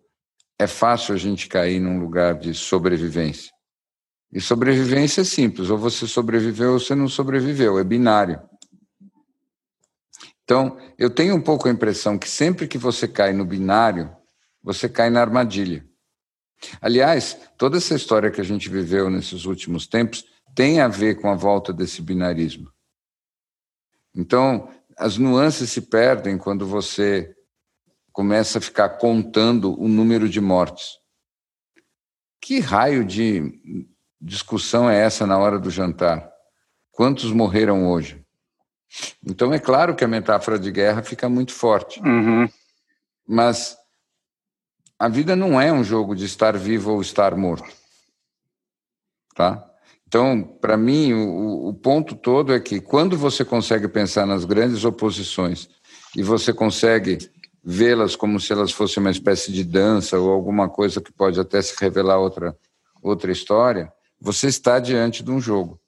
é 0.61 0.67
fácil 0.67 1.15
a 1.15 1.17
gente 1.17 1.49
cair 1.49 1.81
num 1.81 1.99
lugar 1.99 2.35
de 2.35 2.53
sobrevivência. 2.53 3.51
E 4.31 4.43
sobrevivência 4.43 5.23
é 5.23 5.25
simples, 5.25 5.71
ou 5.71 5.79
você 5.79 6.07
sobreviveu 6.07 6.75
ou 6.75 6.79
você 6.79 6.95
não 6.95 7.09
sobreviveu, 7.09 7.79
é 7.79 7.83
binário. 7.83 8.39
Então, 10.45 10.77
eu 10.99 11.09
tenho 11.09 11.35
um 11.35 11.41
pouco 11.41 11.67
a 11.67 11.71
impressão 11.71 12.19
que 12.19 12.29
sempre 12.29 12.69
que 12.69 12.77
você 12.77 13.09
cai 13.09 13.33
no 13.33 13.43
binário, 13.43 14.15
você 14.63 14.87
cai 14.87 15.09
na 15.09 15.23
armadilha. 15.23 15.83
Aliás, 16.79 17.39
toda 17.57 17.79
essa 17.79 17.95
história 17.95 18.31
que 18.31 18.43
a 18.43 18.45
gente 18.45 18.69
viveu 18.69 19.09
nesses 19.09 19.47
últimos 19.47 19.87
tempos 19.87 20.27
tem 20.55 20.79
a 20.79 20.89
ver 20.89 21.23
com 21.23 21.31
a 21.31 21.35
volta 21.35 21.73
desse 21.73 22.03
binarismo. 22.03 22.71
Então, 24.15 24.69
as 24.99 25.17
nuances 25.17 25.71
se 25.71 25.81
perdem 25.81 26.37
quando 26.37 26.67
você 26.67 27.35
começa 28.13 28.59
a 28.59 28.61
ficar 28.61 28.91
contando 28.91 29.81
o 29.81 29.89
número 29.89 30.29
de 30.29 30.41
mortes. 30.41 30.99
Que 32.41 32.59
raio 32.59 33.05
de 33.05 33.43
discussão 34.21 34.89
é 34.89 34.99
essa 34.99 35.27
na 35.27 35.39
hora 35.39 35.59
do 35.59 35.71
jantar? 35.71 36.31
Quantos 36.91 37.33
morreram 37.33 37.89
hoje? 37.89 38.25
Então, 39.25 39.55
é 39.55 39.59
claro 39.59 39.95
que 39.95 40.05
a 40.05 40.09
metáfora 40.09 40.59
de 40.59 40.71
guerra 40.71 41.03
fica 41.03 41.29
muito 41.29 41.53
forte. 41.53 42.01
Uhum. 42.01 42.49
Mas 43.27 43.77
a 44.99 45.09
vida 45.09 45.37
não 45.37 45.61
é 45.61 45.73
um 45.73 45.85
jogo 45.85 46.15
de 46.15 46.25
estar 46.25 46.57
vivo 46.59 46.93
ou 46.93 47.01
estar 47.01 47.35
morto. 47.37 47.73
Tá? 49.35 49.65
Então, 50.07 50.43
para 50.43 50.77
mim, 50.77 51.13
o, 51.13 51.69
o, 51.69 51.75
ponto 51.75 52.17
todo 52.17 52.53
é 52.53 52.59
que 52.59 52.81
quando 52.81 53.17
você 53.17 53.45
consegue 53.45 53.87
pensar 53.87 54.27
nas 54.27 54.45
grandes 54.45 54.85
oposições 54.85 55.69
e 56.17 56.23
você 56.23 56.53
consegue 56.53 57.19
vê-las 57.71 58.17
como 58.17 58.41
se 58.41 58.53
elas 58.53 58.73
fossem 58.73 59.01
uma 59.01 59.13
espécie 59.13 59.53
de 59.53 59.63
dança 59.63 60.19
ou 60.19 60.31
alguma 60.31 60.69
coisa 60.69 61.01
que 61.01 61.13
pode 61.13 61.39
até 61.39 61.63
se 61.63 61.73
revelar 61.79 62.19
outra, 62.19 62.57
outra 63.01 63.31
história, 63.31 63.93
você 64.21 64.49
está 64.49 64.81
diante 64.81 65.23
de 65.23 65.31
um 65.31 65.41
jogo. 65.41 65.81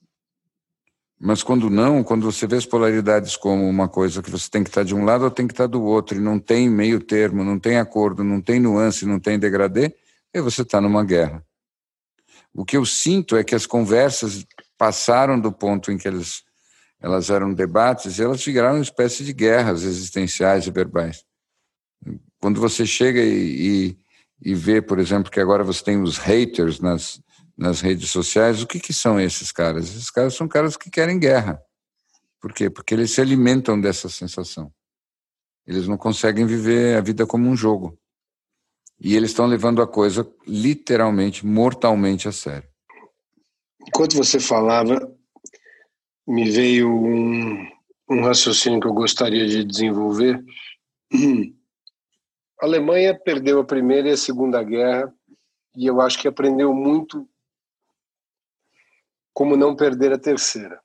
Mas 1.18 1.42
quando 1.42 1.68
não, 1.68 2.04
quando 2.04 2.30
você 2.30 2.46
vê 2.46 2.56
as 2.56 2.66
polaridades 2.66 3.36
como 3.36 3.68
uma 3.68 3.88
coisa 3.88 4.22
que 4.22 4.30
você 4.30 4.48
tem 4.48 4.62
que 4.62 4.70
estar 4.70 4.84
de 4.84 4.94
um 4.94 5.04
lado 5.04 5.24
ou 5.24 5.30
tem 5.30 5.46
que 5.46 5.52
estar 5.52 5.66
do 5.66 5.82
outro, 5.82 6.16
e 6.16 6.20
não 6.20 6.38
tem 6.38 6.70
meio 6.70 7.00
termo, 7.00 7.42
não 7.42 7.58
tem 7.58 7.78
acordo, 7.78 8.22
não 8.22 8.40
tem 8.40 8.60
nuance, 8.60 9.04
não 9.04 9.18
tem 9.18 9.36
degradê, 9.36 9.92
aí 10.32 10.40
você 10.40 10.62
está 10.62 10.80
numa 10.80 11.04
guerra. 11.04 11.44
O 12.54 12.64
que 12.64 12.76
eu 12.76 12.84
sinto 12.84 13.36
é 13.36 13.42
que 13.42 13.56
as 13.56 13.66
conversas 13.66 14.46
passaram 14.78 15.38
do 15.38 15.50
ponto 15.50 15.90
em 15.90 15.98
que 15.98 16.06
elas, 16.06 16.44
elas 17.00 17.28
eram 17.28 17.52
debates 17.52 18.18
e 18.18 18.22
elas 18.22 18.44
viraram 18.44 18.76
uma 18.76 18.82
espécie 18.82 19.24
de 19.24 19.32
guerras 19.32 19.82
existenciais 19.82 20.66
e 20.66 20.70
verbais. 20.70 21.24
Quando 22.42 22.60
você 22.60 22.84
chega 22.84 23.22
e, 23.22 23.94
e, 24.42 24.50
e 24.50 24.52
vê, 24.52 24.82
por 24.82 24.98
exemplo, 24.98 25.30
que 25.30 25.38
agora 25.38 25.62
você 25.62 25.84
tem 25.84 26.02
os 26.02 26.18
haters 26.18 26.80
nas, 26.80 27.22
nas 27.56 27.80
redes 27.80 28.10
sociais, 28.10 28.60
o 28.60 28.66
que, 28.66 28.80
que 28.80 28.92
são 28.92 29.20
esses 29.20 29.52
caras? 29.52 29.84
Esses 29.84 30.10
caras 30.10 30.34
são 30.34 30.48
caras 30.48 30.76
que 30.76 30.90
querem 30.90 31.20
guerra. 31.20 31.62
Por 32.40 32.52
quê? 32.52 32.68
Porque 32.68 32.94
eles 32.94 33.12
se 33.12 33.20
alimentam 33.20 33.80
dessa 33.80 34.08
sensação. 34.08 34.72
Eles 35.64 35.86
não 35.86 35.96
conseguem 35.96 36.44
viver 36.44 36.96
a 36.96 37.00
vida 37.00 37.24
como 37.24 37.48
um 37.48 37.56
jogo. 37.56 37.96
E 38.98 39.14
eles 39.14 39.30
estão 39.30 39.46
levando 39.46 39.80
a 39.80 39.86
coisa 39.86 40.28
literalmente, 40.44 41.46
mortalmente 41.46 42.26
a 42.26 42.32
sério. 42.32 42.68
Enquanto 43.86 44.16
você 44.16 44.40
falava, 44.40 44.98
me 46.26 46.50
veio 46.50 46.92
um, 46.92 47.68
um 48.10 48.24
raciocínio 48.24 48.80
que 48.80 48.88
eu 48.88 48.92
gostaria 48.92 49.46
de 49.46 49.62
desenvolver. 49.62 50.44
A 52.62 52.64
Alemanha 52.64 53.12
perdeu 53.12 53.58
a 53.58 53.64
Primeira 53.64 54.08
e 54.08 54.12
a 54.12 54.16
Segunda 54.16 54.62
Guerra 54.62 55.12
e 55.74 55.84
eu 55.84 56.00
acho 56.00 56.16
que 56.16 56.28
aprendeu 56.28 56.72
muito 56.72 57.28
como 59.34 59.56
não 59.56 59.74
perder 59.74 60.12
a 60.12 60.18
Terceira. 60.18 60.80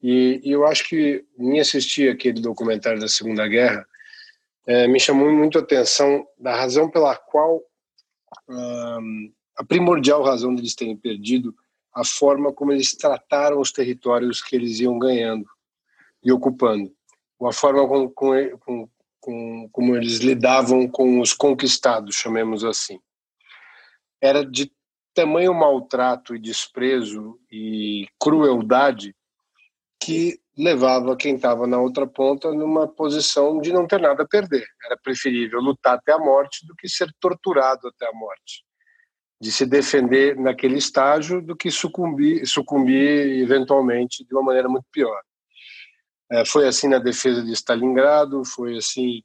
E, 0.00 0.40
e 0.44 0.52
eu 0.52 0.64
acho 0.64 0.88
que 0.88 1.26
em 1.36 1.58
assistir 1.58 2.08
aquele 2.08 2.40
documentário 2.40 3.00
da 3.00 3.08
Segunda 3.08 3.48
Guerra 3.48 3.84
é, 4.64 4.86
me 4.86 5.00
chamou 5.00 5.28
muito 5.32 5.58
a 5.58 5.62
atenção 5.62 6.24
da 6.38 6.54
razão 6.54 6.88
pela 6.88 7.16
qual 7.16 7.60
hum, 8.48 9.32
a 9.56 9.64
primordial 9.64 10.22
razão 10.22 10.54
deles 10.54 10.76
terem 10.76 10.96
perdido 10.96 11.52
a 11.92 12.04
forma 12.04 12.52
como 12.52 12.70
eles 12.70 12.94
trataram 12.94 13.58
os 13.58 13.72
territórios 13.72 14.40
que 14.40 14.54
eles 14.54 14.78
iam 14.78 15.00
ganhando 15.00 15.46
e 16.22 16.30
ocupando, 16.30 16.94
a 17.42 17.52
forma 17.52 17.88
com, 17.88 18.08
com, 18.10 18.58
com, 18.58 18.88
como 19.72 19.96
eles 19.96 20.18
lidavam 20.18 20.88
com 20.88 21.20
os 21.20 21.32
conquistados, 21.32 22.16
chamemos 22.16 22.64
assim. 22.64 22.98
Era 24.20 24.44
de 24.44 24.70
tamanho 25.14 25.54
maltrato 25.54 26.34
e 26.34 26.38
desprezo 26.38 27.38
e 27.50 28.06
crueldade 28.20 29.14
que 30.00 30.38
levava 30.56 31.16
quem 31.16 31.36
estava 31.36 31.66
na 31.66 31.78
outra 31.78 32.06
ponta 32.06 32.52
numa 32.52 32.86
posição 32.86 33.60
de 33.60 33.72
não 33.72 33.86
ter 33.86 34.00
nada 34.00 34.22
a 34.22 34.28
perder. 34.28 34.66
Era 34.84 34.96
preferível 35.02 35.60
lutar 35.60 35.96
até 35.96 36.12
a 36.12 36.18
morte 36.18 36.66
do 36.66 36.74
que 36.74 36.88
ser 36.88 37.12
torturado 37.20 37.88
até 37.88 38.08
a 38.08 38.12
morte 38.12 38.64
de 39.40 39.52
se 39.52 39.66
defender 39.66 40.36
naquele 40.36 40.78
estágio 40.78 41.42
do 41.42 41.54
que 41.54 41.70
sucumbir, 41.70 42.46
sucumbir 42.46 43.42
eventualmente 43.42 44.24
de 44.24 44.34
uma 44.34 44.42
maneira 44.42 44.68
muito 44.68 44.86
pior. 44.90 45.20
É, 46.30 46.44
foi 46.44 46.66
assim 46.66 46.88
na 46.88 46.98
defesa 46.98 47.42
de 47.42 47.52
Stalingrado, 47.52 48.44
foi 48.44 48.76
assim 48.78 49.22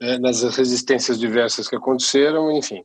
é, 0.00 0.18
nas 0.18 0.42
resistências 0.56 1.18
diversas 1.18 1.68
que 1.68 1.76
aconteceram, 1.76 2.52
enfim. 2.52 2.84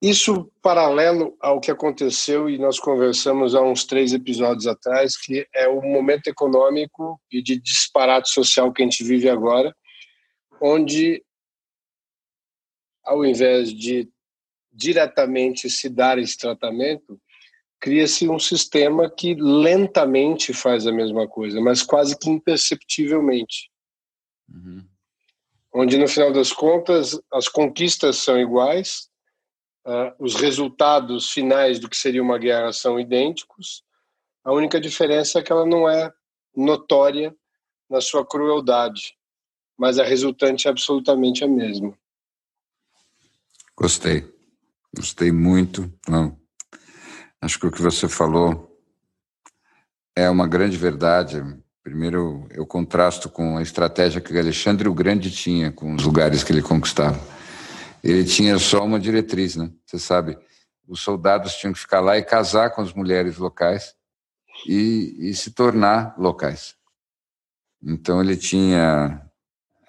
Isso 0.00 0.48
paralelo 0.62 1.36
ao 1.40 1.60
que 1.60 1.72
aconteceu 1.72 2.48
e 2.48 2.56
nós 2.56 2.78
conversamos 2.78 3.56
há 3.56 3.60
uns 3.60 3.84
três 3.84 4.12
episódios 4.12 4.68
atrás, 4.68 5.16
que 5.16 5.44
é 5.52 5.66
o 5.66 5.82
momento 5.82 6.28
econômico 6.28 7.20
e 7.32 7.42
de 7.42 7.60
disparate 7.60 8.30
social 8.30 8.72
que 8.72 8.80
a 8.80 8.84
gente 8.84 9.02
vive 9.02 9.28
agora, 9.28 9.74
onde 10.60 11.24
ao 13.04 13.24
invés 13.24 13.72
de 13.72 14.08
diretamente 14.70 15.68
se 15.68 15.88
dar 15.88 16.18
esse 16.18 16.38
tratamento, 16.38 17.20
cria-se 17.80 18.28
um 18.28 18.38
sistema 18.38 19.10
que 19.10 19.34
lentamente 19.34 20.52
faz 20.52 20.86
a 20.86 20.92
mesma 20.92 21.28
coisa, 21.28 21.60
mas 21.60 21.82
quase 21.82 22.18
que 22.18 22.28
imperceptivelmente. 22.28 23.70
Uhum. 24.48 24.84
Onde, 25.72 25.96
no 25.98 26.08
final 26.08 26.32
das 26.32 26.52
contas, 26.52 27.20
as 27.32 27.46
conquistas 27.46 28.16
são 28.16 28.38
iguais, 28.38 29.08
uh, 29.86 30.12
os 30.18 30.34
resultados 30.34 31.30
finais 31.30 31.78
do 31.78 31.88
que 31.88 31.96
seria 31.96 32.22
uma 32.22 32.38
guerra 32.38 32.72
são 32.72 32.98
idênticos, 32.98 33.84
a 34.44 34.52
única 34.52 34.80
diferença 34.80 35.38
é 35.38 35.42
que 35.42 35.52
ela 35.52 35.66
não 35.66 35.88
é 35.88 36.12
notória 36.56 37.36
na 37.88 38.00
sua 38.00 38.26
crueldade, 38.26 39.16
mas 39.76 39.98
a 39.98 40.04
resultante 40.04 40.66
é 40.66 40.70
absolutamente 40.70 41.44
a 41.44 41.48
mesma. 41.48 41.96
Gostei. 43.76 44.26
Gostei 44.96 45.30
muito. 45.30 45.92
Não. 46.08 46.36
Acho 47.40 47.58
que 47.58 47.66
o 47.66 47.70
que 47.70 47.80
você 47.80 48.08
falou 48.08 48.68
é 50.14 50.28
uma 50.28 50.46
grande 50.46 50.76
verdade. 50.76 51.42
Primeiro, 51.82 52.46
eu 52.50 52.66
contrasto 52.66 53.30
com 53.30 53.56
a 53.56 53.62
estratégia 53.62 54.20
que 54.20 54.36
Alexandre 54.36 54.88
o 54.88 54.94
Grande 54.94 55.30
tinha 55.30 55.70
com 55.70 55.94
os 55.94 56.04
lugares 56.04 56.42
que 56.42 56.52
ele 56.52 56.62
conquistava. 56.62 57.18
Ele 58.02 58.24
tinha 58.24 58.58
só 58.58 58.84
uma 58.84 58.98
diretriz, 58.98 59.56
né? 59.56 59.70
Você 59.86 59.98
sabe, 59.98 60.36
os 60.86 61.00
soldados 61.00 61.54
tinham 61.54 61.72
que 61.72 61.78
ficar 61.78 62.00
lá 62.00 62.18
e 62.18 62.24
casar 62.24 62.70
com 62.70 62.82
as 62.82 62.92
mulheres 62.92 63.38
locais 63.38 63.94
e, 64.66 65.30
e 65.30 65.34
se 65.34 65.52
tornar 65.52 66.14
locais. 66.18 66.74
Então 67.82 68.20
ele 68.20 68.36
tinha 68.36 69.22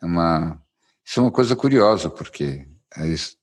uma. 0.01 0.61
Isso 1.03 1.19
é 1.19 1.23
uma 1.23 1.31
coisa 1.31 1.55
curiosa, 1.55 2.09
porque 2.09 2.67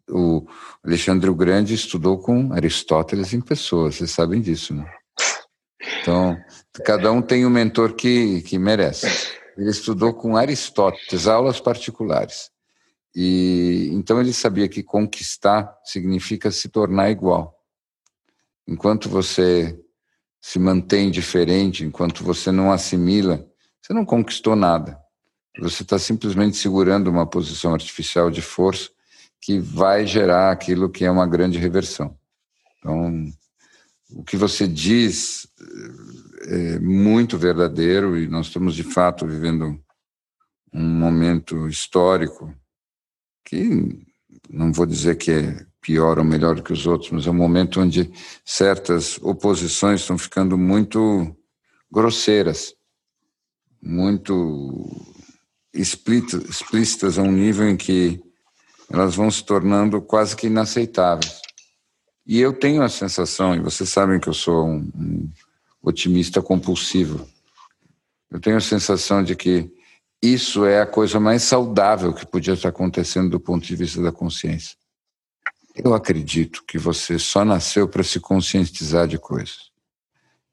o 0.08 0.46
Alexandre 0.84 1.28
o 1.28 1.34
Grande 1.34 1.74
estudou 1.74 2.18
com 2.18 2.52
Aristóteles 2.52 3.32
em 3.32 3.40
pessoa, 3.40 3.90
vocês 3.90 4.10
sabem 4.10 4.40
disso, 4.40 4.74
né? 4.74 4.90
Então, 6.00 6.36
cada 6.84 7.10
um 7.10 7.20
tem 7.20 7.44
um 7.46 7.50
mentor 7.50 7.94
que, 7.94 8.42
que 8.42 8.58
merece. 8.58 9.06
Ele 9.56 9.70
estudou 9.70 10.14
com 10.14 10.36
Aristóteles, 10.36 11.26
aulas 11.26 11.60
particulares. 11.60 12.50
E 13.14 13.88
então 13.92 14.20
ele 14.20 14.32
sabia 14.32 14.68
que 14.68 14.82
conquistar 14.82 15.74
significa 15.84 16.50
se 16.50 16.68
tornar 16.68 17.10
igual. 17.10 17.56
Enquanto 18.68 19.08
você 19.08 19.78
se 20.40 20.58
mantém 20.58 21.10
diferente, 21.10 21.82
enquanto 21.82 22.22
você 22.22 22.52
não 22.52 22.70
assimila, 22.70 23.44
você 23.80 23.94
não 23.94 24.04
conquistou 24.04 24.54
nada. 24.54 24.98
Você 25.58 25.82
está 25.82 25.98
simplesmente 25.98 26.56
segurando 26.56 27.08
uma 27.08 27.26
posição 27.26 27.72
artificial 27.72 28.30
de 28.30 28.42
força 28.42 28.90
que 29.46 29.60
vai 29.60 30.04
gerar 30.04 30.50
aquilo 30.50 30.90
que 30.90 31.04
é 31.04 31.10
uma 31.10 31.24
grande 31.24 31.56
reversão. 31.56 32.18
Então, 32.80 33.32
o 34.10 34.24
que 34.24 34.36
você 34.36 34.66
diz 34.66 35.46
é 36.48 36.80
muito 36.80 37.38
verdadeiro 37.38 38.18
e 38.18 38.26
nós 38.26 38.48
estamos 38.48 38.74
de 38.74 38.82
fato 38.82 39.24
vivendo 39.24 39.80
um 40.74 40.82
momento 40.82 41.68
histórico 41.68 42.52
que 43.44 44.04
não 44.50 44.72
vou 44.72 44.84
dizer 44.84 45.16
que 45.16 45.30
é 45.30 45.66
pior 45.80 46.18
ou 46.18 46.24
melhor 46.24 46.60
que 46.60 46.72
os 46.72 46.84
outros, 46.84 47.12
mas 47.12 47.28
é 47.28 47.30
um 47.30 47.34
momento 47.34 47.80
onde 47.80 48.10
certas 48.44 49.16
oposições 49.22 50.00
estão 50.00 50.18
ficando 50.18 50.58
muito 50.58 51.36
grosseiras, 51.88 52.74
muito 53.80 54.90
explícitas 55.72 57.16
a 57.16 57.22
um 57.22 57.30
nível 57.30 57.68
em 57.68 57.76
que 57.76 58.26
elas 58.90 59.16
vão 59.16 59.30
se 59.30 59.44
tornando 59.44 60.00
quase 60.00 60.36
que 60.36 60.46
inaceitáveis. 60.46 61.40
E 62.26 62.40
eu 62.40 62.52
tenho 62.52 62.82
a 62.82 62.88
sensação, 62.88 63.54
e 63.54 63.60
vocês 63.60 63.88
sabem 63.88 64.18
que 64.18 64.28
eu 64.28 64.34
sou 64.34 64.66
um, 64.66 64.90
um 64.94 65.30
otimista 65.82 66.42
compulsivo, 66.42 67.26
eu 68.30 68.40
tenho 68.40 68.56
a 68.56 68.60
sensação 68.60 69.22
de 69.22 69.36
que 69.36 69.70
isso 70.20 70.64
é 70.64 70.80
a 70.80 70.86
coisa 70.86 71.20
mais 71.20 71.42
saudável 71.42 72.12
que 72.12 72.26
podia 72.26 72.54
estar 72.54 72.70
acontecendo 72.70 73.30
do 73.30 73.40
ponto 73.40 73.64
de 73.64 73.76
vista 73.76 74.02
da 74.02 74.10
consciência. 74.10 74.76
Eu 75.74 75.94
acredito 75.94 76.64
que 76.66 76.78
você 76.78 77.18
só 77.18 77.44
nasceu 77.44 77.86
para 77.86 78.02
se 78.02 78.18
conscientizar 78.18 79.06
de 79.06 79.18
coisas. 79.18 79.70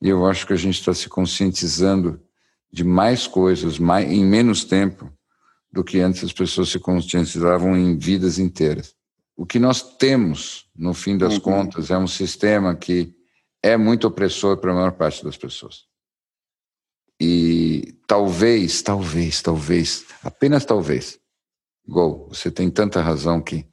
E 0.02 0.10
eu 0.10 0.26
acho 0.28 0.46
que 0.46 0.54
a 0.54 0.58
gente 0.58 0.80
está 0.80 0.94
se 0.94 1.08
conscientizando 1.08 2.22
de 2.72 2.84
mais 2.84 3.26
coisas 3.26 3.80
mais, 3.80 4.12
em 4.12 4.26
menos 4.26 4.66
tempo 4.66 5.12
do 5.74 5.84
que 5.84 6.00
antes 6.00 6.24
as 6.24 6.32
pessoas 6.32 6.70
se 6.70 6.78
conscientizavam 6.78 7.76
em 7.76 7.98
vidas 7.98 8.38
inteiras. 8.38 8.94
O 9.36 9.44
que 9.44 9.58
nós 9.58 9.82
temos, 9.98 10.70
no 10.76 10.94
fim 10.94 11.18
das 11.18 11.34
uhum. 11.34 11.40
contas, 11.40 11.90
é 11.90 11.98
um 11.98 12.06
sistema 12.06 12.76
que 12.76 13.12
é 13.64 13.76
muito 13.76 14.06
opressor 14.06 14.58
para 14.58 14.72
a 14.72 14.76
maior 14.76 14.92
parte 14.92 15.24
das 15.24 15.36
pessoas. 15.36 15.86
E 17.20 17.98
talvez, 18.06 18.84
talvez, 18.84 19.42
talvez, 19.42 20.06
apenas 20.22 20.64
talvez, 20.64 21.20
Gol, 21.88 22.30
você 22.30 22.52
tem 22.52 22.70
tanta 22.70 23.02
razão 23.02 23.42
que 23.42 23.66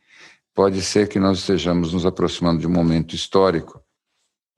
pode 0.55 0.81
ser 0.83 1.07
que 1.07 1.21
nós 1.21 1.41
estejamos 1.41 1.93
nos 1.93 2.07
aproximando 2.07 2.61
de 2.61 2.67
um 2.67 2.73
momento 2.73 3.15
histórico 3.15 3.81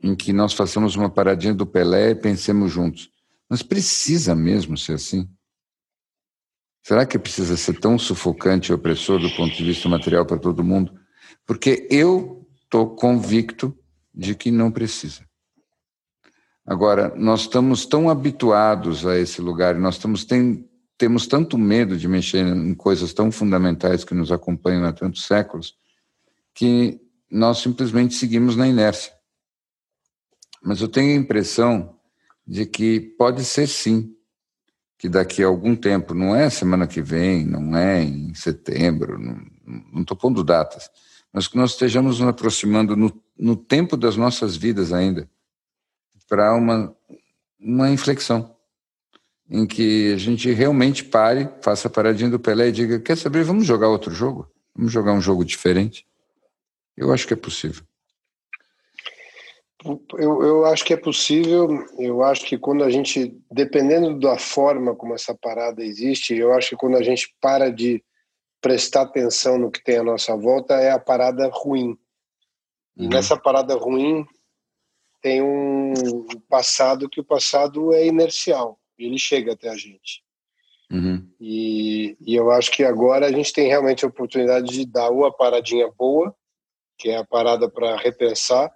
em 0.01 0.14
que 0.14 0.32
nós 0.32 0.53
façamos 0.53 0.95
uma 0.95 1.11
paradinha 1.11 1.55
do 1.55 1.66
Pelé 1.66 2.11
e 2.11 2.14
pensemos 2.14 2.72
juntos. 2.72 3.11
Mas 3.49 3.62
precisa 3.62 4.34
mesmo 4.34 4.78
ser 4.78 4.95
assim? 4.95 5.28
Será 6.83 7.07
que 7.07 7.18
precisa 7.18 7.57
ser 7.57 7.78
tão 7.78 7.97
sufocante 7.97 8.70
e 8.70 8.74
opressor 8.74 9.20
do 9.20 9.30
ponto 9.30 9.55
de 9.55 9.64
vista 9.64 9.89
material 9.89 10.26
para 10.26 10.39
todo 10.39 10.64
mundo? 10.64 10.93
Porque 11.47 11.87
eu 11.89 12.45
estou 12.64 12.97
convicto 12.97 13.76
de 14.12 14.35
que 14.35 14.51
não 14.51 14.70
precisa. 14.70 15.22
Agora, 16.66 17.12
nós 17.16 17.43
estamos 17.43 17.87
tão 17.87 18.11
habituados 18.11 19.07
a 19.07 19.18
esse 19.18 19.41
lugar, 19.41 19.74
nós 19.76 19.95
estamos 19.95 20.24
tem, 20.24 20.68
temos 20.99 21.26
tanto 21.26 21.57
medo 21.57 21.97
de 21.97 22.07
mexer 22.09 22.45
em 22.47 22.74
coisas 22.74 23.12
tão 23.12 23.30
fundamentais 23.33 24.05
que 24.05 24.14
nos 24.14 24.30
acompanham 24.30 24.85
há 24.85 24.93
tantos 24.93 25.24
séculos, 25.24 25.74
que 26.55 27.01
nós 27.30 27.59
simplesmente 27.59 28.14
seguimos 28.14 28.57
na 28.57 28.68
inércia. 28.68 29.12
Mas 30.62 30.80
eu 30.80 30.89
tenho 30.89 31.16
a 31.16 31.20
impressão 31.20 31.97
de 32.47 32.66
que 32.66 33.01
pode 33.01 33.45
ser 33.45 33.66
sim 33.66 34.14
que 35.03 35.09
daqui 35.09 35.43
a 35.43 35.49
algum 35.49 35.75
tempo, 35.75 36.15
não 36.15 36.33
é 36.33 36.49
semana 36.49 36.87
que 36.87 37.03
vem, 37.03 37.45
não 37.45 37.77
é 37.77 38.05
em 38.05 38.33
setembro, 38.35 39.19
não 39.93 40.03
estou 40.03 40.17
pondo 40.17 40.45
datas, 40.45 40.89
mas 41.33 41.49
que 41.49 41.57
nós 41.57 41.73
estejamos 41.73 42.21
nos 42.21 42.29
aproximando 42.29 42.95
no, 42.95 43.13
no 43.37 43.57
tempo 43.57 43.97
das 43.97 44.17
nossas 44.17 44.55
vidas 44.55 44.93
ainda 44.93 45.29
para 46.29 46.55
uma, 46.55 46.95
uma 47.59 47.91
inflexão. 47.91 48.55
em 49.51 49.67
que 49.67 50.13
a 50.13 50.17
gente 50.19 50.49
realmente 50.53 51.03
pare, 51.03 51.49
faça 51.63 51.89
a 51.89 51.91
paradinha 51.91 52.31
do 52.31 52.39
Pelé 52.39 52.69
e 52.69 52.73
diga: 52.73 53.01
quer 53.01 53.17
saber, 53.17 53.43
vamos 53.43 53.67
jogar 53.67 53.89
outro 53.89 54.15
jogo? 54.15 54.49
Vamos 54.73 54.93
jogar 54.93 55.15
um 55.15 55.21
jogo 55.21 55.45
diferente? 55.45 56.07
Eu 56.97 57.13
acho 57.13 57.27
que 57.27 57.35
é 57.35 57.37
possível. 57.37 57.83
Eu, 59.85 60.43
eu 60.43 60.64
acho 60.66 60.85
que 60.85 60.95
é 60.95 60.97
possível. 60.97 61.68
Eu 61.99 62.22
acho 62.22 62.45
que 62.45 62.57
quando 62.57 62.85
a 62.85 62.91
gente, 62.91 63.37
dependendo 63.51 64.18
da 64.18 64.39
forma 64.39 64.95
como 64.95 65.14
essa 65.14 65.35
parada 65.35 65.85
existe, 65.85 66.35
eu 66.35 66.53
acho 66.53 66.70
que 66.70 66.76
quando 66.76 66.97
a 66.97 67.03
gente 67.03 67.35
para 67.41 67.70
de 67.70 68.03
prestar 68.61 69.03
atenção 69.03 69.59
no 69.59 69.70
que 69.70 69.83
tem 69.83 69.99
à 69.99 70.05
nossa 70.05 70.37
volta, 70.37 70.74
é 70.74 70.91
a 70.91 70.99
parada 70.99 71.51
ruim. 71.53 71.99
E 72.97 73.05
uhum. 73.05 73.09
nessa 73.09 73.37
parada 73.37 73.74
ruim 73.74 74.24
tem 75.20 75.43
um 75.43 75.93
passado 76.49 77.09
que 77.09 77.20
o 77.20 77.24
passado 77.24 77.93
é 77.93 78.07
inercial. 78.07 78.78
Ele 78.99 79.18
chega 79.18 79.53
até 79.53 79.68
a 79.68 79.76
gente. 79.76 80.22
Uhum. 80.93 81.26
E, 81.41 82.16
e 82.20 82.35
eu 82.37 82.51
acho 82.51 82.70
que 82.70 82.85
agora 82.85 83.26
a 83.26 83.33
gente 83.33 83.53
tem 83.53 83.66
realmente 83.66 84.05
a 84.05 84.09
oportunidade 84.09 84.70
de 84.70 84.87
dar 84.87 85.11
uma 85.11 85.33
paradinha 85.33 85.91
boa, 85.91 86.35
que 86.99 87.09
é 87.09 87.16
a 87.16 87.24
parada 87.24 87.68
para 87.68 87.97
repensar, 87.97 88.70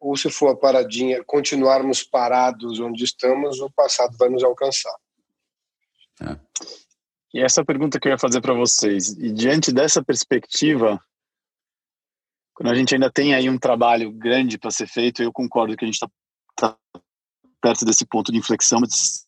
ou 0.00 0.16
se 0.16 0.30
for 0.30 0.48
a 0.48 0.56
paradinha, 0.56 1.22
continuarmos 1.24 2.02
parados 2.02 2.80
onde 2.80 3.04
estamos, 3.04 3.60
o 3.60 3.70
passado 3.70 4.16
vai 4.16 4.30
nos 4.30 4.42
alcançar. 4.42 4.96
É. 6.22 6.38
E 7.34 7.40
essa 7.40 7.64
pergunta 7.64 8.00
que 8.00 8.08
eu 8.08 8.12
ia 8.12 8.18
fazer 8.18 8.40
para 8.40 8.54
vocês, 8.54 9.10
e 9.18 9.30
diante 9.30 9.70
dessa 9.70 10.02
perspectiva, 10.02 11.00
quando 12.54 12.70
a 12.70 12.74
gente 12.74 12.94
ainda 12.94 13.10
tem 13.10 13.34
aí 13.34 13.48
um 13.48 13.58
trabalho 13.58 14.10
grande 14.10 14.58
para 14.58 14.70
ser 14.70 14.86
feito, 14.86 15.22
eu 15.22 15.32
concordo 15.32 15.76
que 15.76 15.84
a 15.84 15.86
gente 15.86 15.94
está 15.94 16.10
tá 16.56 16.76
perto 17.60 17.84
desse 17.84 18.04
ponto 18.06 18.32
de 18.32 18.38
inflexão, 18.38 18.80
mas 18.80 19.26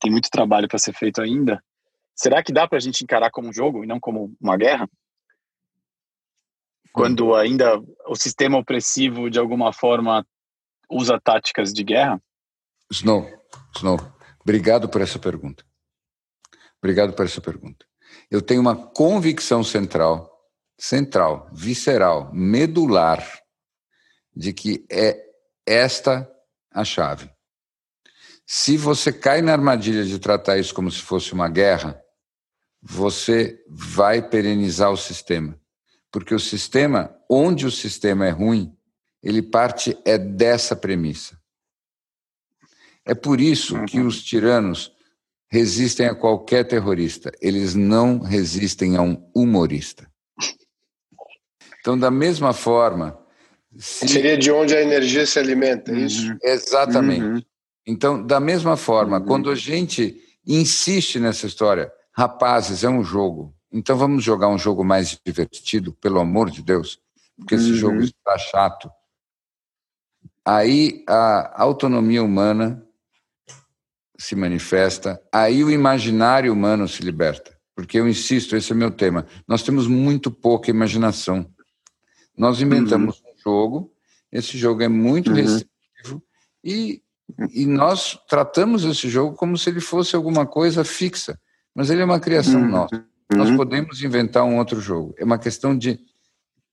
tem 0.00 0.10
muito 0.10 0.30
trabalho 0.30 0.66
para 0.66 0.78
ser 0.78 0.94
feito 0.94 1.20
ainda. 1.20 1.62
Será 2.14 2.42
que 2.42 2.52
dá 2.52 2.66
para 2.66 2.78
a 2.78 2.80
gente 2.80 3.04
encarar 3.04 3.30
como 3.30 3.48
um 3.48 3.52
jogo 3.52 3.84
e 3.84 3.86
não 3.86 4.00
como 4.00 4.34
uma 4.40 4.56
guerra? 4.56 4.88
Quando 6.92 7.34
ainda 7.34 7.80
o 8.06 8.14
sistema 8.14 8.58
opressivo 8.58 9.30
de 9.30 9.38
alguma 9.38 9.72
forma 9.72 10.26
usa 10.90 11.20
táticas 11.20 11.72
de 11.72 11.82
guerra? 11.82 12.22
Snow, 12.90 13.26
Snow, 13.74 13.98
obrigado 14.40 14.88
por 14.88 15.00
essa 15.00 15.18
pergunta. 15.18 15.64
Obrigado 16.78 17.14
por 17.14 17.24
essa 17.24 17.40
pergunta. 17.40 17.86
Eu 18.30 18.42
tenho 18.42 18.60
uma 18.60 18.76
convicção 18.76 19.64
central, 19.64 20.30
central, 20.78 21.48
visceral, 21.52 22.30
medular, 22.34 23.24
de 24.34 24.52
que 24.52 24.84
é 24.90 25.22
esta 25.66 26.28
a 26.70 26.84
chave. 26.84 27.30
Se 28.46 28.76
você 28.76 29.12
cai 29.12 29.40
na 29.40 29.52
armadilha 29.52 30.04
de 30.04 30.18
tratar 30.18 30.58
isso 30.58 30.74
como 30.74 30.90
se 30.90 31.00
fosse 31.00 31.32
uma 31.32 31.48
guerra, 31.48 32.02
você 32.82 33.62
vai 33.68 34.20
perenizar 34.20 34.90
o 34.90 34.96
sistema. 34.96 35.58
Porque 36.12 36.34
o 36.34 36.38
sistema, 36.38 37.16
onde 37.28 37.66
o 37.66 37.70
sistema 37.70 38.26
é 38.26 38.30
ruim, 38.30 38.76
ele 39.22 39.40
parte 39.40 39.96
é 40.04 40.18
dessa 40.18 40.76
premissa. 40.76 41.40
É 43.04 43.14
por 43.14 43.40
isso 43.40 43.82
que 43.86 43.98
uhum. 43.98 44.06
os 44.06 44.22
tiranos 44.22 44.92
resistem 45.50 46.06
a 46.06 46.14
qualquer 46.14 46.64
terrorista, 46.64 47.32
eles 47.40 47.74
não 47.74 48.18
resistem 48.20 48.96
a 48.96 49.02
um 49.02 49.28
humorista. 49.34 50.10
Então, 51.80 51.98
da 51.98 52.10
mesma 52.10 52.52
forma. 52.52 53.18
Se... 53.76 54.06
Seria 54.06 54.38
de 54.38 54.52
onde 54.52 54.74
a 54.76 54.80
energia 54.80 55.26
se 55.26 55.38
alimenta, 55.38 55.92
é 55.92 55.98
isso? 55.98 56.30
Uhum. 56.30 56.38
Exatamente. 56.42 57.24
Uhum. 57.24 57.42
Então, 57.86 58.24
da 58.24 58.38
mesma 58.38 58.76
forma, 58.76 59.18
uhum. 59.18 59.26
quando 59.26 59.50
a 59.50 59.54
gente 59.54 60.16
insiste 60.46 61.18
nessa 61.18 61.46
história, 61.46 61.92
rapazes, 62.12 62.84
é 62.84 62.88
um 62.88 63.02
jogo, 63.02 63.54
então 63.72 63.96
vamos 63.96 64.22
jogar 64.22 64.48
um 64.48 64.58
jogo 64.58 64.84
mais 64.84 65.18
divertido, 65.24 65.92
pelo 65.94 66.20
amor 66.20 66.50
de 66.50 66.62
Deus, 66.62 67.00
porque 67.36 67.54
esse 67.54 67.70
uhum. 67.70 67.76
jogo 67.76 68.00
está 68.00 68.36
chato. 68.38 68.90
Aí 70.44 71.04
a 71.08 71.62
autonomia 71.62 72.22
humana 72.22 72.84
se 74.18 74.36
manifesta, 74.36 75.20
aí 75.32 75.64
o 75.64 75.70
imaginário 75.70 76.52
humano 76.52 76.86
se 76.86 77.02
liberta. 77.02 77.56
Porque 77.74 77.98
eu 77.98 78.06
insisto, 78.06 78.54
esse 78.54 78.70
é 78.70 78.74
o 78.74 78.78
meu 78.78 78.90
tema. 78.90 79.26
Nós 79.48 79.62
temos 79.62 79.86
muito 79.86 80.30
pouca 80.30 80.70
imaginação. 80.70 81.50
Nós 82.36 82.60
inventamos 82.60 83.20
uhum. 83.20 83.30
um 83.30 83.42
jogo, 83.42 83.92
esse 84.30 84.58
jogo 84.58 84.82
é 84.82 84.88
muito 84.88 85.30
uhum. 85.30 85.36
restritivo 85.36 86.22
e, 86.62 87.02
e 87.50 87.66
nós 87.66 88.18
tratamos 88.28 88.84
esse 88.84 89.08
jogo 89.08 89.36
como 89.36 89.56
se 89.56 89.70
ele 89.70 89.80
fosse 89.80 90.14
alguma 90.14 90.46
coisa 90.46 90.84
fixa, 90.84 91.38
mas 91.74 91.90
ele 91.90 92.02
é 92.02 92.04
uma 92.04 92.20
criação 92.20 92.60
uhum. 92.60 92.68
nossa. 92.68 93.11
Nós 93.36 93.48
uhum. 93.48 93.56
podemos 93.56 94.02
inventar 94.02 94.44
um 94.44 94.58
outro 94.58 94.80
jogo. 94.80 95.14
É 95.18 95.24
uma 95.24 95.38
questão 95.38 95.76
de 95.76 95.98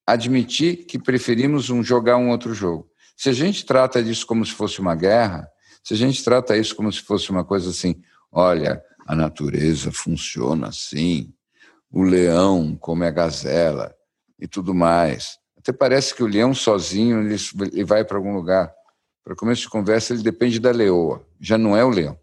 admitir 0.06 0.86
que 0.86 0.98
preferimos 0.98 1.70
um, 1.70 1.84
jogar 1.84 2.18
um 2.18 2.30
outro 2.30 2.54
jogo. 2.54 2.90
Se 3.16 3.30
a 3.30 3.34
gente 3.34 3.66
trata 3.66 4.04
disso 4.04 4.26
como 4.26 4.46
se 4.46 4.54
fosse 4.54 4.80
uma 4.80 4.96
guerra, 4.96 5.48
se 5.84 5.94
a 5.94 5.98
gente 5.98 6.24
trata 6.24 6.58
isso 6.58 6.76
como 6.76 6.92
se 6.92 7.02
fosse 7.02 7.30
uma 7.30 7.44
coisa 7.44 7.70
assim, 7.70 8.02
olha, 8.32 8.84
a 9.06 9.16
natureza 9.16 9.92
funciona 9.92 10.68
assim, 10.68 11.34
o 11.92 12.04
leão 12.04 12.76
come 12.76 13.06
a 13.06 13.12
gazela 13.12 13.94
e 14.40 14.48
tudo 14.48 14.74
mais. 14.74 15.38
Até 15.58 15.72
parece 15.72 16.16
que 16.16 16.24
o 16.24 16.28
leão 16.28 16.54
sozinho 16.54 17.22
ele, 17.22 17.36
ele 17.72 17.84
vai 17.84 18.04
para 18.06 18.18
algum 18.18 18.34
lugar. 18.34 18.74
Para 19.24 19.36
começo 19.36 19.64
de 19.64 19.70
conversa, 19.70 20.14
ele 20.14 20.24
depende 20.24 20.60
da 20.60 20.72
leoa. 20.72 21.26
Já 21.40 21.58
não 21.58 21.76
é 21.76 21.84
o 21.84 21.90
leão. 21.90 22.18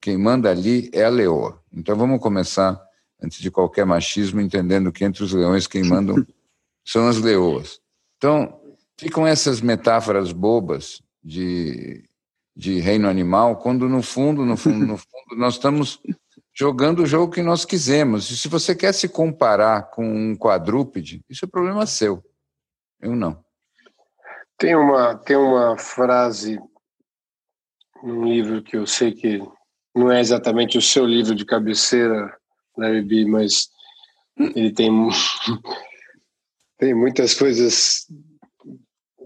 Quem 0.00 0.16
manda 0.16 0.50
ali 0.50 0.88
é 0.92 1.04
a 1.04 1.08
leoa. 1.08 1.60
Então 1.72 1.96
vamos 1.96 2.20
começar 2.20 2.80
antes 3.22 3.38
de 3.38 3.50
qualquer 3.50 3.86
machismo, 3.86 4.40
entendendo 4.40 4.92
que 4.92 5.04
entre 5.04 5.22
os 5.22 5.32
leões 5.32 5.66
quem 5.66 5.84
mandam 5.84 6.26
são 6.84 7.08
as 7.08 7.18
leoas. 7.18 7.80
Então, 8.16 8.60
ficam 8.98 9.26
essas 9.26 9.60
metáforas 9.60 10.32
bobas 10.32 11.02
de, 11.22 12.08
de 12.54 12.78
reino 12.80 13.08
animal, 13.08 13.56
quando 13.56 13.88
no 13.88 14.02
fundo, 14.02 14.44
no 14.44 14.56
fundo, 14.56 14.86
no 14.86 14.96
fundo, 14.96 15.36
nós 15.36 15.54
estamos 15.54 16.00
jogando 16.54 17.02
o 17.02 17.06
jogo 17.06 17.32
que 17.32 17.42
nós 17.42 17.64
quisemos. 17.64 18.30
E 18.30 18.36
se 18.36 18.48
você 18.48 18.74
quer 18.74 18.94
se 18.94 19.08
comparar 19.08 19.90
com 19.90 20.06
um 20.06 20.36
quadrúpede, 20.36 21.22
isso 21.28 21.44
é 21.44 21.48
problema 21.48 21.86
seu. 21.86 22.24
Eu 23.00 23.14
não. 23.14 23.44
Tem 24.56 24.74
uma, 24.74 25.14
tem 25.16 25.36
uma 25.36 25.76
frase 25.76 26.58
num 28.02 28.24
livro 28.24 28.62
que 28.62 28.76
eu 28.76 28.86
sei 28.86 29.12
que 29.12 29.42
não 29.94 30.10
é 30.10 30.20
exatamente 30.20 30.78
o 30.78 30.82
seu 30.82 31.04
livro 31.04 31.34
de 31.34 31.44
cabeceira, 31.44 32.34
Larry 32.76 33.02
B, 33.02 33.24
mas 33.26 33.70
ele 34.54 34.72
tem 34.72 34.90
tem 36.78 36.94
muitas 36.94 37.34
coisas 37.34 38.06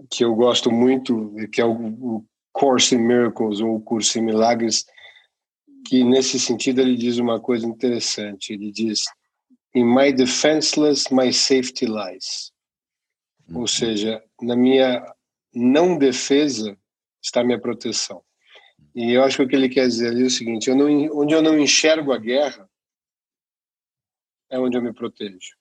que 0.09 0.23
eu 0.23 0.35
gosto 0.35 0.71
muito, 0.71 1.35
que 1.51 1.61
é 1.61 1.65
o, 1.65 2.23
Course 2.53 2.93
in 2.93 2.99
Miracles 2.99 3.61
ou 3.61 3.75
o 3.75 3.81
Curso 3.81 4.19
em 4.19 4.23
Milagres, 4.23 4.85
que 5.87 6.03
nesse 6.03 6.37
sentido 6.39 6.81
ele 6.81 6.97
diz 6.97 7.17
uma 7.17 7.39
coisa 7.39 7.65
interessante. 7.65 8.53
Ele 8.53 8.71
diz: 8.71 9.03
"In 9.73 9.85
my 9.85 10.11
defenseless, 10.11 11.13
my 11.13 11.31
safety 11.31 11.85
lies." 11.85 12.51
Ou 13.53 13.61
uhum. 13.61 13.67
seja, 13.67 14.21
na 14.41 14.55
minha 14.55 15.01
não 15.53 15.97
defesa 15.97 16.77
está 17.21 17.43
minha 17.43 17.59
proteção. 17.59 18.21
E 18.95 19.13
eu 19.13 19.23
acho 19.23 19.37
que 19.37 19.43
o 19.43 19.47
que 19.47 19.55
ele 19.55 19.69
quer 19.69 19.87
dizer 19.87 20.09
ali 20.09 20.23
é 20.23 20.25
o 20.25 20.29
seguinte: 20.29 20.69
eu 20.69 20.75
não, 20.75 20.87
onde 21.17 21.33
eu 21.33 21.41
não 21.41 21.57
enxergo 21.57 22.11
a 22.11 22.17
guerra, 22.17 22.69
é 24.51 24.59
onde 24.59 24.77
eu 24.77 24.81
me 24.81 24.93
protejo. 24.93 25.55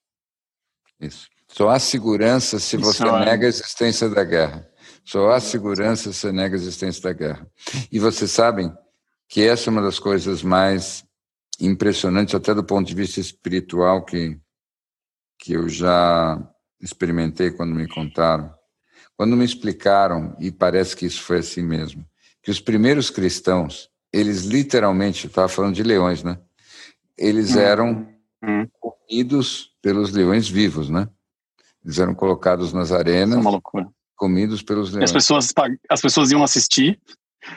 Isso. 1.00 1.28
Só 1.48 1.70
há 1.70 1.78
segurança 1.78 2.58
se 2.58 2.76
você 2.76 3.06
é. 3.06 3.24
nega 3.24 3.46
a 3.46 3.48
existência 3.48 4.08
da 4.08 4.22
guerra. 4.22 4.68
Só 5.04 5.30
há 5.30 5.40
segurança 5.40 6.12
se 6.12 6.18
você 6.18 6.32
nega 6.32 6.54
a 6.54 6.58
existência 6.58 7.02
da 7.02 7.12
guerra. 7.12 7.50
E 7.90 7.98
vocês 7.98 8.30
sabem 8.30 8.72
que 9.28 9.42
essa 9.42 9.70
é 9.70 9.72
uma 9.72 9.82
das 9.82 9.98
coisas 9.98 10.42
mais 10.42 11.04
impressionantes, 11.60 12.34
até 12.34 12.54
do 12.54 12.64
ponto 12.64 12.86
de 12.86 12.94
vista 12.94 13.20
espiritual, 13.20 14.04
que, 14.04 14.38
que 15.38 15.52
eu 15.52 15.68
já 15.68 16.38
experimentei 16.80 17.50
quando 17.50 17.74
me 17.74 17.88
contaram. 17.88 18.52
Quando 19.16 19.36
me 19.36 19.44
explicaram, 19.44 20.36
e 20.40 20.50
parece 20.50 20.96
que 20.96 21.06
isso 21.06 21.22
foi 21.22 21.38
assim 21.38 21.62
mesmo, 21.62 22.04
que 22.42 22.50
os 22.50 22.60
primeiros 22.60 23.10
cristãos, 23.10 23.90
eles 24.12 24.44
literalmente, 24.44 25.26
estava 25.26 25.48
falando 25.48 25.74
de 25.74 25.82
leões, 25.82 26.22
né? 26.22 26.38
Eles 27.18 27.54
hum. 27.54 27.60
eram 27.60 28.08
hum. 28.42 28.66
Comidos 29.10 29.72
pelos 29.82 30.12
leões 30.12 30.48
vivos, 30.48 30.88
né? 30.88 31.08
Eles 31.84 31.98
eram 31.98 32.14
colocados 32.14 32.72
nas 32.72 32.92
arenas, 32.92 33.36
é 33.36 33.40
uma 33.40 33.50
loucura. 33.50 33.88
comidos 34.16 34.62
pelos 34.62 34.92
leões. 34.92 35.10
As 35.10 35.12
pessoas, 35.12 35.52
as 35.90 36.00
pessoas 36.00 36.30
iam 36.30 36.44
assistir? 36.44 37.00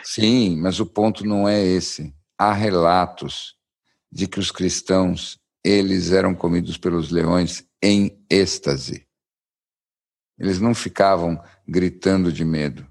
Sim, 0.04 0.58
mas 0.60 0.80
o 0.80 0.86
ponto 0.86 1.26
não 1.26 1.48
é 1.48 1.64
esse. 1.64 2.14
Há 2.38 2.54
relatos 2.54 3.56
de 4.12 4.28
que 4.28 4.40
os 4.40 4.50
cristãos 4.50 5.40
eles 5.64 6.12
eram 6.12 6.34
comidos 6.34 6.78
pelos 6.78 7.10
leões 7.10 7.66
em 7.82 8.26
êxtase. 8.30 9.06
Eles 10.40 10.60
não 10.60 10.74
ficavam 10.74 11.42
gritando 11.68 12.32
de 12.32 12.44
medo. 12.44 12.88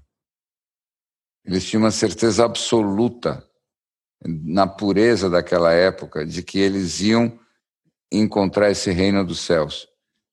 Eles 1.45 1.65
tinham 1.65 1.83
uma 1.83 1.91
certeza 1.91 2.45
absoluta 2.45 3.45
na 4.25 4.65
pureza 4.65 5.29
daquela 5.29 5.73
época, 5.73 6.25
de 6.25 6.41
que 6.41 6.57
eles 6.57 7.01
iam 7.01 7.37
encontrar 8.19 8.71
esse 8.71 8.91
reino 8.91 9.25
dos 9.25 9.39
céus. 9.39 9.87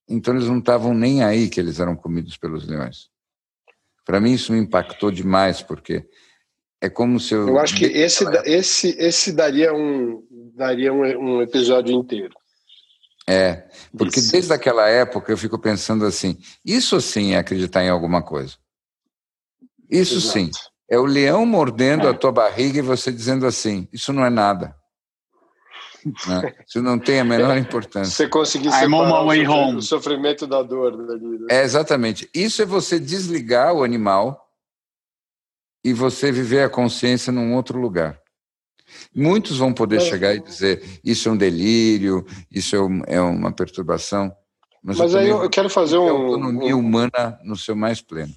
Então 0.08 0.34
eles 0.34 0.48
não 0.48 0.58
estavam 0.58 0.92
nem 0.92 1.22
aí 1.22 1.48
que 1.48 1.60
eles 1.60 1.78
eram 1.80 1.96
comidos 1.96 2.36
pelos 2.36 2.66
leões. 2.66 3.08
Para 4.04 4.20
mim 4.20 4.32
isso 4.32 4.52
me 4.52 4.58
impactou 4.58 5.10
demais, 5.10 5.62
porque 5.62 6.04
é 6.80 6.88
como 6.88 7.20
se 7.20 7.34
eu. 7.34 7.46
Eu 7.48 7.58
acho 7.58 7.76
que 7.76 7.84
esse, 7.84 8.24
esse, 8.44 8.96
esse 8.98 9.32
daria, 9.32 9.72
um, 9.72 10.22
daria 10.54 10.92
um, 10.92 11.02
um 11.02 11.42
episódio 11.42 11.94
inteiro. 11.94 12.34
É, 13.28 13.68
porque 13.96 14.18
isso. 14.18 14.32
desde 14.32 14.52
aquela 14.52 14.88
época 14.88 15.30
eu 15.30 15.36
fico 15.36 15.58
pensando 15.58 16.04
assim: 16.04 16.38
isso 16.64 17.00
sim 17.00 17.34
é 17.34 17.38
acreditar 17.38 17.84
em 17.84 17.90
alguma 17.90 18.22
coisa. 18.22 18.56
Isso 19.88 20.16
Exato. 20.16 20.32
sim. 20.32 20.50
É 20.88 20.98
o 20.98 21.04
leão 21.04 21.46
mordendo 21.46 22.08
é. 22.08 22.10
a 22.10 22.14
tua 22.14 22.32
barriga 22.32 22.78
e 22.78 22.82
você 22.82 23.12
dizendo 23.12 23.46
assim: 23.46 23.86
isso 23.92 24.12
não 24.12 24.24
é 24.24 24.30
nada. 24.30 24.74
Né? 26.26 26.54
Isso 26.66 26.82
não 26.82 26.98
tem 26.98 27.20
a 27.20 27.24
menor 27.24 27.56
importância. 27.56 28.10
Você 28.10 28.28
conseguir 28.28 28.70
separar 28.70 29.22
o, 29.22 29.76
o 29.76 29.82
sofrimento 29.82 30.46
da 30.46 30.62
dor. 30.62 30.96
Né? 30.96 31.46
É, 31.50 31.62
exatamente. 31.62 32.28
Isso 32.34 32.62
é 32.62 32.64
você 32.64 32.98
desligar 32.98 33.74
o 33.74 33.82
animal 33.82 34.48
e 35.84 35.92
você 35.92 36.30
viver 36.30 36.62
a 36.62 36.70
consciência 36.70 37.32
num 37.32 37.54
outro 37.54 37.78
lugar. 37.78 38.20
Muitos 39.14 39.58
vão 39.58 39.72
poder 39.72 39.96
mas, 39.96 40.04
chegar 40.04 40.34
e 40.34 40.40
dizer 40.40 41.00
isso 41.04 41.28
é 41.28 41.32
um 41.32 41.36
delírio, 41.36 42.26
isso 42.50 42.74
é, 42.74 42.80
um, 42.80 43.02
é 43.06 43.20
uma 43.20 43.52
perturbação. 43.52 44.34
Mas, 44.82 44.98
mas 44.98 45.12
eu 45.12 45.18
aí 45.18 45.28
eu, 45.28 45.50
quero 45.50 45.68
fazer 45.68 45.98
um, 45.98 46.08
autonomia 46.08 46.76
um, 46.76 46.80
humana 46.80 47.38
no 47.44 47.56
seu 47.56 47.76
mais 47.76 48.00
pleno. 48.00 48.32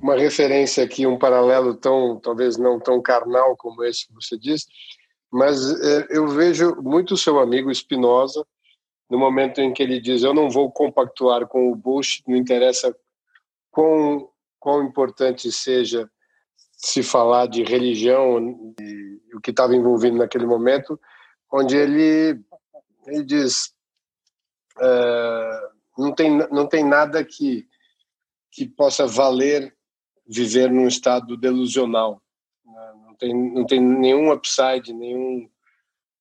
Uma 0.00 0.16
referência 0.16 0.84
aqui, 0.84 1.06
um 1.06 1.18
paralelo 1.18 1.74
tão, 1.74 2.18
talvez 2.20 2.56
não 2.56 2.78
tão 2.78 3.02
carnal 3.02 3.56
como 3.56 3.84
esse 3.84 4.06
que 4.06 4.14
você 4.14 4.38
disse, 4.38 4.66
mas 5.32 5.80
é, 5.80 6.08
eu 6.10 6.28
vejo 6.28 6.76
muito 6.82 7.14
o 7.14 7.16
seu 7.16 7.40
amigo 7.40 7.74
Spinoza 7.74 8.46
no 9.08 9.18
momento 9.18 9.60
em 9.60 9.72
que 9.72 9.82
ele 9.82 9.98
diz 9.98 10.22
eu 10.22 10.34
não 10.34 10.50
vou 10.50 10.70
compactuar 10.70 11.46
com 11.46 11.72
o 11.72 11.74
Bush, 11.74 12.22
não 12.26 12.36
interessa 12.36 12.94
quão, 13.70 14.28
quão 14.60 14.84
importante 14.84 15.50
seja 15.50 16.10
se 16.76 17.02
falar 17.02 17.46
de 17.46 17.62
religião 17.62 18.74
e 18.80 19.20
o 19.34 19.40
que 19.40 19.50
estava 19.50 19.74
envolvido 19.74 20.16
naquele 20.16 20.46
momento, 20.46 21.00
onde 21.50 21.76
ele, 21.76 22.40
ele 23.06 23.24
diz 23.24 23.72
uh, 24.78 25.72
não, 25.96 26.14
tem, 26.14 26.30
não 26.50 26.66
tem 26.66 26.84
nada 26.84 27.24
que, 27.24 27.66
que 28.50 28.66
possa 28.66 29.06
valer 29.06 29.74
viver 30.26 30.70
num 30.70 30.86
estado 30.86 31.36
delusional. 31.36 32.22
Não 33.22 33.28
tem, 33.28 33.54
não 33.54 33.66
tem 33.66 33.80
nenhum 33.80 34.32
upside, 34.32 34.92
nenhum, 34.92 35.48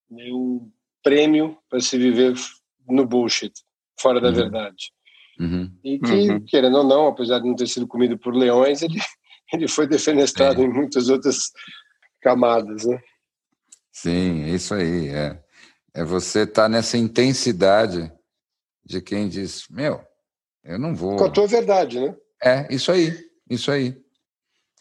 nenhum 0.09 0.71
prêmio 1.03 1.57
para 1.69 1.79
se 1.79 1.97
viver 1.97 2.33
no 2.87 3.05
bullshit, 3.05 3.53
fora 3.99 4.21
da 4.21 4.29
uhum. 4.29 4.35
verdade. 4.35 4.93
Uhum. 5.39 5.71
E 5.83 5.99
que, 5.99 6.29
uhum. 6.29 6.45
querendo 6.45 6.77
ou 6.77 6.83
não, 6.83 7.07
apesar 7.07 7.39
de 7.39 7.47
não 7.47 7.55
ter 7.55 7.67
sido 7.67 7.87
comido 7.87 8.17
por 8.17 8.35
leões, 8.35 8.81
ele 8.81 8.99
ele 9.51 9.67
foi 9.67 9.87
defenestrado 9.87 10.61
é. 10.61 10.65
em 10.65 10.69
muitas 10.69 11.09
outras 11.09 11.51
camadas, 12.21 12.85
né? 12.85 13.01
Sim, 13.91 14.45
isso 14.45 14.73
aí. 14.73 15.09
É, 15.09 15.43
é 15.93 16.03
você 16.03 16.41
estar 16.41 16.63
tá 16.63 16.69
nessa 16.69 16.97
intensidade 16.97 18.11
de 18.85 19.01
quem 19.01 19.27
diz, 19.27 19.65
meu, 19.69 20.01
eu 20.63 20.79
não 20.79 20.95
vou. 20.95 21.17
Com 21.17 21.25
a 21.25 21.29
tua 21.29 21.47
verdade, 21.47 21.99
né? 21.99 22.15
É, 22.41 22.73
isso 22.73 22.91
aí, 22.91 23.13
isso 23.49 23.71
aí. 23.71 23.99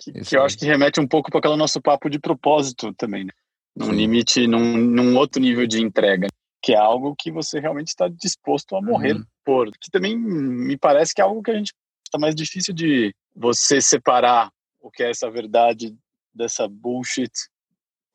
Que, 0.01 0.13
que 0.13 0.37
eu 0.37 0.43
acho 0.43 0.57
que 0.57 0.65
remete 0.65 0.99
um 0.99 1.07
pouco 1.07 1.31
para 1.31 1.39
aquele 1.39 1.57
nosso 1.57 1.81
papo 1.81 2.09
de 2.09 2.19
propósito 2.19 2.95
também, 2.95 3.25
né? 3.25 3.33
Num 3.77 3.87
Sim. 3.87 3.93
limite, 3.93 4.47
num, 4.47 4.77
num 4.77 5.17
outro 5.17 5.41
nível 5.41 5.67
de 5.67 5.81
entrega, 5.81 6.27
que 6.63 6.73
é 6.73 6.77
algo 6.77 7.15
que 7.17 7.31
você 7.31 7.61
realmente 7.61 7.89
está 7.89 8.09
disposto 8.09 8.75
a 8.75 8.83
morrer 8.83 9.15
uhum. 9.15 9.25
por. 9.45 9.71
Que 9.79 9.91
também 9.91 10.19
me 10.19 10.77
parece 10.77 11.15
que 11.15 11.21
é 11.21 11.25
algo 11.25 11.43
que 11.43 11.51
a 11.51 11.55
gente 11.55 11.73
está 12.05 12.19
mais 12.19 12.35
difícil 12.35 12.75
de 12.75 13.15
você 13.37 13.81
separar 13.81 14.51
o 14.81 14.91
que 14.91 15.03
é 15.03 15.11
essa 15.11 15.31
verdade 15.31 15.95
dessa 16.35 16.67
bullshit 16.67 17.31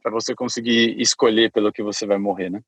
para 0.01 0.11
você 0.11 0.35
conseguir 0.35 0.99
escolher 0.99 1.51
pelo 1.51 1.71
que 1.71 1.83
você 1.83 2.05
vai 2.05 2.17
morrer, 2.17 2.49
né? 2.49 2.61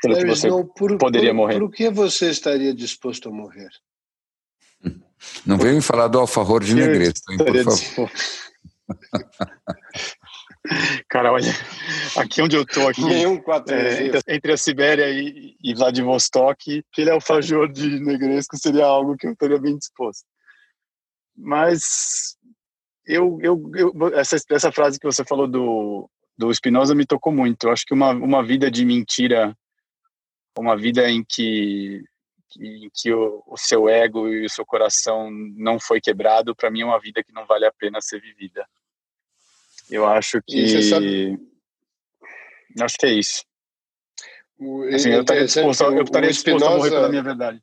Pelo 0.00 0.16
que 0.16 0.26
você 0.26 0.48
por, 0.48 0.96
poderia 0.98 1.30
por, 1.30 1.36
morrer. 1.36 1.58
Por 1.58 1.70
que 1.70 1.90
você 1.90 2.30
estaria 2.30 2.74
disposto 2.74 3.28
a 3.28 3.32
morrer? 3.32 3.70
Não 5.44 5.58
venha 5.58 5.74
me 5.74 5.82
falar 5.82 6.08
do 6.08 6.18
alfajor 6.18 6.62
de 6.62 6.74
negreto, 6.74 7.20
hein, 7.30 7.38
por 7.38 7.64
favor. 7.64 8.10
Cara, 11.08 11.32
olha, 11.32 11.50
aqui 12.16 12.42
onde 12.42 12.56
eu 12.56 12.66
tô 12.66 12.86
aqui, 12.88 13.02
Nenhum 13.02 13.38
quatro 13.38 13.74
é, 13.74 14.10
entre 14.28 14.52
a 14.52 14.56
Sibéria 14.56 15.08
e, 15.08 15.56
e 15.62 15.74
Vladivostok, 15.74 16.84
aquele 16.92 17.10
alfajor 17.10 17.72
de 17.72 17.98
negresco 18.00 18.56
seria 18.56 18.84
algo 18.84 19.16
que 19.16 19.26
eu 19.26 19.32
estaria 19.32 19.58
bem 19.58 19.78
disposto. 19.78 20.24
Mas 21.36 22.36
eu, 23.06 23.38
eu, 23.40 23.70
eu 23.74 24.18
essa, 24.18 24.36
essa 24.50 24.70
frase 24.70 24.98
que 24.98 25.06
você 25.06 25.24
falou 25.24 25.46
do, 25.48 26.10
do 26.36 26.52
Spinoza 26.52 26.94
me 26.94 27.06
tocou 27.06 27.32
muito. 27.32 27.66
Eu 27.66 27.72
acho 27.72 27.84
que 27.86 27.94
uma, 27.94 28.10
uma 28.10 28.44
vida 28.44 28.70
de 28.70 28.84
mentira, 28.84 29.56
uma 30.58 30.76
vida 30.76 31.08
em 31.10 31.24
que, 31.26 32.04
em 32.56 32.90
que 32.94 33.12
o, 33.12 33.42
o 33.46 33.56
seu 33.56 33.88
ego 33.88 34.28
e 34.28 34.44
o 34.44 34.50
seu 34.50 34.64
coração 34.64 35.30
não 35.30 35.78
foi 35.78 36.00
quebrado, 36.00 36.54
para 36.54 36.70
mim 36.70 36.82
é 36.82 36.84
uma 36.84 37.00
vida 37.00 37.22
que 37.22 37.32
não 37.32 37.46
vale 37.46 37.66
a 37.66 37.72
pena 37.72 38.00
ser 38.00 38.20
vivida. 38.20 38.66
Eu 39.90 40.06
acho 40.06 40.40
que. 40.46 40.82
Sabe... 40.82 41.38
Acho 42.80 42.96
que 42.98 43.06
é 43.06 43.12
isso. 43.12 43.44
Assim, 44.92 45.10
eu 45.10 45.20
estaria 45.20 45.44
disposto, 45.44 45.84
eu 45.84 46.02
estaria 46.02 46.30
disposto 46.30 46.58
Spinoza... 46.58 46.74
a 46.74 46.76
morrer 46.76 46.90
pela 46.90 47.08
minha 47.08 47.22
verdade. 47.22 47.62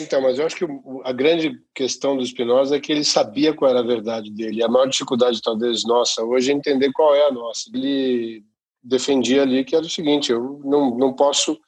Então, 0.00 0.20
mas 0.22 0.38
eu 0.38 0.46
acho 0.46 0.56
que 0.56 0.64
a 1.04 1.12
grande 1.12 1.60
questão 1.74 2.16
do 2.16 2.24
Spinoza 2.24 2.76
é 2.76 2.80
que 2.80 2.90
ele 2.90 3.04
sabia 3.04 3.52
qual 3.52 3.70
era 3.70 3.80
a 3.80 3.86
verdade 3.86 4.30
dele. 4.30 4.62
A 4.62 4.68
maior 4.68 4.88
dificuldade, 4.88 5.42
talvez, 5.42 5.84
nossa 5.84 6.24
hoje 6.24 6.50
é 6.50 6.54
entender 6.54 6.90
qual 6.92 7.14
é 7.14 7.26
a 7.26 7.32
nossa. 7.32 7.70
Ele 7.74 8.44
defendia 8.82 9.42
ali 9.42 9.64
que 9.64 9.76
era 9.76 9.84
o 9.84 9.90
seguinte: 9.90 10.32
eu 10.32 10.60
não, 10.64 10.96
não 10.96 11.12
posso 11.12 11.60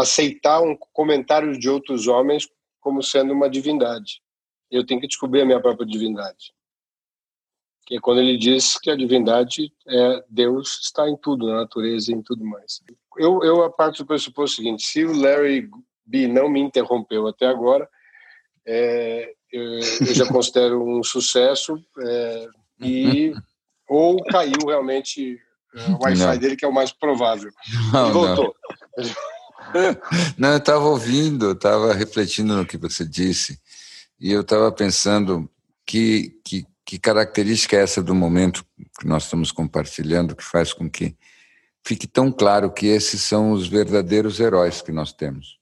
aceitar 0.00 0.60
um 0.60 0.76
comentário 0.92 1.58
de 1.58 1.68
outros 1.68 2.06
homens 2.06 2.48
como 2.80 3.02
sendo 3.02 3.32
uma 3.32 3.50
divindade. 3.50 4.22
Eu 4.70 4.84
tenho 4.84 5.00
que 5.00 5.08
descobrir 5.08 5.42
a 5.42 5.46
minha 5.46 5.60
própria 5.60 5.86
divindade. 5.86 6.52
Que 7.86 7.96
é 7.96 8.00
quando 8.00 8.20
ele 8.20 8.36
diz 8.36 8.78
que 8.78 8.90
a 8.90 8.96
divindade 8.96 9.72
é 9.86 10.24
Deus 10.28 10.80
está 10.82 11.08
em 11.08 11.16
tudo, 11.16 11.48
na 11.48 11.56
natureza 11.56 12.12
e 12.12 12.14
em 12.14 12.22
tudo 12.22 12.44
mais. 12.44 12.80
Eu, 13.16 13.42
eu 13.42 13.64
a 13.64 13.70
parte 13.70 13.98
do 13.98 14.06
pressuposto 14.06 14.56
seguinte: 14.56 14.82
se 14.82 15.04
o 15.04 15.18
Larry 15.18 15.68
Bi 16.08 16.26
não 16.26 16.48
me 16.48 16.60
interrompeu 16.60 17.26
até 17.26 17.46
agora. 17.46 17.88
É, 18.66 19.32
eu, 19.50 19.64
eu, 19.64 20.14
já 20.14 20.26
considero 20.26 20.82
um 20.82 21.02
sucesso 21.04 21.82
é, 22.02 22.48
e 22.80 23.32
ou 23.88 24.22
caiu 24.24 24.66
realmente 24.66 25.38
é, 25.74 25.90
o 25.90 25.98
Wi-Fi 26.02 26.38
dele, 26.38 26.56
que 26.56 26.64
é 26.64 26.68
o 26.68 26.72
mais 26.72 26.92
provável. 26.92 27.50
Não, 27.92 28.12
voltou. 28.12 28.54
Não, 28.96 29.04
não 30.36 30.50
eu 30.50 30.58
estava 30.58 30.84
ouvindo, 30.84 31.52
estava 31.52 31.92
refletindo 31.92 32.56
no 32.56 32.66
que 32.66 32.76
você 32.76 33.04
disse 33.04 33.58
e 34.20 34.32
eu 34.32 34.40
estava 34.40 34.70
pensando 34.72 35.48
que, 35.86 36.38
que, 36.44 36.66
que 36.84 36.98
característica 36.98 37.76
é 37.76 37.82
essa 37.82 38.02
do 38.02 38.14
momento 38.14 38.64
que 38.98 39.06
nós 39.06 39.24
estamos 39.24 39.52
compartilhando 39.52 40.34
que 40.34 40.44
faz 40.44 40.72
com 40.72 40.90
que 40.90 41.16
fique 41.84 42.06
tão 42.06 42.30
claro 42.30 42.70
que 42.72 42.86
esses 42.86 43.22
são 43.22 43.52
os 43.52 43.68
verdadeiros 43.68 44.40
heróis 44.40 44.82
que 44.82 44.92
nós 44.92 45.12
temos. 45.12 45.58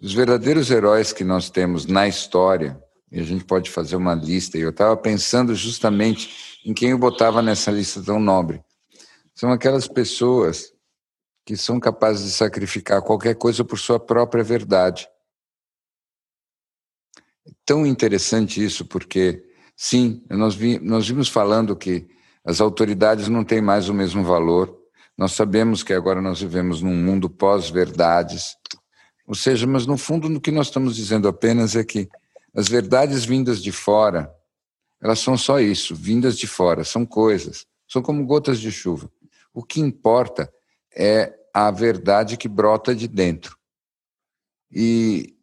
Os 0.00 0.12
verdadeiros 0.12 0.70
heróis 0.70 1.12
que 1.12 1.24
nós 1.24 1.50
temos 1.50 1.86
na 1.86 2.06
história, 2.06 2.80
e 3.10 3.18
a 3.18 3.24
gente 3.24 3.44
pode 3.44 3.68
fazer 3.70 3.96
uma 3.96 4.14
lista, 4.14 4.56
e 4.56 4.60
eu 4.60 4.70
estava 4.70 4.96
pensando 4.96 5.54
justamente 5.54 6.60
em 6.64 6.72
quem 6.72 6.90
eu 6.90 6.98
botava 6.98 7.42
nessa 7.42 7.70
lista 7.70 8.02
tão 8.02 8.20
nobre. 8.20 8.62
São 9.34 9.50
aquelas 9.50 9.88
pessoas 9.88 10.72
que 11.50 11.56
são 11.56 11.80
capazes 11.80 12.26
de 12.26 12.30
sacrificar 12.30 13.02
qualquer 13.02 13.34
coisa 13.34 13.64
por 13.64 13.76
sua 13.76 13.98
própria 13.98 14.44
verdade. 14.44 15.08
É 17.44 17.50
tão 17.66 17.84
interessante 17.84 18.64
isso, 18.64 18.84
porque, 18.84 19.42
sim, 19.76 20.24
nós, 20.30 20.54
vi, 20.54 20.78
nós 20.78 21.08
vimos 21.08 21.28
falando 21.28 21.74
que 21.74 22.06
as 22.44 22.60
autoridades 22.60 23.26
não 23.26 23.42
têm 23.42 23.60
mais 23.60 23.88
o 23.88 23.94
mesmo 23.94 24.22
valor. 24.22 24.78
Nós 25.18 25.32
sabemos 25.32 25.82
que 25.82 25.92
agora 25.92 26.22
nós 26.22 26.40
vivemos 26.40 26.82
num 26.82 26.94
mundo 26.94 27.28
pós-verdades, 27.28 28.54
ou 29.26 29.34
seja, 29.34 29.66
mas 29.66 29.86
no 29.86 29.98
fundo 29.98 30.32
o 30.32 30.40
que 30.40 30.52
nós 30.52 30.68
estamos 30.68 30.94
dizendo 30.94 31.26
apenas 31.26 31.74
é 31.74 31.82
que 31.82 32.08
as 32.54 32.68
verdades 32.68 33.24
vindas 33.24 33.60
de 33.60 33.72
fora, 33.72 34.32
elas 35.02 35.18
são 35.18 35.36
só 35.36 35.58
isso, 35.58 35.96
vindas 35.96 36.38
de 36.38 36.46
fora, 36.46 36.84
são 36.84 37.04
coisas, 37.04 37.66
são 37.88 38.00
como 38.00 38.24
gotas 38.24 38.60
de 38.60 38.70
chuva. 38.70 39.10
O 39.52 39.64
que 39.64 39.80
importa 39.80 40.48
é 40.94 41.39
a 41.52 41.70
verdade 41.70 42.36
que 42.36 42.48
brota 42.48 42.94
de 42.94 43.08
dentro. 43.08 43.56
E 44.72 45.34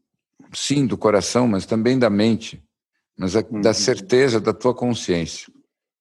sim, 0.54 0.86
do 0.86 0.98
coração, 0.98 1.48
mas 1.48 1.66
também 1.66 2.00
da 2.00 2.10
mente, 2.10 2.64
mas 3.18 3.36
a, 3.36 3.42
da 3.42 3.70
uhum. 3.70 3.74
certeza 3.74 4.40
da 4.40 4.54
tua 4.54 4.74
consciência, 4.74 5.52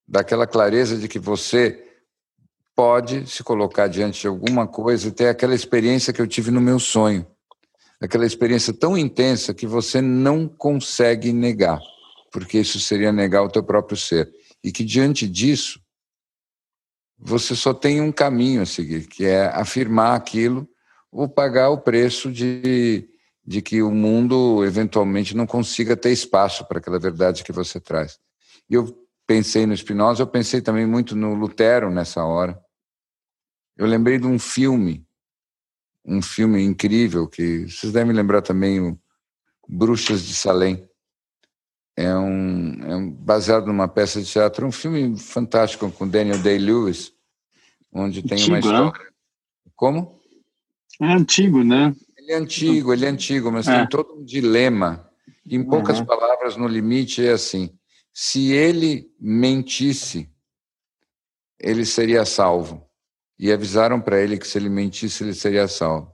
daquela 0.06 0.46
clareza 0.46 0.96
de 0.96 1.08
que 1.08 1.18
você 1.18 1.82
pode 2.74 3.26
se 3.26 3.42
colocar 3.42 3.88
diante 3.88 4.20
de 4.20 4.26
alguma 4.26 4.66
coisa 4.66 5.08
e 5.08 5.10
ter 5.10 5.28
aquela 5.28 5.54
experiência 5.54 6.12
que 6.12 6.20
eu 6.20 6.26
tive 6.26 6.50
no 6.50 6.60
meu 6.60 6.78
sonho. 6.78 7.26
Aquela 7.98 8.26
experiência 8.26 8.74
tão 8.74 8.98
intensa 8.98 9.54
que 9.54 9.66
você 9.66 10.02
não 10.02 10.46
consegue 10.46 11.32
negar, 11.32 11.80
porque 12.30 12.58
isso 12.58 12.78
seria 12.78 13.10
negar 13.10 13.42
o 13.42 13.48
teu 13.48 13.62
próprio 13.62 13.96
ser. 13.96 14.30
E 14.62 14.70
que 14.70 14.84
diante 14.84 15.26
disso, 15.26 15.80
você 17.18 17.54
só 17.56 17.72
tem 17.72 18.00
um 18.00 18.12
caminho 18.12 18.62
a 18.62 18.66
seguir, 18.66 19.06
que 19.06 19.24
é 19.24 19.46
afirmar 19.46 20.16
aquilo 20.16 20.68
ou 21.10 21.28
pagar 21.28 21.70
o 21.70 21.78
preço 21.78 22.30
de, 22.30 23.08
de 23.44 23.62
que 23.62 23.82
o 23.82 23.90
mundo 23.90 24.64
eventualmente 24.64 25.36
não 25.36 25.46
consiga 25.46 25.96
ter 25.96 26.12
espaço 26.12 26.66
para 26.66 26.78
aquela 26.78 26.98
verdade 26.98 27.42
que 27.42 27.52
você 27.52 27.80
traz. 27.80 28.18
E 28.68 28.74
eu 28.74 28.94
pensei 29.26 29.66
no 29.66 29.76
Spinoza, 29.76 30.22
eu 30.22 30.26
pensei 30.26 30.60
também 30.60 30.86
muito 30.86 31.16
no 31.16 31.34
Lutero 31.34 31.90
nessa 31.90 32.24
hora, 32.24 32.60
eu 33.76 33.86
lembrei 33.86 34.18
de 34.18 34.26
um 34.26 34.38
filme, 34.38 35.06
um 36.04 36.22
filme 36.22 36.62
incrível, 36.62 37.28
que 37.28 37.68
vocês 37.68 37.92
devem 37.92 38.14
lembrar 38.14 38.40
também, 38.40 38.80
o 38.80 38.98
Bruxas 39.68 40.22
de 40.22 40.34
Salem. 40.34 40.85
É 41.96 42.14
um, 42.14 42.84
é 42.84 42.94
um 42.94 43.10
baseado 43.10 43.66
numa 43.66 43.88
peça 43.88 44.20
de 44.20 44.30
teatro, 44.30 44.66
um 44.66 44.72
filme 44.72 45.18
fantástico 45.18 45.90
com 45.90 46.06
Daniel 46.06 46.38
Day-Lewis, 46.38 47.12
onde 47.90 48.22
tem 48.22 48.36
antigo, 48.36 48.50
uma 48.50 48.60
né? 48.60 48.60
história. 48.60 49.04
Né? 49.04 49.10
Como? 49.74 50.20
É 51.00 51.12
antigo, 51.12 51.64
né? 51.64 51.94
Ele 52.18 52.32
é 52.32 52.36
antigo, 52.36 52.92
ele 52.92 53.06
é 53.06 53.08
antigo, 53.08 53.50
mas 53.50 53.66
é. 53.66 53.78
tem 53.78 53.88
todo 53.88 54.14
um 54.14 54.24
dilema. 54.24 55.08
Em 55.48 55.62
poucas 55.62 56.00
uhum. 56.00 56.04
palavras, 56.04 56.56
no 56.56 56.66
limite, 56.66 57.24
é 57.24 57.32
assim: 57.32 57.70
se 58.12 58.52
ele 58.52 59.10
mentisse, 59.18 60.28
ele 61.58 61.84
seria 61.84 62.24
salvo 62.24 62.86
e 63.38 63.52
avisaram 63.52 64.00
para 64.00 64.20
ele 64.20 64.38
que 64.38 64.46
se 64.46 64.58
ele 64.58 64.68
mentisse, 64.68 65.22
ele 65.22 65.34
seria 65.34 65.68
salvo. 65.68 66.10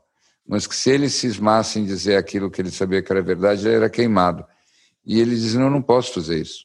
Mas 0.47 0.66
que 0.66 0.74
se 0.74 0.91
ele 0.91 1.09
cismasse 1.09 1.78
em 1.78 1.85
dizer 1.85 2.16
aquilo 2.16 2.51
que 2.51 2.61
ele 2.61 2.70
sabia 2.70 3.03
que 3.03 3.11
era 3.11 3.22
verdade, 3.22 3.66
ele 3.66 3.76
era 3.76 3.91
queimado. 3.91 4.45
E 5.05 5.20
ele 5.20 5.34
diz: 5.34 5.55
Não, 5.55 5.70
não 5.70 5.82
posso 5.82 6.14
fazer 6.14 6.40
isso. 6.40 6.64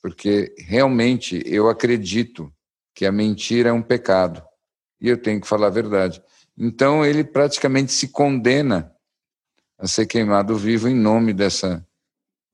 Porque 0.00 0.54
realmente 0.58 1.42
eu 1.46 1.68
acredito 1.68 2.52
que 2.94 3.06
a 3.06 3.12
mentira 3.12 3.70
é 3.70 3.72
um 3.72 3.82
pecado. 3.82 4.42
E 5.00 5.08
eu 5.08 5.16
tenho 5.16 5.40
que 5.40 5.46
falar 5.46 5.68
a 5.68 5.70
verdade. 5.70 6.22
Então 6.56 7.04
ele 7.04 7.24
praticamente 7.24 7.92
se 7.92 8.08
condena 8.08 8.92
a 9.78 9.86
ser 9.86 10.06
queimado 10.06 10.56
vivo 10.56 10.88
em 10.88 10.94
nome 10.94 11.32
dessa, 11.32 11.86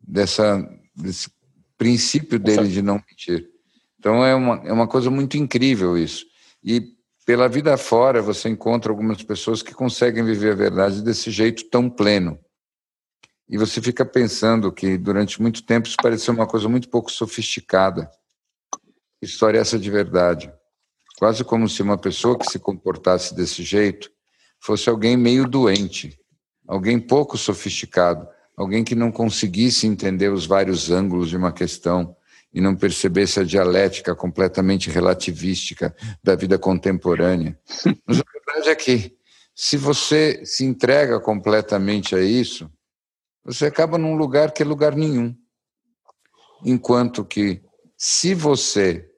dessa, 0.00 0.66
desse 0.94 1.30
princípio 1.76 2.38
dele 2.38 2.68
de 2.68 2.80
não 2.80 3.02
mentir. 3.08 3.48
Então 3.98 4.24
é 4.24 4.34
uma, 4.34 4.62
é 4.64 4.72
uma 4.72 4.86
coisa 4.86 5.10
muito 5.10 5.36
incrível 5.36 5.98
isso. 5.98 6.24
E 6.62 6.96
pela 7.26 7.48
vida 7.48 7.76
fora, 7.76 8.22
você 8.22 8.48
encontra 8.48 8.90
algumas 8.90 9.22
pessoas 9.22 9.62
que 9.62 9.74
conseguem 9.74 10.24
viver 10.24 10.52
a 10.52 10.56
verdade 10.56 11.02
desse 11.02 11.30
jeito 11.30 11.68
tão 11.68 11.90
pleno. 11.90 12.38
E 13.48 13.56
você 13.56 13.80
fica 13.80 14.04
pensando 14.04 14.70
que 14.70 14.98
durante 14.98 15.40
muito 15.40 15.62
tempo 15.62 15.88
isso 15.88 15.96
pareceu 16.02 16.34
uma 16.34 16.46
coisa 16.46 16.68
muito 16.68 16.88
pouco 16.88 17.10
sofisticada. 17.10 18.10
História 19.22 19.58
é 19.58 19.60
essa 19.60 19.78
de 19.78 19.90
verdade? 19.90 20.52
Quase 21.18 21.42
como 21.42 21.68
se 21.68 21.82
uma 21.82 21.96
pessoa 21.96 22.38
que 22.38 22.46
se 22.46 22.58
comportasse 22.58 23.34
desse 23.34 23.62
jeito 23.62 24.10
fosse 24.60 24.88
alguém 24.88 25.16
meio 25.16 25.48
doente, 25.48 26.18
alguém 26.66 27.00
pouco 27.00 27.38
sofisticado, 27.38 28.28
alguém 28.56 28.84
que 28.84 28.94
não 28.94 29.10
conseguisse 29.10 29.86
entender 29.86 30.30
os 30.30 30.46
vários 30.46 30.90
ângulos 30.90 31.28
de 31.28 31.36
uma 31.36 31.52
questão, 31.52 32.14
e 32.52 32.60
não 32.60 32.74
percebesse 32.74 33.40
a 33.40 33.44
dialética 33.44 34.14
completamente 34.14 34.90
relativística 34.90 35.94
da 36.22 36.34
vida 36.34 36.58
contemporânea. 36.58 37.58
Mas 38.06 38.20
a 38.20 38.24
verdade 38.32 38.70
é 38.70 38.74
que, 38.74 39.16
se 39.54 39.76
você 39.76 40.44
se 40.44 40.64
entrega 40.64 41.20
completamente 41.20 42.14
a 42.14 42.20
isso, 42.20 42.70
você 43.48 43.64
acaba 43.64 43.96
num 43.96 44.14
lugar 44.14 44.52
que 44.52 44.62
é 44.62 44.66
lugar 44.66 44.94
nenhum. 44.94 45.34
Enquanto 46.62 47.24
que, 47.24 47.62
se 47.96 48.34
você 48.34 49.10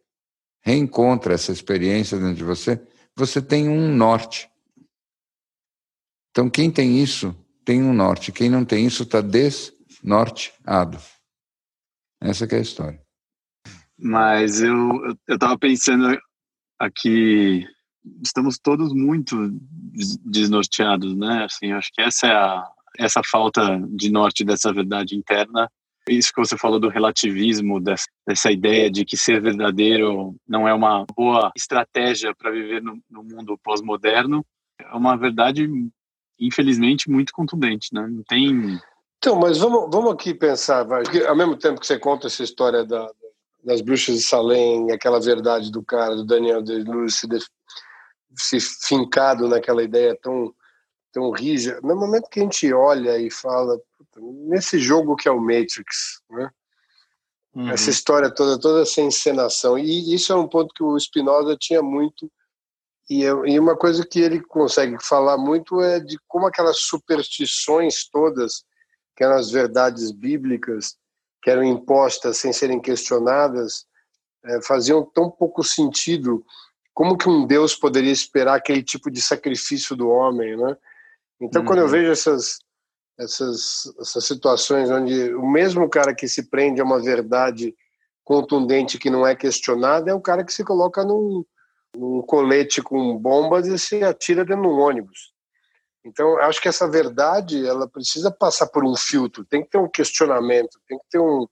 reencontra 0.63 1.35
essa 1.35 1.51
experiência 1.51 2.17
dentro 2.17 2.37
de 2.37 2.45
você, 2.45 2.81
você 3.17 3.43
tem 3.43 3.69
um 3.69 3.93
norte. 3.93 4.49
Então, 6.31 6.49
quem 6.49 6.71
tem 6.71 7.03
isso, 7.03 7.35
tem 7.65 7.83
um 7.83 7.93
norte. 7.93 8.31
Quem 8.31 8.49
não 8.49 8.65
tem 8.65 8.87
isso, 8.87 9.03
está 9.03 9.21
desnorteado. 9.21 10.99
Essa 12.21 12.45
é 12.45 12.55
a 12.55 12.61
história. 12.61 13.03
Mas 13.99 14.61
eu 14.63 15.13
estava 15.29 15.59
pensando 15.59 16.17
aqui, 16.79 17.67
estamos 18.23 18.59
todos 18.59 18.95
muito 18.95 19.51
desnorteados, 20.25 21.17
né? 21.17 21.47
Assim, 21.47 21.73
acho 21.73 21.91
que 21.93 22.01
essa 22.01 22.29
é 22.29 22.33
a 22.33 22.71
essa 22.99 23.21
falta 23.25 23.81
de 23.89 24.11
norte 24.11 24.45
dessa 24.45 24.73
verdade 24.73 25.17
interna. 25.17 25.71
Isso 26.09 26.33
que 26.33 26.41
você 26.41 26.57
falou 26.57 26.81
do 26.81 26.89
relativismo, 26.89 27.81
dessa, 27.81 28.07
dessa 28.27 28.51
ideia 28.51 28.91
de 28.91 29.05
que 29.05 29.17
ser 29.17 29.41
verdadeiro 29.41 30.35
não 30.49 30.67
é 30.67 30.75
uma 30.75 31.05
boa 31.15 31.53
estratégia 31.57 32.35
para 32.35 32.51
viver 32.51 32.83
no, 32.83 32.99
no 33.09 33.23
mundo 33.23 33.59
pós-moderno, 33.63 34.45
é 34.79 34.95
uma 34.95 35.17
verdade, 35.17 35.69
infelizmente, 36.39 37.11
muito 37.11 37.33
contundente, 37.33 37.89
né? 37.93 38.07
Não 38.09 38.23
tem 38.23 38.81
então, 39.21 39.39
mas 39.39 39.59
vamos, 39.59 39.91
vamos 39.93 40.13
aqui 40.13 40.33
pensar. 40.33 40.87
Porque 40.87 41.23
ao 41.25 41.37
mesmo 41.37 41.55
tempo 41.55 41.79
que 41.79 41.87
você 41.87 41.99
conta 41.99 42.27
essa 42.27 42.43
história 42.43 42.87
da, 42.87 43.07
das 43.63 43.83
bruxas 43.83 44.17
de 44.17 44.23
Salem, 44.23 44.91
aquela 44.91 45.21
verdade 45.21 45.71
do 45.71 45.83
cara, 45.83 46.17
do 46.17 46.25
Daniel 46.25 46.63
de 46.63 46.83
Luz, 46.83 47.17
se, 47.17 47.29
se 48.35 48.61
fincado 48.89 49.47
naquela 49.47 49.83
ideia 49.83 50.17
tão, 50.23 50.55
tão 51.13 51.31
rígida. 51.31 51.81
No 51.83 51.97
momento 51.97 52.29
que 52.29 52.41
a 52.41 52.43
gente 52.43 52.73
olha 52.73 53.19
e 53.19 53.31
fala, 53.31 53.79
nesse 54.17 54.79
jogo 54.79 55.17
que 55.17 55.29
é 55.29 55.31
o 55.31 55.41
Matrix, 55.41 56.23
né? 56.31 56.51
Uhum. 57.55 57.69
Essa 57.71 57.91
história 57.91 58.33
toda, 58.33 58.61
toda 58.61 58.83
essa 58.83 59.01
encenação. 59.01 59.77
E 59.77 60.15
isso 60.15 60.33
é 60.33 60.37
um 60.37 60.47
ponto 60.47 60.73
que 60.73 60.85
o 60.85 60.99
Spinoza 60.99 61.57
tinha 61.59 61.83
muito. 61.83 62.31
E, 63.09 63.23
e 63.25 63.59
uma 63.59 63.77
coisa 63.77 64.07
que 64.07 64.21
ele 64.21 64.41
consegue 64.41 64.97
falar 65.03 65.37
muito 65.37 65.81
é 65.81 65.99
de 65.99 66.17
como 66.29 66.47
aquelas 66.47 66.79
superstições 66.79 68.09
todas, 68.09 68.65
que 69.17 69.25
eram 69.25 69.35
as 69.35 69.51
verdades 69.51 70.13
bíblicas, 70.13 70.97
que 71.43 71.51
eram 71.51 71.65
impostas 71.65 72.37
sem 72.37 72.53
serem 72.53 72.81
questionadas 72.81 73.85
é, 74.45 74.63
faziam 74.63 75.05
tão 75.05 75.31
pouco 75.31 75.63
sentido. 75.63 76.45
Como 76.95 77.17
que 77.17 77.29
um 77.29 77.47
Deus 77.47 77.75
poderia 77.75 78.13
esperar 78.13 78.55
aquele 78.55 78.83
tipo 78.83 79.11
de 79.11 79.21
sacrifício 79.21 79.95
do 79.95 80.09
homem, 80.09 80.57
né? 80.57 80.77
Então, 81.41 81.65
quando 81.65 81.79
eu 81.79 81.87
uhum. 81.87 81.91
vejo 81.91 82.11
essas, 82.11 82.59
essas, 83.19 83.93
essas 83.99 84.25
situações 84.25 84.91
onde 84.91 85.35
o 85.35 85.47
mesmo 85.47 85.89
cara 85.89 86.15
que 86.15 86.29
se 86.29 86.49
prende 86.51 86.81
a 86.81 86.85
uma 86.85 87.01
verdade 87.01 87.75
contundente 88.25 88.99
que 88.99 89.11
não 89.11 89.27
é 89.27 89.35
questionada 89.35 90.11
é 90.11 90.15
o 90.15 90.21
cara 90.21 90.45
que 90.45 90.53
se 90.53 90.63
coloca 90.63 91.05
num, 91.05 91.45
num 91.97 92.23
colete 92.23 92.83
com 92.83 93.17
bombas 93.17 93.67
e 93.67 93.79
se 93.79 94.05
atira 94.05 94.45
dentro 94.45 94.63
de 94.63 94.69
um 94.69 94.79
ônibus. 94.79 95.33
Então, 96.05 96.39
acho 96.39 96.61
que 96.61 96.69
essa 96.69 96.89
verdade 96.89 97.67
ela 97.67 97.89
precisa 97.89 98.31
passar 98.31 98.67
por 98.69 98.85
um 98.85 98.97
filtro, 98.97 99.45
tem 99.45 99.63
que 99.63 99.71
ter 99.71 99.79
um 99.79 99.89
questionamento, 99.89 100.81
tem 100.89 100.99
que 100.99 101.05
ter 101.11 101.19
um. 101.19 101.43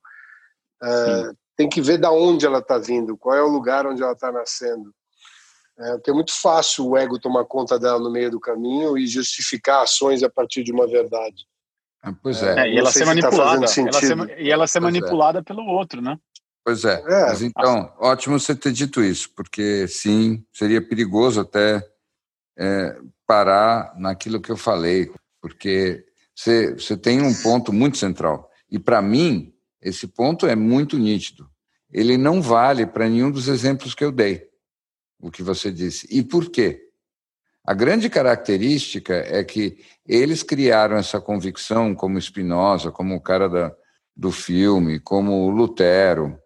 Uh, 0.82 1.36
tem 1.56 1.68
que 1.68 1.80
ver 1.80 1.98
da 1.98 2.10
onde 2.12 2.46
ela 2.46 2.60
está 2.60 2.78
vindo, 2.78 3.16
qual 3.16 3.34
é 3.34 3.42
o 3.42 3.48
lugar 3.48 3.84
onde 3.84 4.02
ela 4.02 4.12
está 4.12 4.30
nascendo. 4.30 4.94
É, 5.78 5.92
porque 5.92 6.10
é 6.10 6.14
muito 6.14 6.32
fácil 6.32 6.88
o 6.88 6.96
ego 6.96 7.20
tomar 7.20 7.44
conta 7.44 7.78
dela 7.78 8.00
no 8.00 8.10
meio 8.10 8.30
do 8.30 8.40
caminho 8.40 8.98
e 8.98 9.06
justificar 9.06 9.82
ações 9.82 10.22
a 10.22 10.28
partir 10.28 10.64
de 10.64 10.72
uma 10.72 10.88
verdade. 10.88 11.46
Ah, 12.02 12.12
pois 12.20 12.42
é. 12.42 12.66
é 12.66 12.72
e 12.72 12.78
ela 12.78 12.90
ser 12.90 13.00
tá 13.00 13.06
manipulada. 13.06 13.66
Tá 13.66 13.80
ela 13.80 13.92
ser, 13.92 14.40
e 14.40 14.50
ela 14.50 14.66
ser 14.66 14.80
pois 14.80 14.94
é. 14.94 14.98
manipulada 14.98 15.38
é. 15.38 15.42
pelo 15.42 15.64
outro, 15.64 16.00
né? 16.00 16.18
Pois 16.64 16.84
é. 16.84 17.02
é. 17.06 17.26
Mas 17.26 17.42
então, 17.42 17.92
ótimo 17.98 18.38
você 18.38 18.54
ter 18.54 18.72
dito 18.72 19.02
isso, 19.02 19.30
porque 19.34 19.86
sim, 19.88 20.44
seria 20.52 20.86
perigoso 20.86 21.40
até 21.40 21.82
é, 22.58 22.98
parar 23.26 23.94
naquilo 23.96 24.40
que 24.40 24.50
eu 24.50 24.56
falei, 24.56 25.10
porque 25.40 26.04
você, 26.34 26.74
você 26.74 26.96
tem 26.96 27.22
um 27.22 27.34
ponto 27.42 27.72
muito 27.72 27.98
central. 27.98 28.50
E 28.70 28.78
para 28.78 29.00
mim, 29.00 29.52
esse 29.80 30.06
ponto 30.06 30.46
é 30.46 30.56
muito 30.56 30.98
nítido. 30.98 31.48
Ele 31.90 32.18
não 32.18 32.42
vale 32.42 32.84
para 32.84 33.08
nenhum 33.08 33.30
dos 33.30 33.48
exemplos 33.48 33.94
que 33.94 34.04
eu 34.04 34.12
dei, 34.12 34.47
o 35.18 35.30
que 35.30 35.42
você 35.42 35.70
disse. 35.70 36.06
E 36.10 36.22
por 36.22 36.50
quê? 36.50 36.88
A 37.64 37.74
grande 37.74 38.08
característica 38.08 39.14
é 39.14 39.44
que 39.44 39.84
eles 40.06 40.42
criaram 40.42 40.96
essa 40.96 41.20
convicção, 41.20 41.94
como 41.94 42.20
Spinoza, 42.20 42.90
como 42.90 43.14
o 43.14 43.20
cara 43.20 43.48
da, 43.48 43.76
do 44.16 44.32
filme, 44.32 44.98
como 44.98 45.50
Lutero, 45.50 46.40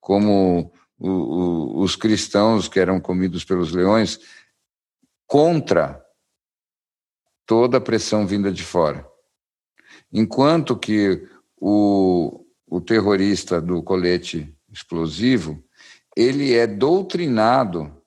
como 0.00 0.72
o, 0.98 1.08
o, 1.08 1.80
os 1.80 1.96
cristãos 1.96 2.68
que 2.68 2.78
eram 2.78 3.00
comidos 3.00 3.44
pelos 3.44 3.72
leões, 3.72 4.20
contra 5.26 6.00
toda 7.44 7.78
a 7.78 7.80
pressão 7.80 8.26
vinda 8.26 8.52
de 8.52 8.62
fora. 8.62 9.04
Enquanto 10.12 10.78
que 10.78 11.26
o, 11.56 12.44
o 12.66 12.80
terrorista 12.80 13.60
do 13.60 13.82
colete 13.82 14.54
explosivo, 14.70 15.62
ele 16.16 16.54
é 16.54 16.66
doutrinado 16.66 17.97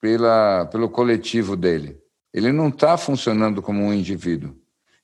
pela, 0.00 0.66
pelo 0.66 0.88
coletivo 0.88 1.56
dele. 1.56 1.98
Ele 2.32 2.52
não 2.52 2.68
está 2.68 2.96
funcionando 2.96 3.62
como 3.62 3.82
um 3.82 3.92
indivíduo. 3.92 4.56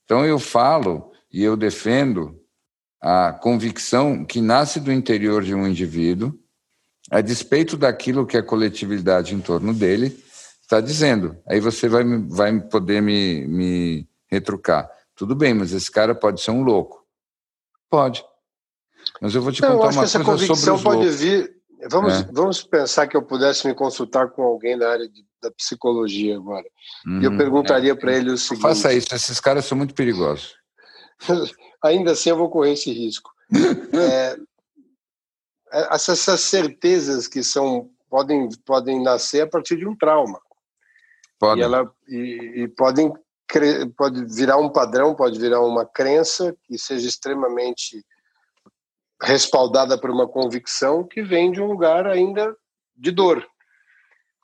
Então 0.04 0.24
eu 0.24 0.38
falo 0.38 1.10
e 1.32 1.42
eu 1.42 1.56
defendo 1.56 2.38
a 3.00 3.32
convicção 3.32 4.24
que 4.24 4.40
nasce 4.40 4.80
do 4.80 4.92
interior 4.92 5.42
de 5.42 5.54
um 5.54 5.66
indivíduo, 5.66 6.32
a 7.10 7.20
despeito 7.20 7.76
daquilo 7.76 8.26
que 8.26 8.36
a 8.36 8.42
coletividade 8.42 9.34
em 9.34 9.40
torno 9.40 9.74
dele 9.74 10.18
está 10.62 10.80
dizendo. 10.80 11.36
Aí 11.46 11.60
você 11.60 11.88
vai, 11.88 12.04
vai 12.28 12.58
poder 12.60 13.02
me, 13.02 13.46
me 13.46 14.08
retrucar. 14.26 14.90
Tudo 15.14 15.34
bem, 15.34 15.52
mas 15.54 15.72
esse 15.72 15.90
cara 15.90 16.14
pode 16.14 16.40
ser 16.40 16.50
um 16.50 16.62
louco. 16.62 17.04
Pode. 17.90 18.24
Mas 19.20 19.34
eu 19.34 19.42
vou 19.42 19.52
te 19.52 19.60
contar 19.60 19.90
uma 19.90 20.24
coisa 20.24 20.54
sobre 20.54 20.70
os 20.70 20.82
pode 20.82 21.08
vir. 21.10 21.53
Vamos, 21.90 22.20
é. 22.20 22.28
vamos 22.32 22.62
pensar 22.62 23.06
que 23.06 23.16
eu 23.16 23.22
pudesse 23.22 23.66
me 23.66 23.74
consultar 23.74 24.30
com 24.30 24.42
alguém 24.42 24.78
da 24.78 24.90
área 24.90 25.08
de, 25.08 25.24
da 25.42 25.50
psicologia 25.50 26.36
agora. 26.36 26.66
Uhum, 27.06 27.20
e 27.20 27.24
eu 27.24 27.30
uhum. 27.30 27.38
perguntaria 27.38 27.92
é. 27.92 27.94
para 27.94 28.12
ele 28.16 28.30
o 28.30 28.38
seguinte: 28.38 28.62
Faça 28.62 28.92
isso, 28.92 29.14
esses 29.14 29.40
caras 29.40 29.64
são 29.64 29.76
muito 29.76 29.94
perigosos. 29.94 30.56
Ainda 31.82 32.12
assim, 32.12 32.30
eu 32.30 32.36
vou 32.36 32.50
correr 32.50 32.72
esse 32.72 32.92
risco. 32.92 33.30
é, 33.92 34.36
é 35.72 35.94
essas 35.94 36.40
certezas 36.40 37.28
que 37.28 37.42
são 37.42 37.90
podem 38.08 38.48
podem 38.64 39.02
nascer 39.02 39.42
a 39.42 39.46
partir 39.46 39.76
de 39.76 39.86
um 39.86 39.96
trauma. 39.96 40.40
Podem. 41.38 41.62
E, 41.62 41.64
ela, 41.64 41.92
e, 42.08 42.62
e 42.62 42.68
podem 42.68 43.12
pode 43.96 44.24
virar 44.24 44.56
um 44.56 44.68
padrão, 44.68 45.14
pode 45.14 45.38
virar 45.38 45.60
uma 45.60 45.84
crença 45.84 46.56
que 46.64 46.78
seja 46.78 47.08
extremamente 47.08 48.04
respaldada 49.24 49.98
por 49.98 50.10
uma 50.10 50.28
convicção 50.28 51.06
que 51.06 51.22
vem 51.22 51.50
de 51.50 51.60
um 51.60 51.66
lugar 51.66 52.06
ainda 52.06 52.54
de 52.96 53.10
dor. 53.10 53.44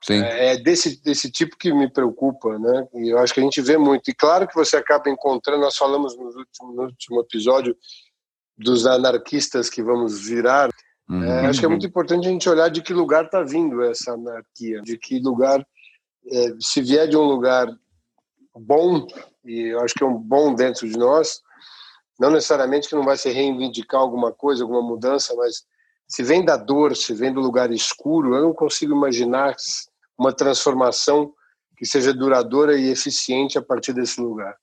Sim. 0.03 0.21
É, 0.23 0.53
é 0.53 0.57
desse, 0.57 1.01
desse 1.03 1.31
tipo 1.31 1.55
que 1.57 1.71
me 1.71 1.91
preocupa, 1.91 2.57
né? 2.57 2.87
E 2.95 3.09
eu 3.09 3.19
acho 3.19 3.33
que 3.33 3.39
a 3.39 3.43
gente 3.43 3.61
vê 3.61 3.77
muito. 3.77 4.09
E 4.09 4.13
claro 4.13 4.47
que 4.47 4.55
você 4.55 4.75
acaba 4.77 5.09
encontrando, 5.09 5.61
nós 5.61 5.77
falamos 5.77 6.17
no 6.17 6.25
último, 6.25 6.73
no 6.73 6.83
último 6.83 7.21
episódio 7.21 7.75
dos 8.57 8.85
anarquistas 8.85 9.69
que 9.69 9.83
vamos 9.83 10.27
virar. 10.27 10.69
Uhum. 11.07 11.23
É, 11.23 11.45
acho 11.45 11.59
que 11.59 11.65
é 11.65 11.69
muito 11.69 11.85
importante 11.85 12.27
a 12.27 12.31
gente 12.31 12.49
olhar 12.49 12.69
de 12.69 12.81
que 12.81 12.93
lugar 12.93 13.25
está 13.25 13.43
vindo 13.43 13.83
essa 13.83 14.13
anarquia, 14.13 14.81
de 14.81 14.97
que 14.97 15.19
lugar, 15.19 15.65
é, 16.31 16.53
se 16.59 16.81
vier 16.81 17.07
de 17.07 17.17
um 17.17 17.23
lugar 17.23 17.67
bom, 18.55 19.05
e 19.45 19.71
eu 19.71 19.81
acho 19.81 19.93
que 19.93 20.03
é 20.03 20.07
um 20.07 20.17
bom 20.17 20.53
dentro 20.55 20.87
de 20.87 20.97
nós, 20.97 21.41
não 22.19 22.31
necessariamente 22.31 22.87
que 22.87 22.95
não 22.95 23.03
vai 23.03 23.17
se 23.17 23.29
reivindicar 23.29 24.01
alguma 24.01 24.31
coisa, 24.31 24.63
alguma 24.63 24.81
mudança, 24.81 25.33
mas 25.35 25.63
se 26.07 26.23
vem 26.23 26.43
da 26.43 26.57
dor, 26.57 26.95
se 26.95 27.13
vem 27.13 27.33
do 27.33 27.39
lugar 27.39 27.71
escuro, 27.71 28.35
eu 28.35 28.41
não 28.43 28.53
consigo 28.53 28.93
imaginar 28.93 29.55
uma 30.17 30.33
transformação 30.33 31.33
que 31.77 31.85
seja 31.85 32.13
duradoura 32.13 32.77
e 32.77 32.89
eficiente 32.89 33.57
a 33.57 33.61
partir 33.61 33.93
desse 33.93 34.19
lugar. 34.19 34.55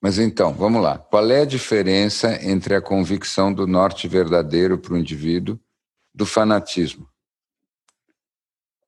Mas 0.00 0.18
então, 0.18 0.52
vamos 0.52 0.82
lá. 0.82 0.98
Qual 0.98 1.28
é 1.30 1.40
a 1.40 1.46
diferença 1.46 2.38
entre 2.46 2.74
a 2.74 2.82
convicção 2.82 3.52
do 3.52 3.66
norte 3.66 4.06
verdadeiro 4.06 4.78
para 4.78 4.92
o 4.92 4.98
indivíduo 4.98 5.58
do 6.14 6.26
fanatismo? 6.26 7.08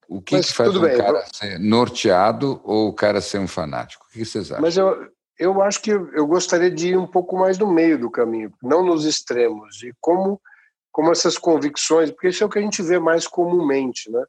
O 0.09 0.21
que, 0.21 0.39
que 0.39 0.53
faz 0.53 0.77
um 0.77 0.81
bem, 0.83 0.97
cara 0.97 1.25
ser 1.33 1.59
norteado 1.59 2.61
ou 2.63 2.89
o 2.89 2.93
cara 2.93 3.21
ser 3.21 3.39
um 3.39 3.49
fanático? 3.49 4.07
O 4.07 4.13
que 4.13 4.25
vocês 4.25 4.53
acham? 4.53 4.63
Mas 4.63 4.77
eu, 4.77 5.11
eu 5.39 5.63
acho 5.63 5.83
que 5.83 5.91
eu 5.91 6.27
gostaria 6.27 6.71
de 6.71 6.89
ir 6.89 6.99
um 6.99 7.07
pouco 7.07 7.37
mais 7.37 7.59
no 7.59 7.71
meio 7.71 7.99
do 7.99 8.11
caminho, 8.11 8.53
não 8.63 8.85
nos 8.85 9.05
extremos. 9.05 9.83
E 9.83 9.93
como, 10.01 10.41
como 10.91 11.13
essas 11.13 11.37
convicções, 11.37 12.11
porque 12.11 12.29
isso 12.29 12.43
é 12.43 12.47
o 12.47 12.51
que 12.51 12.59
a 12.59 12.63
gente 12.63 12.83
vê 12.83 12.99
mais 12.99 13.27
comumente, 13.27 14.11
né? 14.11 14.25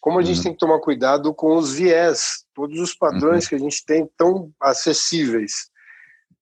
Como 0.00 0.18
a 0.18 0.22
gente 0.22 0.38
uhum. 0.38 0.42
tem 0.42 0.52
que 0.52 0.58
tomar 0.58 0.80
cuidado 0.80 1.32
com 1.32 1.56
os 1.56 1.72
viés, 1.72 2.44
todos 2.54 2.78
os 2.80 2.94
padrões 2.94 3.44
uhum. 3.44 3.48
que 3.48 3.54
a 3.54 3.58
gente 3.58 3.84
tem 3.84 4.08
tão 4.16 4.50
acessíveis 4.60 5.70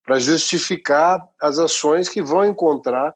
para 0.03 0.19
justificar 0.19 1.23
as 1.41 1.59
ações 1.59 2.09
que 2.09 2.23
vão 2.23 2.45
encontrar 2.45 3.15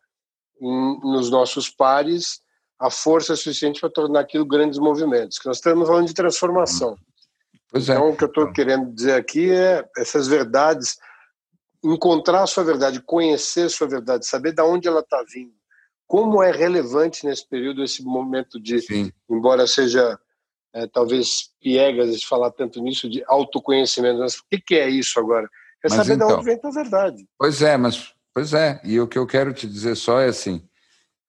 em, 0.61 1.01
nos 1.01 1.31
nossos 1.31 1.71
pares 1.71 2.43
a 2.79 2.91
força 2.91 3.35
suficiente 3.37 3.81
para 3.81 3.89
tornar 3.89 4.21
aquilo 4.21 4.45
grandes 4.45 4.79
movimentos. 4.79 5.39
Que 5.39 5.47
nós 5.47 5.57
estamos 5.57 5.89
falando 5.89 6.07
de 6.07 6.15
transformação. 6.15 6.97
Pois 7.75 7.89
é. 7.89 7.95
Então, 7.95 8.11
o 8.11 8.17
que 8.17 8.23
eu 8.23 8.29
estou 8.29 8.53
querendo 8.53 8.95
dizer 8.95 9.15
aqui 9.15 9.51
é 9.51 9.85
essas 9.99 10.29
verdades, 10.29 10.97
encontrar 11.83 12.45
a 12.45 12.47
sua 12.47 12.63
verdade, 12.63 13.03
conhecer 13.03 13.67
a 13.67 13.69
sua 13.69 13.89
verdade, 13.89 14.25
saber 14.27 14.53
de 14.53 14.63
onde 14.63 14.87
ela 14.87 15.01
está 15.01 15.21
vindo, 15.35 15.53
como 16.07 16.41
é 16.41 16.53
relevante 16.53 17.27
nesse 17.27 17.45
período 17.49 17.83
esse 17.83 18.05
momento 18.05 18.61
de, 18.61 18.81
Sim. 18.81 19.11
embora 19.29 19.67
seja 19.67 20.17
é, 20.73 20.87
talvez 20.87 21.51
piegas 21.61 22.17
de 22.17 22.25
falar 22.25 22.53
tanto 22.53 22.81
nisso 22.81 23.11
de 23.11 23.25
autoconhecimento, 23.27 24.21
mas 24.21 24.37
o 24.37 24.45
que, 24.49 24.61
que 24.61 24.77
é 24.77 24.89
isso 24.89 25.19
agora? 25.19 25.47
É 25.83 25.89
mas 25.89 25.95
saber 25.95 26.15
então, 26.15 26.29
de 26.29 26.35
onde 26.35 26.45
vem 26.45 26.61
a 26.63 26.71
verdade. 26.71 27.29
Pois 27.37 27.61
é, 27.61 27.77
mas 27.77 28.15
pois 28.33 28.55
é. 28.55 28.81
E 28.85 29.01
o 29.01 29.09
que 29.09 29.19
eu 29.19 29.27
quero 29.27 29.53
te 29.53 29.67
dizer 29.67 29.97
só 29.97 30.21
é 30.21 30.29
assim 30.29 30.65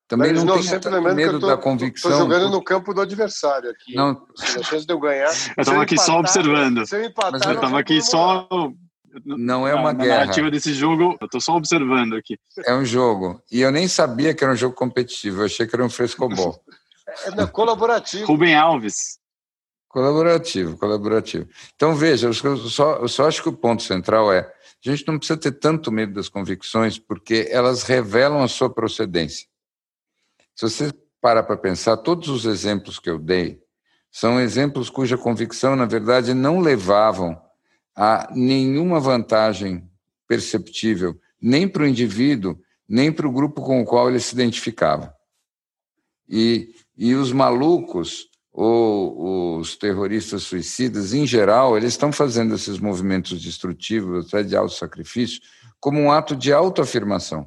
também 0.08 0.34
Mas, 0.34 0.44
não, 0.44 0.56
não 0.56 0.64
sempre 0.64 0.90
lembrando 0.90 1.16
medo 1.16 1.30
que 1.30 1.36
eu 1.36 1.40
tô, 1.40 1.48
da 1.48 1.58
convicção. 1.58 2.12
Estou 2.12 2.26
jogando 2.26 2.50
no 2.50 2.64
campo 2.64 2.94
do 2.94 3.02
adversário 3.02 3.72
aqui. 3.72 3.96
Não. 3.96 4.26
A 4.40 4.64
chance 4.64 4.86
de 4.86 4.94
eu 4.94 5.00
ganhar. 5.00 5.30
eu 5.58 5.62
estava 5.62 5.82
aqui 5.82 5.96
empatar, 5.96 6.14
só 6.14 6.20
observando. 6.20 6.86
Se 6.86 6.96
eu 6.96 7.06
empatar, 7.06 7.32
Mas 7.32 7.42
eu 7.42 7.54
estava 7.54 7.80
aqui 7.80 8.02
só. 8.02 8.48
Não 9.26 9.68
é 9.68 9.74
uma 9.74 9.94
na, 9.94 10.04
guerra. 10.04 10.16
A 10.16 10.20
narrativa 10.20 10.52
desse 10.52 10.74
jogo, 10.74 11.18
eu 11.20 11.26
estou 11.26 11.42
só 11.42 11.56
observando 11.56 12.16
aqui. 12.16 12.38
É 12.66 12.76
um 12.76 12.86
jogo. 12.86 13.42
E 13.52 13.62
eu 13.62 13.72
nem 13.72 13.88
sabia 13.88 14.34
que 14.34 14.44
era 14.44 14.54
um 14.54 14.58
jogo 14.58 14.76
competitivo, 14.76 15.42
eu 15.42 15.46
achei 15.46 15.66
que 15.66 15.76
era 15.76 15.84
um 15.84 15.90
frescobol. 15.90 16.62
é, 17.38 17.42
é 17.42 17.48
colaborativo. 17.48 18.28
Rubem 18.28 18.56
Alves. 18.56 19.18
Colaborativo, 19.88 20.78
colaborativo. 20.78 21.48
Então, 21.76 21.96
veja, 21.96 22.28
eu 22.28 22.34
só, 22.34 22.98
eu 22.98 23.08
só 23.08 23.28
acho 23.28 23.42
que 23.42 23.50
o 23.50 23.54
ponto 23.54 23.82
central 23.82 24.32
é: 24.32 24.42
a 24.86 24.90
gente 24.90 25.08
não 25.08 25.18
precisa 25.18 25.40
ter 25.40 25.54
tanto 25.54 25.92
medo 25.92 26.14
das 26.14 26.28
convicções, 26.30 27.00
porque 27.00 27.48
elas 27.50 27.84
revelam 27.84 28.44
a 28.44 28.48
sua 28.48 28.70
procedência. 28.70 29.48
Se 30.56 30.70
você 30.70 30.94
parar 31.20 31.44
para 31.44 31.58
pensar, 31.58 31.98
todos 31.98 32.30
os 32.30 32.46
exemplos 32.46 33.00
que 33.00 33.10
eu 33.10 33.20
dei 33.20 33.60
são 34.10 34.40
exemplos 34.40 34.90
cuja 34.90 35.18
convicção, 35.18 35.76
na 35.76 35.86
verdade, 35.86 36.34
não 36.34 36.60
levavam 36.60 37.38
a 37.96 38.30
nenhuma 38.34 39.00
vantagem 39.00 39.90
perceptível, 40.28 41.20
nem 41.42 41.68
para 41.68 41.84
o 41.84 41.88
indivíduo, 41.88 42.58
nem 42.88 43.12
para 43.12 43.28
o 43.28 43.32
grupo 43.32 43.62
com 43.62 43.82
o 43.82 43.86
qual 43.86 44.10
ele 44.10 44.20
se 44.20 44.34
identificava. 44.34 45.14
E, 46.28 46.74
e 46.98 47.14
os 47.14 47.32
malucos, 47.32 48.30
ou 48.52 49.58
os 49.60 49.76
terroristas 49.76 50.44
suicidas, 50.44 51.14
em 51.14 51.28
geral, 51.28 51.76
eles 51.76 51.92
estão 51.94 52.12
fazendo 52.12 52.56
esses 52.56 52.80
movimentos 52.80 53.42
destrutivos, 53.42 54.28
até 54.28 54.44
de 54.44 54.56
auto-sacrifício, 54.56 55.42
como 55.80 56.00
um 56.00 56.12
ato 56.12 56.36
de 56.36 56.54
autoafirmação. 56.54 57.46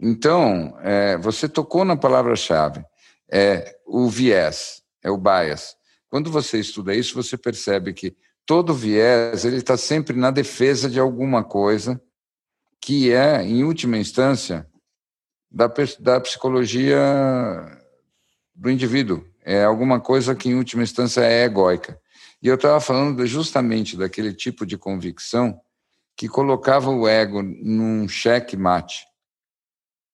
Então, 0.00 0.78
é, 0.82 1.16
você 1.18 1.48
tocou 1.48 1.84
na 1.84 1.96
palavra-chave, 1.96 2.84
é 3.30 3.76
o 3.84 4.08
viés, 4.08 4.82
é 5.02 5.10
o 5.10 5.16
bias. 5.18 5.76
Quando 6.08 6.30
você 6.30 6.60
estuda 6.60 6.94
isso, 6.94 7.14
você 7.14 7.36
percebe 7.36 7.92
que 7.92 8.16
todo 8.46 8.72
viés 8.72 9.44
ele 9.44 9.56
está 9.56 9.76
sempre 9.76 10.16
na 10.16 10.30
defesa 10.30 10.88
de 10.88 11.00
alguma 11.00 11.42
coisa 11.42 12.00
que 12.80 13.12
é, 13.12 13.42
em 13.42 13.64
última 13.64 13.98
instância, 13.98 14.66
da, 15.50 15.70
da 15.98 16.20
psicologia 16.20 16.98
do 18.54 18.70
indivíduo. 18.70 19.24
É 19.44 19.64
alguma 19.64 20.00
coisa 20.00 20.34
que, 20.34 20.48
em 20.48 20.54
última 20.54 20.82
instância, 20.82 21.22
é 21.22 21.44
egóica. 21.44 21.98
E 22.40 22.46
eu 22.46 22.54
estava 22.54 22.80
falando 22.80 23.26
justamente 23.26 23.96
daquele 23.96 24.32
tipo 24.32 24.64
de 24.64 24.78
convicção 24.78 25.60
que 26.16 26.28
colocava 26.28 26.90
o 26.90 27.08
ego 27.08 27.42
num 27.42 28.06
cheque 28.08 28.56
mate 28.56 29.08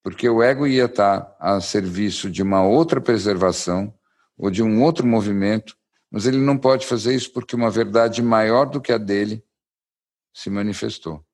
porque 0.05 0.29
o 0.29 0.43
ego 0.43 0.67
ia 0.67 0.85
estar 0.85 1.35
a 1.41 1.63
serviço 1.63 2.31
de 2.31 2.43
uma 2.43 2.63
outra 2.63 3.01
preservação 3.01 3.93
ou 4.37 4.51
de 4.51 4.63
um 4.63 4.83
outro 4.83 5.07
movimento, 5.07 5.79
mas 6.11 6.27
ele 6.27 6.37
não 6.37 6.59
pode 6.59 6.87
fazer 6.87 7.15
isso 7.15 7.33
porque 7.33 7.57
uma 7.57 7.71
verdade 7.71 8.23
maior 8.23 8.67
do 8.67 8.83
que 8.83 8.93
a 8.93 8.99
dele 8.99 9.43
se 10.35 10.51
manifestou. 10.51 11.25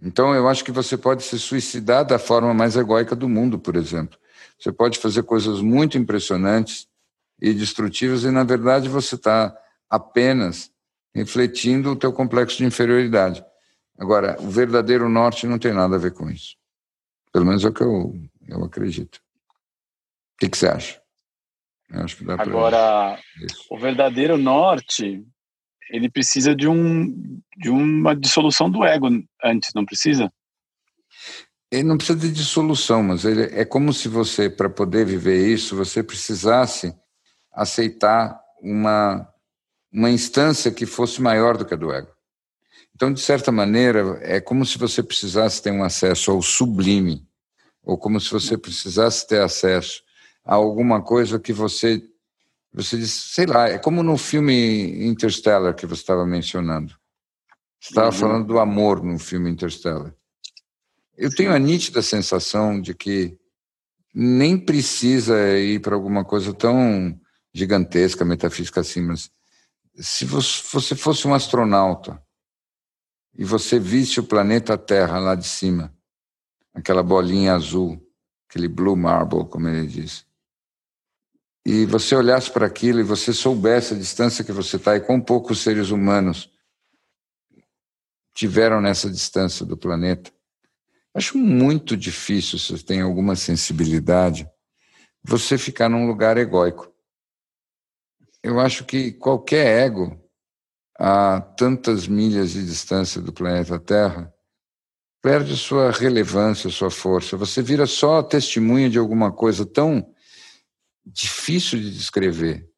Então, 0.00 0.32
eu 0.32 0.48
acho 0.48 0.64
que 0.64 0.70
você 0.70 0.96
pode 0.96 1.24
se 1.24 1.40
suicidar 1.40 2.04
da 2.04 2.20
forma 2.20 2.54
mais 2.54 2.76
egóica 2.76 3.16
do 3.16 3.28
mundo, 3.28 3.58
por 3.58 3.74
exemplo. 3.74 4.16
Você 4.56 4.70
pode 4.70 4.96
fazer 4.96 5.24
coisas 5.24 5.60
muito 5.60 5.98
impressionantes 5.98 6.86
e 7.42 7.52
destrutivas, 7.52 8.22
e 8.22 8.30
na 8.30 8.44
verdade 8.44 8.88
você 8.88 9.16
está 9.16 9.56
apenas 9.90 10.70
refletindo 11.12 11.90
o 11.90 11.96
teu 11.96 12.12
complexo 12.12 12.58
de 12.58 12.64
inferioridade. 12.64 13.44
Agora, 13.98 14.36
o 14.38 14.48
verdadeiro 14.48 15.08
norte 15.08 15.48
não 15.48 15.58
tem 15.58 15.72
nada 15.72 15.96
a 15.96 15.98
ver 15.98 16.12
com 16.12 16.30
isso. 16.30 16.56
Pelo 17.38 17.46
menos 17.46 17.64
é 17.64 17.68
o 17.68 17.72
que 17.72 17.84
eu, 17.84 18.20
eu 18.48 18.64
acredito. 18.64 19.14
O 19.14 20.38
que, 20.40 20.48
que 20.48 20.58
você 20.58 20.66
acha? 20.66 21.00
Agora, 22.36 23.16
o 23.70 23.78
verdadeiro 23.78 24.36
norte, 24.36 25.24
ele 25.88 26.10
precisa 26.10 26.52
de, 26.52 26.66
um, 26.66 27.40
de 27.56 27.70
uma 27.70 28.16
dissolução 28.16 28.68
do 28.68 28.84
ego 28.84 29.06
antes, 29.44 29.70
não 29.72 29.84
precisa? 29.84 30.32
Ele 31.70 31.84
não 31.84 31.96
precisa 31.96 32.18
de 32.18 32.32
dissolução, 32.32 33.04
mas 33.04 33.24
ele, 33.24 33.42
é 33.56 33.64
como 33.64 33.92
se 33.92 34.08
você, 34.08 34.50
para 34.50 34.68
poder 34.68 35.06
viver 35.06 35.46
isso, 35.46 35.76
você 35.76 36.02
precisasse 36.02 36.92
aceitar 37.52 38.36
uma 38.60 39.32
uma 39.92 40.10
instância 40.10 40.72
que 40.72 40.84
fosse 40.84 41.22
maior 41.22 41.56
do 41.56 41.64
que 41.64 41.72
a 41.72 41.76
do 41.76 41.92
ego. 41.92 42.10
Então, 42.94 43.12
de 43.12 43.20
certa 43.20 43.52
maneira, 43.52 44.18
é 44.22 44.40
como 44.40 44.66
se 44.66 44.76
você 44.76 45.04
precisasse 45.04 45.62
ter 45.62 45.70
um 45.70 45.84
acesso 45.84 46.32
ao 46.32 46.42
sublime, 46.42 47.27
ou 47.88 47.96
como 47.96 48.20
se 48.20 48.30
você 48.30 48.58
precisasse 48.58 49.26
ter 49.26 49.40
acesso 49.40 50.02
a 50.44 50.54
alguma 50.54 51.02
coisa 51.02 51.40
que 51.40 51.54
você 51.54 52.02
você 52.70 52.98
diz, 52.98 53.10
sei 53.10 53.46
lá, 53.46 53.66
é 53.66 53.78
como 53.78 54.02
no 54.02 54.18
filme 54.18 55.06
Interstellar 55.06 55.74
que 55.74 55.86
você 55.86 56.02
estava 56.02 56.26
mencionando. 56.26 56.94
Você 57.80 57.88
estava 57.88 58.08
uhum. 58.08 58.12
falando 58.12 58.46
do 58.46 58.58
amor 58.58 59.02
no 59.02 59.18
filme 59.18 59.48
Interstellar. 59.48 60.14
Eu 61.16 61.34
tenho 61.34 61.50
a 61.50 61.58
nítida 61.58 62.02
sensação 62.02 62.78
de 62.78 62.94
que 62.94 63.38
nem 64.14 64.58
precisa 64.58 65.58
ir 65.58 65.80
para 65.80 65.94
alguma 65.94 66.26
coisa 66.26 66.52
tão 66.52 67.18
gigantesca, 67.54 68.22
metafísica 68.22 68.82
assim, 68.82 69.00
mas 69.00 69.30
se 69.94 70.26
você 70.26 70.94
fosse 70.94 71.26
um 71.26 71.32
astronauta 71.32 72.22
e 73.34 73.44
você 73.44 73.78
visse 73.78 74.20
o 74.20 74.24
planeta 74.24 74.76
Terra 74.76 75.18
lá 75.18 75.34
de 75.34 75.46
cima, 75.46 75.97
aquela 76.78 77.02
bolinha 77.02 77.54
azul, 77.54 78.00
aquele 78.48 78.68
blue 78.68 78.96
marble, 78.96 79.46
como 79.46 79.68
ele 79.68 79.86
diz, 79.86 80.24
e 81.66 81.84
você 81.84 82.14
olhasse 82.14 82.50
para 82.50 82.66
aquilo 82.66 83.00
e 83.00 83.02
você 83.02 83.32
soubesse 83.32 83.92
a 83.92 83.98
distância 83.98 84.44
que 84.44 84.52
você 84.52 84.76
está 84.76 84.96
e 84.96 85.00
quão 85.00 85.20
poucos 85.20 85.60
seres 85.60 85.90
humanos 85.90 86.50
tiveram 88.34 88.80
nessa 88.80 89.10
distância 89.10 89.66
do 89.66 89.76
planeta, 89.76 90.32
acho 91.12 91.36
muito 91.36 91.96
difícil, 91.96 92.58
se 92.58 92.72
você 92.72 92.84
tem 92.84 93.00
alguma 93.00 93.34
sensibilidade, 93.34 94.48
você 95.22 95.58
ficar 95.58 95.88
num 95.88 96.06
lugar 96.06 96.38
egóico. 96.38 96.90
Eu 98.42 98.60
acho 98.60 98.84
que 98.84 99.12
qualquer 99.12 99.86
ego 99.86 100.16
a 100.96 101.40
tantas 101.40 102.06
milhas 102.06 102.52
de 102.52 102.64
distância 102.64 103.20
do 103.20 103.32
planeta 103.32 103.78
Terra 103.78 104.32
perde 105.22 105.56
sua 105.56 105.90
relevância, 105.90 106.70
sua 106.70 106.90
força. 106.90 107.36
Você 107.36 107.62
vira 107.62 107.86
só 107.86 108.22
testemunha 108.22 108.88
de 108.88 108.98
alguma 108.98 109.32
coisa 109.32 109.66
tão 109.66 110.14
difícil 111.04 111.78
de 111.78 111.90
descrever, 111.90 112.68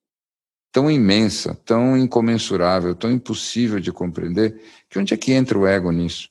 tão 0.72 0.91
imensa, 0.91 1.55
tão 1.64 1.97
incomensurável, 1.97 2.95
tão 2.95 3.11
impossível 3.11 3.80
de 3.80 3.93
compreender, 3.93 4.61
que 4.88 4.99
onde 4.99 5.12
é 5.12 5.16
que 5.16 5.32
entra 5.32 5.59
o 5.59 5.66
ego 5.66 5.91
nisso? 5.91 6.28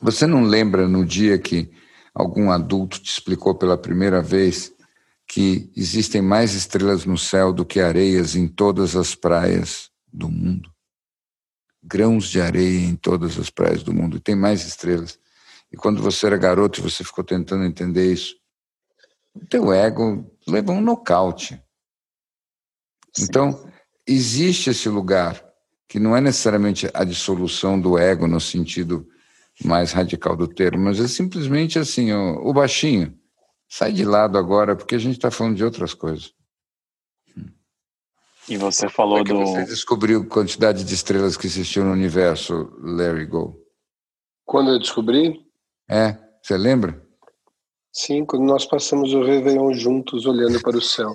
Você 0.00 0.26
não 0.26 0.42
lembra 0.42 0.86
no 0.86 1.04
dia 1.04 1.38
que 1.38 1.70
algum 2.14 2.50
adulto 2.50 3.00
te 3.00 3.10
explicou 3.10 3.54
pela 3.54 3.78
primeira 3.78 4.20
vez 4.20 4.74
que 5.26 5.70
existem 5.76 6.20
mais 6.20 6.54
estrelas 6.54 7.04
no 7.04 7.16
céu 7.16 7.52
do 7.52 7.64
que 7.64 7.80
areias 7.80 8.36
em 8.36 8.46
todas 8.46 8.94
as 8.94 9.14
praias 9.14 9.90
do 10.12 10.28
mundo? 10.28 10.75
Grãos 11.86 12.28
de 12.28 12.40
areia 12.40 12.86
em 12.86 12.96
todas 12.96 13.38
as 13.38 13.48
praias 13.48 13.82
do 13.82 13.92
mundo, 13.92 14.16
e 14.16 14.20
tem 14.20 14.34
mais 14.34 14.66
estrelas. 14.66 15.18
E 15.72 15.76
quando 15.76 16.02
você 16.02 16.26
era 16.26 16.36
garoto 16.36 16.80
e 16.80 16.82
você 16.82 17.04
ficou 17.04 17.22
tentando 17.22 17.64
entender 17.64 18.12
isso, 18.12 18.34
o 19.34 19.46
teu 19.46 19.72
ego 19.72 20.28
levou 20.48 20.76
um 20.76 20.80
nocaute. 20.80 21.62
Então, 23.18 23.70
existe 24.06 24.70
esse 24.70 24.88
lugar 24.88 25.42
que 25.88 25.98
não 26.00 26.16
é 26.16 26.20
necessariamente 26.20 26.90
a 26.92 27.04
dissolução 27.04 27.80
do 27.80 27.96
ego 27.96 28.26
no 28.26 28.40
sentido 28.40 29.06
mais 29.64 29.92
radical 29.92 30.36
do 30.36 30.48
termo, 30.48 30.84
mas 30.84 31.00
é 31.00 31.08
simplesmente 31.08 31.78
assim, 31.78 32.12
o, 32.12 32.48
o 32.48 32.52
baixinho, 32.52 33.16
sai 33.68 33.92
de 33.92 34.04
lado 34.04 34.36
agora, 34.36 34.76
porque 34.76 34.94
a 34.94 34.98
gente 34.98 35.16
está 35.16 35.30
falando 35.30 35.56
de 35.56 35.64
outras 35.64 35.94
coisas. 35.94 36.35
E 38.48 38.56
você 38.56 38.88
falou 38.88 39.18
é 39.18 39.24
do. 39.24 39.40
Você 39.40 39.64
descobriu 39.64 40.22
a 40.22 40.26
quantidade 40.26 40.84
de 40.84 40.94
estrelas 40.94 41.36
que 41.36 41.46
existiam 41.46 41.86
no 41.86 41.92
universo, 41.92 42.72
Larry 42.80 43.26
Go? 43.26 43.60
Quando 44.44 44.70
eu 44.70 44.78
descobri? 44.78 45.44
É, 45.90 46.16
você 46.42 46.56
lembra? 46.56 47.04
Sim, 47.92 48.24
quando 48.24 48.44
nós 48.44 48.64
passamos 48.64 49.12
o 49.14 49.22
Réveillon 49.22 49.72
juntos 49.72 50.26
olhando 50.26 50.60
para 50.60 50.76
o 50.76 50.82
céu. 50.82 51.10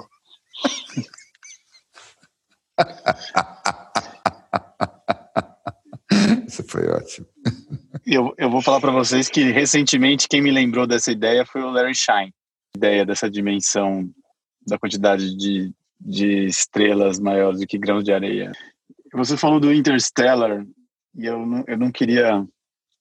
Isso 6.47 6.63
foi 6.67 6.87
ótimo. 6.87 7.27
Eu, 8.05 8.33
eu 8.37 8.49
vou 8.49 8.61
falar 8.61 8.81
para 8.81 8.91
vocês 8.91 9.29
que 9.29 9.51
recentemente 9.51 10.27
quem 10.27 10.41
me 10.41 10.51
lembrou 10.51 10.85
dessa 10.85 11.11
ideia 11.11 11.45
foi 11.45 11.61
o 11.61 11.69
Larry 11.69 11.95
Shine. 11.95 12.33
Ideia 12.75 13.05
dessa 13.05 13.29
dimensão 13.29 14.09
da 14.67 14.77
quantidade 14.77 15.37
de, 15.37 15.73
de 16.03 16.45
estrelas 16.45 17.19
maiores 17.19 17.59
do 17.59 17.67
que 17.67 17.77
grãos 17.77 18.03
de 18.03 18.11
areia. 18.11 18.51
Você 19.13 19.37
falou 19.37 19.59
do 19.59 19.73
Interstellar 19.73 20.65
e 21.15 21.25
eu 21.25 21.45
não, 21.45 21.63
eu 21.67 21.77
não 21.77 21.91
queria 21.91 22.45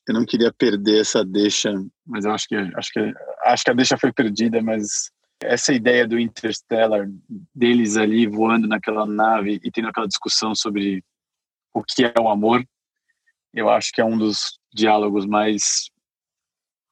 eu 0.09 0.15
não 0.15 0.25
queria 0.25 0.53
perder 0.53 1.01
essa 1.01 1.25
deixa, 1.25 1.73
mas 2.05 2.25
eu 2.25 2.33
acho 2.33 2.49
que 2.49 2.57
acho 2.57 2.93
que 2.93 3.15
acho 3.45 3.65
que 3.65 3.71
a 3.71 3.75
deixa 3.75 3.97
foi 3.97 4.13
perdida, 4.13 4.61
mas 4.61 5.11
essa 5.43 5.73
ideia 5.73 6.07
do 6.07 6.19
Interstellar 6.19 7.09
deles 7.55 7.97
ali 7.97 8.27
voando 8.27 8.67
naquela 8.67 9.07
nave 9.07 9.61
e 9.63 9.71
tendo 9.71 9.89
aquela 9.89 10.09
discussão 10.09 10.55
sobre 10.55 11.03
o 11.73 11.83
que 11.83 12.05
é 12.05 12.13
o 12.21 12.29
amor, 12.29 12.65
eu 13.55 13.71
acho 13.71 13.93
que 13.93 14.01
é 14.01 14.05
um 14.05 14.19
dos 14.19 14.59
diálogos 14.73 15.25
mais 15.27 15.91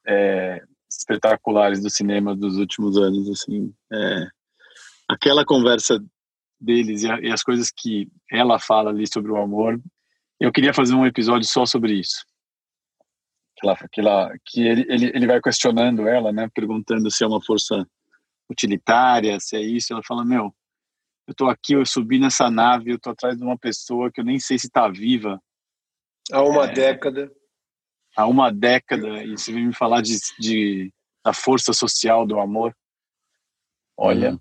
é, 0.06 0.62
espetaculares 0.88 1.82
do 1.82 1.90
cinema 1.90 2.34
dos 2.34 2.56
últimos 2.56 2.96
anos, 2.96 3.28
assim. 3.28 3.72
É, 3.92 4.28
aquela 5.08 5.44
conversa 5.44 5.98
deles 6.60 7.02
e, 7.02 7.10
a, 7.10 7.20
e, 7.20 7.32
as 7.32 7.42
coisas 7.42 7.70
que 7.70 8.08
ela 8.30 8.58
fala 8.58 8.90
ali 8.90 9.06
sobre 9.06 9.30
o 9.30 9.36
amor, 9.36 9.80
eu 10.40 10.52
queria 10.52 10.74
fazer 10.74 10.94
um 10.94 11.06
episódio 11.06 11.48
só 11.48 11.64
sobre 11.64 11.94
isso. 11.94 12.24
Que, 13.56 13.66
ela, 13.66 13.76
que, 13.90 14.00
ela, 14.00 14.32
que 14.44 14.60
ele, 14.66 14.86
ele, 14.88 15.06
ele 15.14 15.26
vai 15.26 15.40
questionando 15.40 16.06
ela, 16.06 16.32
né, 16.32 16.48
perguntando 16.54 17.10
se 17.10 17.24
é 17.24 17.26
uma 17.26 17.42
força 17.42 17.86
utilitária, 18.48 19.38
se 19.40 19.56
é 19.56 19.60
isso. 19.60 19.92
Ela 19.92 20.02
fala: 20.06 20.24
Meu, 20.24 20.54
eu 21.26 21.34
tô 21.34 21.48
aqui, 21.48 21.72
eu 21.72 21.84
subi 21.84 22.18
nessa 22.18 22.50
nave, 22.50 22.92
eu 22.92 23.00
tô 23.00 23.10
atrás 23.10 23.36
de 23.36 23.42
uma 23.42 23.58
pessoa 23.58 24.12
que 24.12 24.20
eu 24.20 24.24
nem 24.24 24.38
sei 24.38 24.58
se 24.58 24.66
está 24.66 24.88
viva. 24.88 25.40
Há 26.30 26.42
uma 26.42 26.66
é, 26.66 26.72
década 26.72 27.32
há 28.18 28.26
uma 28.26 28.52
década 28.52 29.22
e 29.22 29.30
você 29.30 29.52
vem 29.52 29.68
me 29.68 29.72
falar 29.72 30.02
de, 30.02 30.18
de 30.40 30.92
da 31.24 31.32
força 31.32 31.72
social 31.72 32.26
do 32.26 32.40
amor. 32.40 32.74
Olha, 33.96 34.32
hum. 34.32 34.40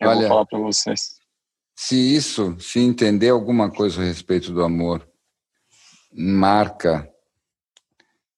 Eu 0.00 0.08
Olha, 0.08 0.20
vou 0.20 0.28
falar 0.28 0.46
para 0.46 0.58
vocês. 0.58 1.18
Se 1.76 1.96
isso, 1.96 2.58
se 2.60 2.78
entender 2.78 3.30
alguma 3.30 3.70
coisa 3.70 4.00
a 4.00 4.04
respeito 4.04 4.52
do 4.52 4.62
amor, 4.62 5.08
marca 6.12 7.10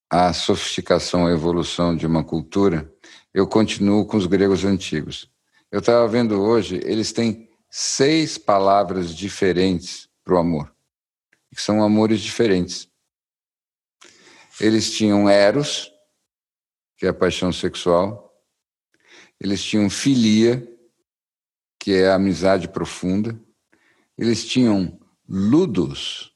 a 0.09 0.33
sofisticação, 0.33 1.27
a 1.27 1.33
evolução 1.33 1.95
de 1.95 2.07
uma 2.07 2.25
cultura, 2.25 2.91
eu 3.35 3.47
continuo 3.47 4.07
com 4.07 4.17
os 4.17 4.27
gregos 4.27 4.65
antigos. 4.65 5.31
Eu 5.71 5.81
estava 5.81 6.07
vendo 6.09 6.41
hoje, 6.41 6.81
eles 6.85 7.13
têm 7.13 7.51
seis 7.71 8.39
palavras 8.39 9.15
diferentes 9.15 10.09
para 10.25 10.35
o 10.35 10.39
amor, 10.39 10.75
que 11.55 11.61
são 11.61 11.83
amores 11.83 12.21
diferentes. 12.21 12.89
Eles 14.61 14.91
tinham 14.97 15.29
Eros, 15.29 15.93
que 16.97 17.05
é 17.05 17.11
a 17.11 17.15
paixão 17.15 17.53
sexual. 17.53 18.33
Eles 19.39 19.63
tinham 19.63 19.91
filia, 19.91 20.67
que 21.87 21.95
é 21.95 22.09
a 22.09 22.17
amizade 22.17 22.69
profunda. 22.69 23.41
Eles 24.19 24.45
tinham 24.45 24.99
ludus, 25.29 26.35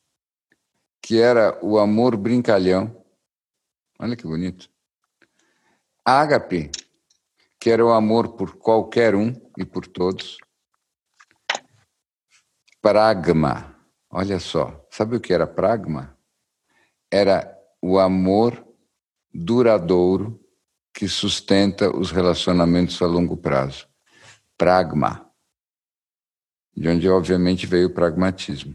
que 1.03 1.21
era 1.21 1.59
o 1.61 1.77
amor 1.77 2.17
brincalhão. 2.17 3.05
Olha 3.99 4.15
que 4.15 4.23
bonito. 4.23 4.71
Ágape, 6.05 6.71
que 7.59 7.69
era 7.69 7.85
o 7.85 7.91
amor 7.91 8.37
por 8.37 8.59
qualquer 8.59 9.17
um 9.17 9.35
e 9.59 9.65
por 9.65 9.89
todos. 9.89 10.39
Pragma, 12.81 13.77
olha 14.09 14.39
só, 14.39 14.87
sabe 14.89 15.17
o 15.17 15.21
que 15.21 15.35
era 15.35 15.49
pragma? 15.49 16.17
Era 17.11 17.53
o 17.83 17.99
amor 17.99 18.65
duradouro 19.35 20.41
que 20.95 21.09
sustenta 21.09 21.91
os 21.91 22.13
relacionamentos 22.13 23.03
a 23.03 23.07
longo 23.07 23.37
prazo. 23.37 23.89
Pragma. 24.57 25.29
De 26.77 26.89
onde, 26.89 27.09
obviamente, 27.09 27.67
veio 27.67 27.89
o 27.89 27.95
pragmatismo. 27.95 28.75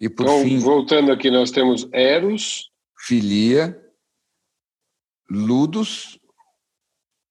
E 0.00 0.08
por 0.08 0.24
então, 0.24 0.42
fim. 0.42 0.58
Voltando 0.58 1.12
aqui, 1.12 1.30
nós 1.30 1.50
temos 1.50 1.88
Eros. 1.92 2.70
Filia, 2.98 3.80
Ludus, 5.28 6.18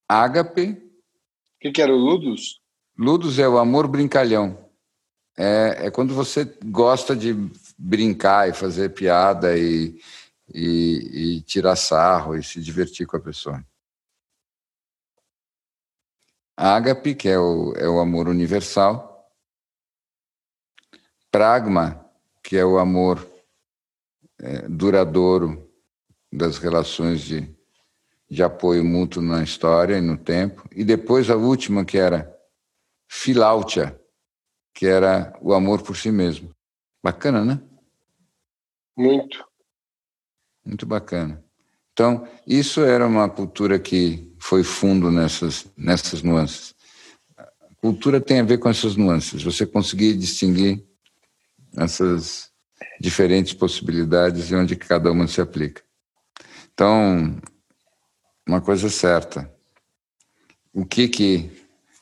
Ágape. 0.08 0.72
O 0.72 1.60
que, 1.60 1.70
que 1.70 1.80
era 1.80 1.92
o 1.92 1.96
Ludus? 1.96 2.60
Ludus 2.98 3.38
é 3.38 3.48
o 3.48 3.58
amor 3.58 3.88
brincalhão. 3.88 4.58
É, 5.36 5.86
é 5.86 5.90
quando 5.90 6.14
você 6.14 6.44
gosta 6.64 7.16
de 7.16 7.34
brincar 7.78 8.48
e 8.48 8.52
fazer 8.52 8.90
piada 8.90 9.56
e, 9.56 9.98
e, 10.52 11.36
e 11.38 11.40
tirar 11.42 11.76
sarro 11.76 12.36
e 12.36 12.42
se 12.42 12.60
divertir 12.60 13.06
com 13.06 13.16
a 13.16 13.20
pessoa. 13.20 13.64
Ágape, 16.56 17.14
que 17.14 17.28
é 17.28 17.38
o, 17.38 17.72
é 17.76 17.88
o 17.88 17.98
amor 17.98 18.28
universal, 18.28 19.11
Pragma, 21.32 22.04
que 22.42 22.58
é 22.58 22.64
o 22.64 22.78
amor 22.78 23.26
é, 24.38 24.68
duradouro 24.68 25.66
das 26.30 26.58
relações 26.58 27.22
de, 27.22 27.48
de 28.28 28.42
apoio 28.42 28.84
mútuo 28.84 29.22
na 29.22 29.42
história 29.42 29.96
e 29.96 30.02
no 30.02 30.18
tempo. 30.18 30.68
E 30.70 30.84
depois 30.84 31.30
a 31.30 31.36
última, 31.36 31.86
que 31.86 31.96
era 31.96 32.30
Filautia, 33.08 33.98
que 34.74 34.86
era 34.86 35.32
o 35.40 35.54
amor 35.54 35.80
por 35.80 35.96
si 35.96 36.10
mesmo. 36.12 36.54
Bacana, 37.02 37.42
né? 37.42 37.62
Muito. 38.94 39.42
Muito 40.62 40.84
bacana. 40.84 41.42
Então, 41.94 42.28
isso 42.46 42.82
era 42.82 43.06
uma 43.06 43.28
cultura 43.28 43.78
que 43.78 44.30
foi 44.38 44.62
fundo 44.62 45.10
nessas, 45.10 45.66
nessas 45.78 46.22
nuances. 46.22 46.74
A 47.38 47.48
cultura 47.80 48.20
tem 48.20 48.40
a 48.40 48.44
ver 48.44 48.58
com 48.58 48.68
essas 48.68 48.96
nuances, 48.96 49.42
você 49.42 49.64
conseguir 49.64 50.14
distinguir 50.14 50.91
essas 51.76 52.50
diferentes 53.00 53.52
possibilidades 53.52 54.50
e 54.50 54.54
onde 54.54 54.76
cada 54.76 55.10
uma 55.10 55.26
se 55.26 55.40
aplica. 55.40 55.82
Então, 56.72 57.40
uma 58.46 58.60
coisa 58.60 58.86
é 58.86 58.90
certa, 58.90 59.52
o 60.72 60.84
que, 60.84 61.08
que 61.08 61.50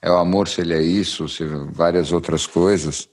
é 0.01 0.11
o 0.11 0.17
amor, 0.17 0.49
se 0.49 0.61
ele 0.61 0.75
é 0.75 0.83
isso, 0.83 1.29
se 1.29 1.45
várias 1.73 2.13
outras 2.13 2.47
coisas, 2.47 3.09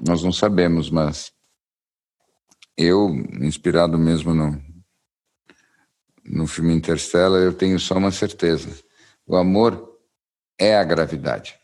nós 0.00 0.22
não 0.22 0.32
sabemos, 0.32 0.90
mas 0.90 1.32
eu, 2.76 3.10
inspirado 3.40 3.98
mesmo 3.98 4.32
no, 4.32 4.62
no 6.24 6.46
filme 6.46 6.72
Interstellar, 6.74 7.42
eu 7.42 7.52
tenho 7.52 7.78
só 7.78 7.96
uma 7.96 8.10
certeza: 8.10 8.82
o 9.26 9.36
amor 9.36 9.98
é 10.58 10.76
a 10.76 10.84
gravidade. 10.84 11.58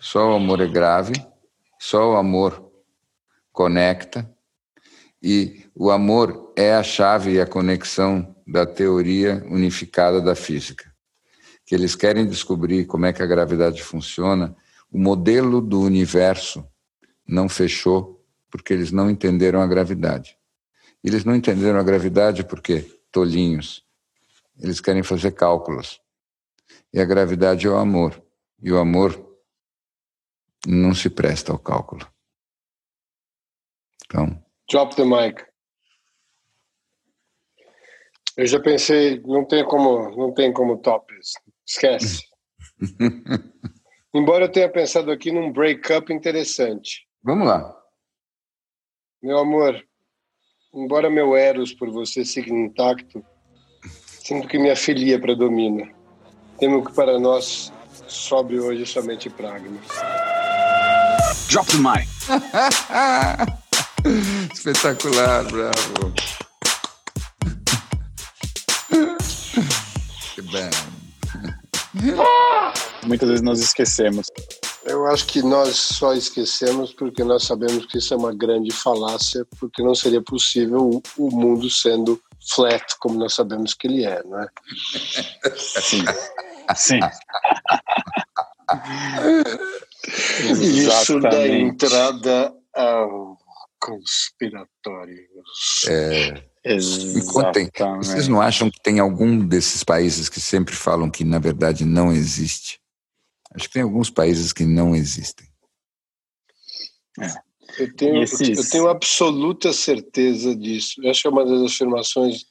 Só 0.00 0.30
o 0.30 0.34
amor 0.34 0.60
é 0.60 0.66
grave, 0.66 1.12
só 1.80 2.12
o 2.12 2.16
amor 2.16 2.70
conecta, 3.50 4.30
e 5.22 5.64
o 5.74 5.90
amor 5.90 6.52
é 6.54 6.74
a 6.74 6.82
chave 6.82 7.32
e 7.32 7.40
a 7.40 7.46
conexão 7.46 8.36
da 8.46 8.66
teoria 8.66 9.42
unificada 9.48 10.20
da 10.20 10.34
física. 10.34 10.94
Que 11.64 11.74
eles 11.74 11.96
querem 11.96 12.26
descobrir 12.26 12.84
como 12.84 13.06
é 13.06 13.14
que 13.14 13.22
a 13.22 13.26
gravidade 13.26 13.82
funciona, 13.82 14.54
o 14.92 14.98
modelo 14.98 15.62
do 15.62 15.80
universo 15.80 16.66
não 17.26 17.48
fechou 17.48 18.22
porque 18.50 18.74
eles 18.74 18.92
não 18.92 19.10
entenderam 19.10 19.62
a 19.62 19.66
gravidade. 19.66 20.36
Eles 21.02 21.24
não 21.24 21.34
entenderam 21.34 21.78
a 21.78 21.82
gravidade 21.82 22.44
porque 22.44 22.84
tolinhos. 23.10 23.82
Eles 24.58 24.80
querem 24.80 25.02
fazer 25.02 25.30
cálculos. 25.30 25.98
E 26.92 27.00
a 27.00 27.04
gravidade 27.06 27.66
é 27.66 27.70
o 27.70 27.76
amor. 27.76 28.22
E 28.62 28.70
o 28.70 28.78
amor 28.78 29.29
não 30.66 30.94
se 30.94 31.08
presta 31.08 31.52
ao 31.52 31.58
cálculo. 31.58 32.06
Então. 34.04 34.42
Drop 34.70 34.94
the 34.94 35.04
mic. 35.04 35.44
Eu 38.36 38.46
já 38.46 38.60
pensei, 38.60 39.20
não 39.20 39.44
tem 39.44 39.64
como, 39.64 40.16
não 40.16 40.32
tem 40.32 40.52
como 40.52 40.78
top 40.78 41.12
isso. 41.18 41.38
Esquece. 41.66 42.22
Embora 44.14 44.46
eu 44.46 44.52
tenha 44.52 44.68
pensado 44.68 45.10
aqui 45.10 45.30
num 45.30 45.52
breakup 45.52 46.12
interessante. 46.12 47.06
Vamos 47.22 47.46
lá. 47.46 47.76
Meu 49.22 49.38
amor, 49.38 49.80
embora 50.74 51.10
meu 51.10 51.36
eros 51.36 51.74
por 51.74 51.90
você 51.90 52.24
siga 52.24 52.50
intacto, 52.50 53.24
sinto 54.24 54.48
que 54.48 54.58
minha 54.58 54.74
filia 54.74 55.20
predomina. 55.20 55.94
Temo 56.58 56.84
que 56.84 56.94
para 56.94 57.20
nós 57.20 57.72
sobre 58.08 58.58
hoje 58.58 58.86
somente 58.86 59.28
pragma. 59.28 59.78
Drop 61.50 61.66
the 61.66 61.78
mic. 61.78 62.06
Espetacular, 64.54 65.44
bravo. 65.50 66.14
que 70.32 70.42
bem. 70.42 70.70
Muitas 73.04 73.28
vezes 73.28 73.42
nós 73.42 73.58
esquecemos. 73.58 74.28
Eu 74.84 75.08
acho 75.08 75.26
que 75.26 75.42
nós 75.42 75.76
só 75.76 76.14
esquecemos 76.14 76.92
porque 76.92 77.24
nós 77.24 77.42
sabemos 77.42 77.84
que 77.86 77.98
isso 77.98 78.14
é 78.14 78.16
uma 78.16 78.32
grande 78.32 78.72
falácia, 78.72 79.44
porque 79.58 79.82
não 79.82 79.96
seria 79.96 80.22
possível 80.22 81.02
o 81.18 81.30
mundo 81.32 81.68
sendo 81.68 82.22
flat 82.54 82.84
como 83.00 83.18
nós 83.18 83.34
sabemos 83.34 83.74
que 83.74 83.88
ele 83.88 84.04
é, 84.04 84.22
não 84.22 84.40
é? 84.40 84.46
Sim. 85.56 86.04
Sim. 86.76 87.00
Isso 90.62 91.20
da 91.20 91.48
entrada 91.48 92.54
ao 92.74 93.38
conspiratório. 93.80 95.18
É, 95.86 96.76
me 96.76 97.26
contem, 97.26 97.70
vocês 97.96 98.28
não 98.28 98.40
acham 98.40 98.70
que 98.70 98.80
tem 98.82 99.00
algum 99.00 99.46
desses 99.46 99.82
países 99.82 100.28
que 100.28 100.40
sempre 100.40 100.74
falam 100.74 101.10
que 101.10 101.24
na 101.24 101.38
verdade 101.38 101.84
não 101.84 102.12
existe? 102.12 102.78
Acho 103.54 103.66
que 103.66 103.74
tem 103.74 103.82
alguns 103.82 104.10
países 104.10 104.52
que 104.52 104.64
não 104.64 104.94
existem. 104.94 105.48
É. 107.18 107.50
Eu, 107.78 107.96
tenho, 107.96 108.22
esses... 108.22 108.58
eu 108.58 108.70
tenho 108.70 108.88
absoluta 108.88 109.72
certeza 109.72 110.54
disso. 110.54 111.00
Eu 111.02 111.10
acho 111.10 111.22
que 111.22 111.28
é 111.28 111.30
uma 111.30 111.44
das 111.44 111.72
afirmações 111.72 112.44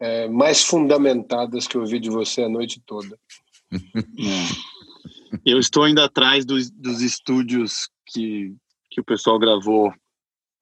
é, 0.00 0.28
mais 0.28 0.62
fundamentadas 0.62 1.66
que 1.66 1.76
eu 1.76 1.82
ouvi 1.82 2.00
de 2.00 2.10
você 2.10 2.42
a 2.42 2.48
noite 2.48 2.82
toda. 2.84 3.18
É. 3.72 4.79
Eu 5.44 5.58
estou 5.58 5.84
ainda 5.84 6.04
atrás 6.04 6.44
dos, 6.44 6.70
dos 6.70 7.00
estúdios 7.00 7.88
que, 8.06 8.54
que 8.90 9.00
o 9.00 9.04
pessoal 9.04 9.38
gravou 9.38 9.92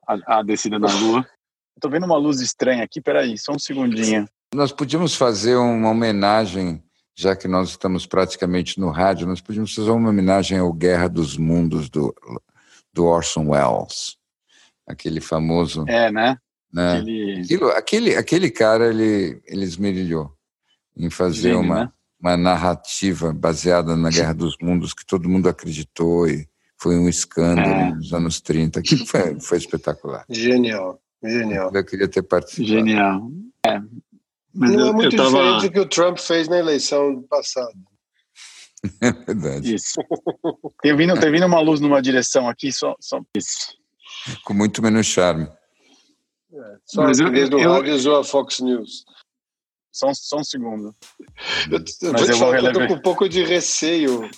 a, 0.06 0.38
a 0.38 0.42
descida 0.42 0.78
na 0.78 0.92
Lua. 0.92 1.26
Estou 1.76 1.90
vendo 1.90 2.06
uma 2.06 2.16
luz 2.16 2.40
estranha 2.40 2.82
aqui, 2.82 3.00
peraí, 3.00 3.38
só 3.38 3.52
um 3.52 3.58
segundinho. 3.58 4.28
Nós 4.52 4.72
podíamos 4.72 5.14
fazer 5.14 5.56
uma 5.56 5.90
homenagem 5.90 6.82
já 7.18 7.34
que 7.34 7.48
nós 7.48 7.70
estamos 7.70 8.06
praticamente 8.06 8.78
no 8.78 8.90
rádio, 8.90 9.26
nós 9.26 9.40
podíamos 9.40 9.74
fazer 9.74 9.90
uma 9.90 10.08
homenagem 10.08 10.56
ao 10.56 10.72
Guerra 10.72 11.08
dos 11.08 11.36
Mundos 11.36 11.90
do, 11.90 12.14
do 12.92 13.06
Orson 13.06 13.48
Welles, 13.48 14.16
aquele 14.86 15.20
famoso. 15.20 15.84
É, 15.88 16.12
né? 16.12 16.38
né? 16.72 16.98
Aquele... 16.98 17.40
Aquilo, 17.40 17.68
aquele, 17.70 18.14
aquele 18.14 18.50
cara, 18.52 18.90
ele, 18.90 19.42
ele 19.46 19.64
esmerilhou 19.64 20.32
em 20.96 21.10
fazer 21.10 21.50
Gênio, 21.50 21.60
uma, 21.60 21.86
né? 21.86 21.92
Uma 22.20 22.36
narrativa 22.36 23.32
baseada 23.32 23.96
na 23.96 24.10
Guerra 24.10 24.34
dos 24.34 24.56
Mundos 24.60 24.92
que 24.92 25.06
todo 25.06 25.28
mundo 25.28 25.48
acreditou 25.48 26.28
e 26.28 26.48
foi 26.76 26.96
um 26.96 27.08
escândalo 27.08 27.68
é. 27.68 27.94
nos 27.94 28.12
anos 28.12 28.40
30. 28.40 28.80
Aquilo 28.80 29.06
foi, 29.06 29.40
foi 29.40 29.58
espetacular. 29.58 30.24
Genial, 30.28 31.00
genial. 31.22 31.70
Eu 31.72 31.84
queria 31.84 32.08
ter 32.08 32.22
participado. 32.22 32.68
Genial. 32.68 33.30
É, 33.66 33.80
mas 34.54 34.72
não 34.72 34.80
eu, 34.80 34.86
é 34.88 34.92
muito 34.92 35.16
tava... 35.16 35.30
diferente 35.30 35.62
do 35.62 35.72
que 35.72 35.80
o 35.80 35.86
Trump 35.86 36.18
fez 36.18 36.48
na 36.48 36.58
eleição 36.58 37.22
passada. 37.28 37.72
É 39.00 39.10
verdade. 39.10 39.74
Isso. 39.74 40.00
Tem 40.80 40.96
vindo, 40.96 41.18
tem 41.18 41.32
vindo 41.32 41.46
uma 41.46 41.60
luz 41.60 41.80
numa 41.80 42.00
direção 42.00 42.48
aqui, 42.48 42.70
só, 42.70 42.94
só 43.00 43.20
isso. 43.36 43.76
Com 44.44 44.54
muito 44.54 44.80
menos 44.80 45.04
charme. 45.04 45.48
É, 46.52 46.76
só 46.84 47.02
Mas 47.02 47.18
eu, 47.18 47.28
desde 47.28 47.56
eu, 47.56 47.72
rádio 47.72 47.92
usou 47.92 48.20
a 48.20 48.22
Fox 48.22 48.60
News. 48.60 49.04
Só, 49.98 50.14
só 50.14 50.36
um 50.36 50.44
segundo. 50.44 50.94
Eu, 51.68 51.78
eu 52.02 52.12
Mas 52.12 52.28
eu, 52.28 52.36
vou 52.36 52.54
eu 52.54 52.72
tô 52.72 52.86
com 52.86 52.94
um 52.94 53.02
pouco 53.02 53.28
de 53.28 53.42
receio 53.42 54.30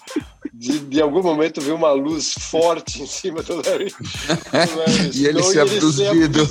de, 0.54 0.78
de 0.78 1.02
algum 1.02 1.22
momento 1.22 1.60
ver 1.60 1.72
uma 1.72 1.92
luz 1.92 2.32
forte 2.32 3.02
em 3.02 3.06
cima 3.06 3.42
do 3.42 3.56
Larry. 3.56 3.90
Do 3.92 4.78
Larry 4.78 5.10
e 5.12 5.26
ele 5.26 5.42
ser 5.42 5.60
abduzido. 5.60 6.48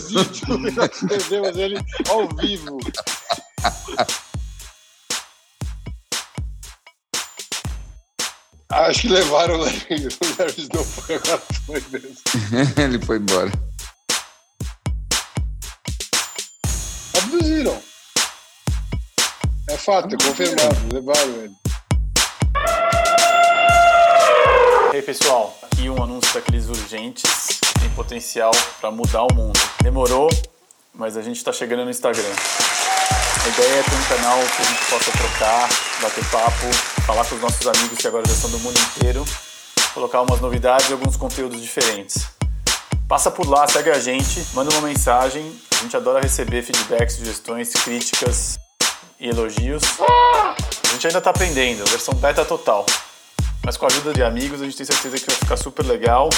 Nós 0.75 0.99
perdemos 1.07 1.57
ele 1.57 1.79
ao 2.07 2.27
vivo. 2.35 2.77
Acho 8.69 9.01
que 9.01 9.07
levaram 9.07 9.55
o 9.55 9.57
Larry, 9.57 10.05
o 10.05 10.37
Larry 10.37 10.61
Snow 10.61 10.83
foi 10.83 11.15
agora 11.15 11.41
foi 11.65 11.83
mesmo. 11.91 12.15
ele 12.77 13.03
foi 13.03 13.17
embora. 13.17 13.51
Abduziram. 17.17 17.88
Fato, 19.79 20.13
é 20.13 20.17
confirmado. 20.17 20.93
Levaram 20.93 21.43
ele. 21.43 21.55
E 24.91 24.95
aí, 24.97 25.01
pessoal, 25.01 25.57
aqui 25.63 25.89
um 25.89 26.03
anúncio 26.03 26.33
daqueles 26.33 26.67
urgentes 26.67 27.23
que 27.23 27.79
tem 27.79 27.89
potencial 27.91 28.51
para 28.81 28.91
mudar 28.91 29.23
o 29.23 29.33
mundo. 29.33 29.57
Demorou, 29.81 30.29
mas 30.93 31.15
a 31.15 31.21
gente 31.21 31.37
está 31.37 31.53
chegando 31.53 31.85
no 31.85 31.91
Instagram. 31.91 32.21
A 32.21 33.47
ideia 33.47 33.79
é 33.79 33.83
ter 33.83 33.95
um 33.95 34.17
canal 34.17 34.37
que 34.39 34.61
a 34.61 34.65
gente 34.65 34.85
possa 34.89 35.11
trocar, 35.11 35.69
bater 36.01 36.25
papo, 36.29 36.73
falar 37.05 37.25
com 37.25 37.35
os 37.35 37.41
nossos 37.41 37.65
amigos 37.65 37.97
que 37.97 38.07
agora 38.07 38.27
já 38.27 38.35
são 38.35 38.49
do 38.51 38.59
mundo 38.59 38.77
inteiro, 38.77 39.23
colocar 39.93 40.21
umas 40.21 40.41
novidades 40.41 40.89
e 40.89 40.93
alguns 40.93 41.15
conteúdos 41.15 41.61
diferentes. 41.61 42.27
Passa 43.07 43.31
por 43.31 43.47
lá, 43.47 43.65
segue 43.65 43.89
a 43.89 43.99
gente, 43.99 44.45
manda 44.53 44.71
uma 44.71 44.81
mensagem. 44.81 45.57
A 45.71 45.83
gente 45.83 45.95
adora 45.95 46.19
receber 46.21 46.63
feedbacks, 46.63 47.15
sugestões, 47.15 47.71
críticas 47.71 48.59
e 49.19 49.29
elogios. 49.29 49.83
A 49.99 50.93
gente 50.93 51.07
ainda 51.07 51.19
está 51.19 51.29
aprendendo, 51.29 51.83
versão 51.89 52.13
beta 52.15 52.45
total. 52.45 52.85
Mas 53.63 53.77
com 53.77 53.85
a 53.85 53.87
ajuda 53.89 54.13
de 54.13 54.23
amigos, 54.23 54.61
a 54.61 54.65
gente 54.65 54.77
tem 54.77 54.85
certeza 54.85 55.17
que 55.19 55.25
vai 55.25 55.35
ficar 55.35 55.57
super 55.57 55.85
legal. 55.85 56.29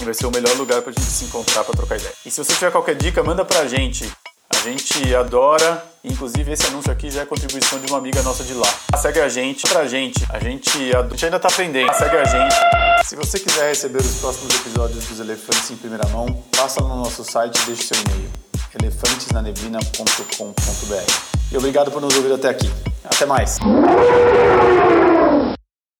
vai 0.00 0.14
ser 0.14 0.26
o 0.26 0.30
melhor 0.30 0.56
lugar 0.56 0.80
para 0.82 0.90
a 0.90 0.92
gente 0.92 1.04
se 1.04 1.24
encontrar 1.26 1.64
para 1.64 1.74
trocar 1.74 1.96
ideia. 1.96 2.14
E 2.24 2.30
se 2.30 2.42
você 2.42 2.54
tiver 2.54 2.70
qualquer 2.70 2.94
dica, 2.94 3.22
manda 3.22 3.44
para 3.44 3.60
a 3.60 3.68
gente. 3.68 4.10
A 4.50 4.64
gente 4.64 5.14
adora, 5.14 5.84
inclusive 6.04 6.52
esse 6.52 6.66
anúncio 6.66 6.90
aqui 6.92 7.10
já 7.10 7.22
é 7.22 7.26
contribuição 7.26 7.78
de 7.80 7.86
uma 7.86 7.98
amiga 7.98 8.22
nossa 8.22 8.44
de 8.44 8.54
lá. 8.54 8.68
Segue 9.00 9.20
a 9.20 9.28
gente, 9.28 9.66
pra 9.68 9.86
gente, 9.86 10.24
a 10.30 10.38
gente, 10.38 10.96
a 10.96 11.02
gente 11.08 11.24
ainda 11.24 11.38
tá 11.38 11.48
aprendendo. 11.48 11.92
Segue 11.94 12.16
a 12.16 12.24
gente. 12.24 12.91
Se 13.04 13.16
você 13.16 13.38
quiser 13.38 13.68
receber 13.68 14.00
os 14.00 14.20
próximos 14.20 14.54
episódios 14.54 15.04
dos 15.06 15.20
Elefantes 15.20 15.70
em 15.70 15.76
primeira 15.76 16.08
mão, 16.08 16.26
passa 16.56 16.80
no 16.80 16.96
nosso 16.96 17.22
site 17.24 17.60
e 17.62 17.66
deixe 17.66 17.82
seu 17.84 17.96
e-mail 18.00 18.30
elefantesnaneblina.com.br. 18.80 21.12
E 21.50 21.56
obrigado 21.56 21.90
por 21.90 22.00
nos 22.00 22.14
ouvir 22.16 22.32
até 22.32 22.48
aqui. 22.48 22.70
Até 23.04 23.26
mais. 23.26 23.58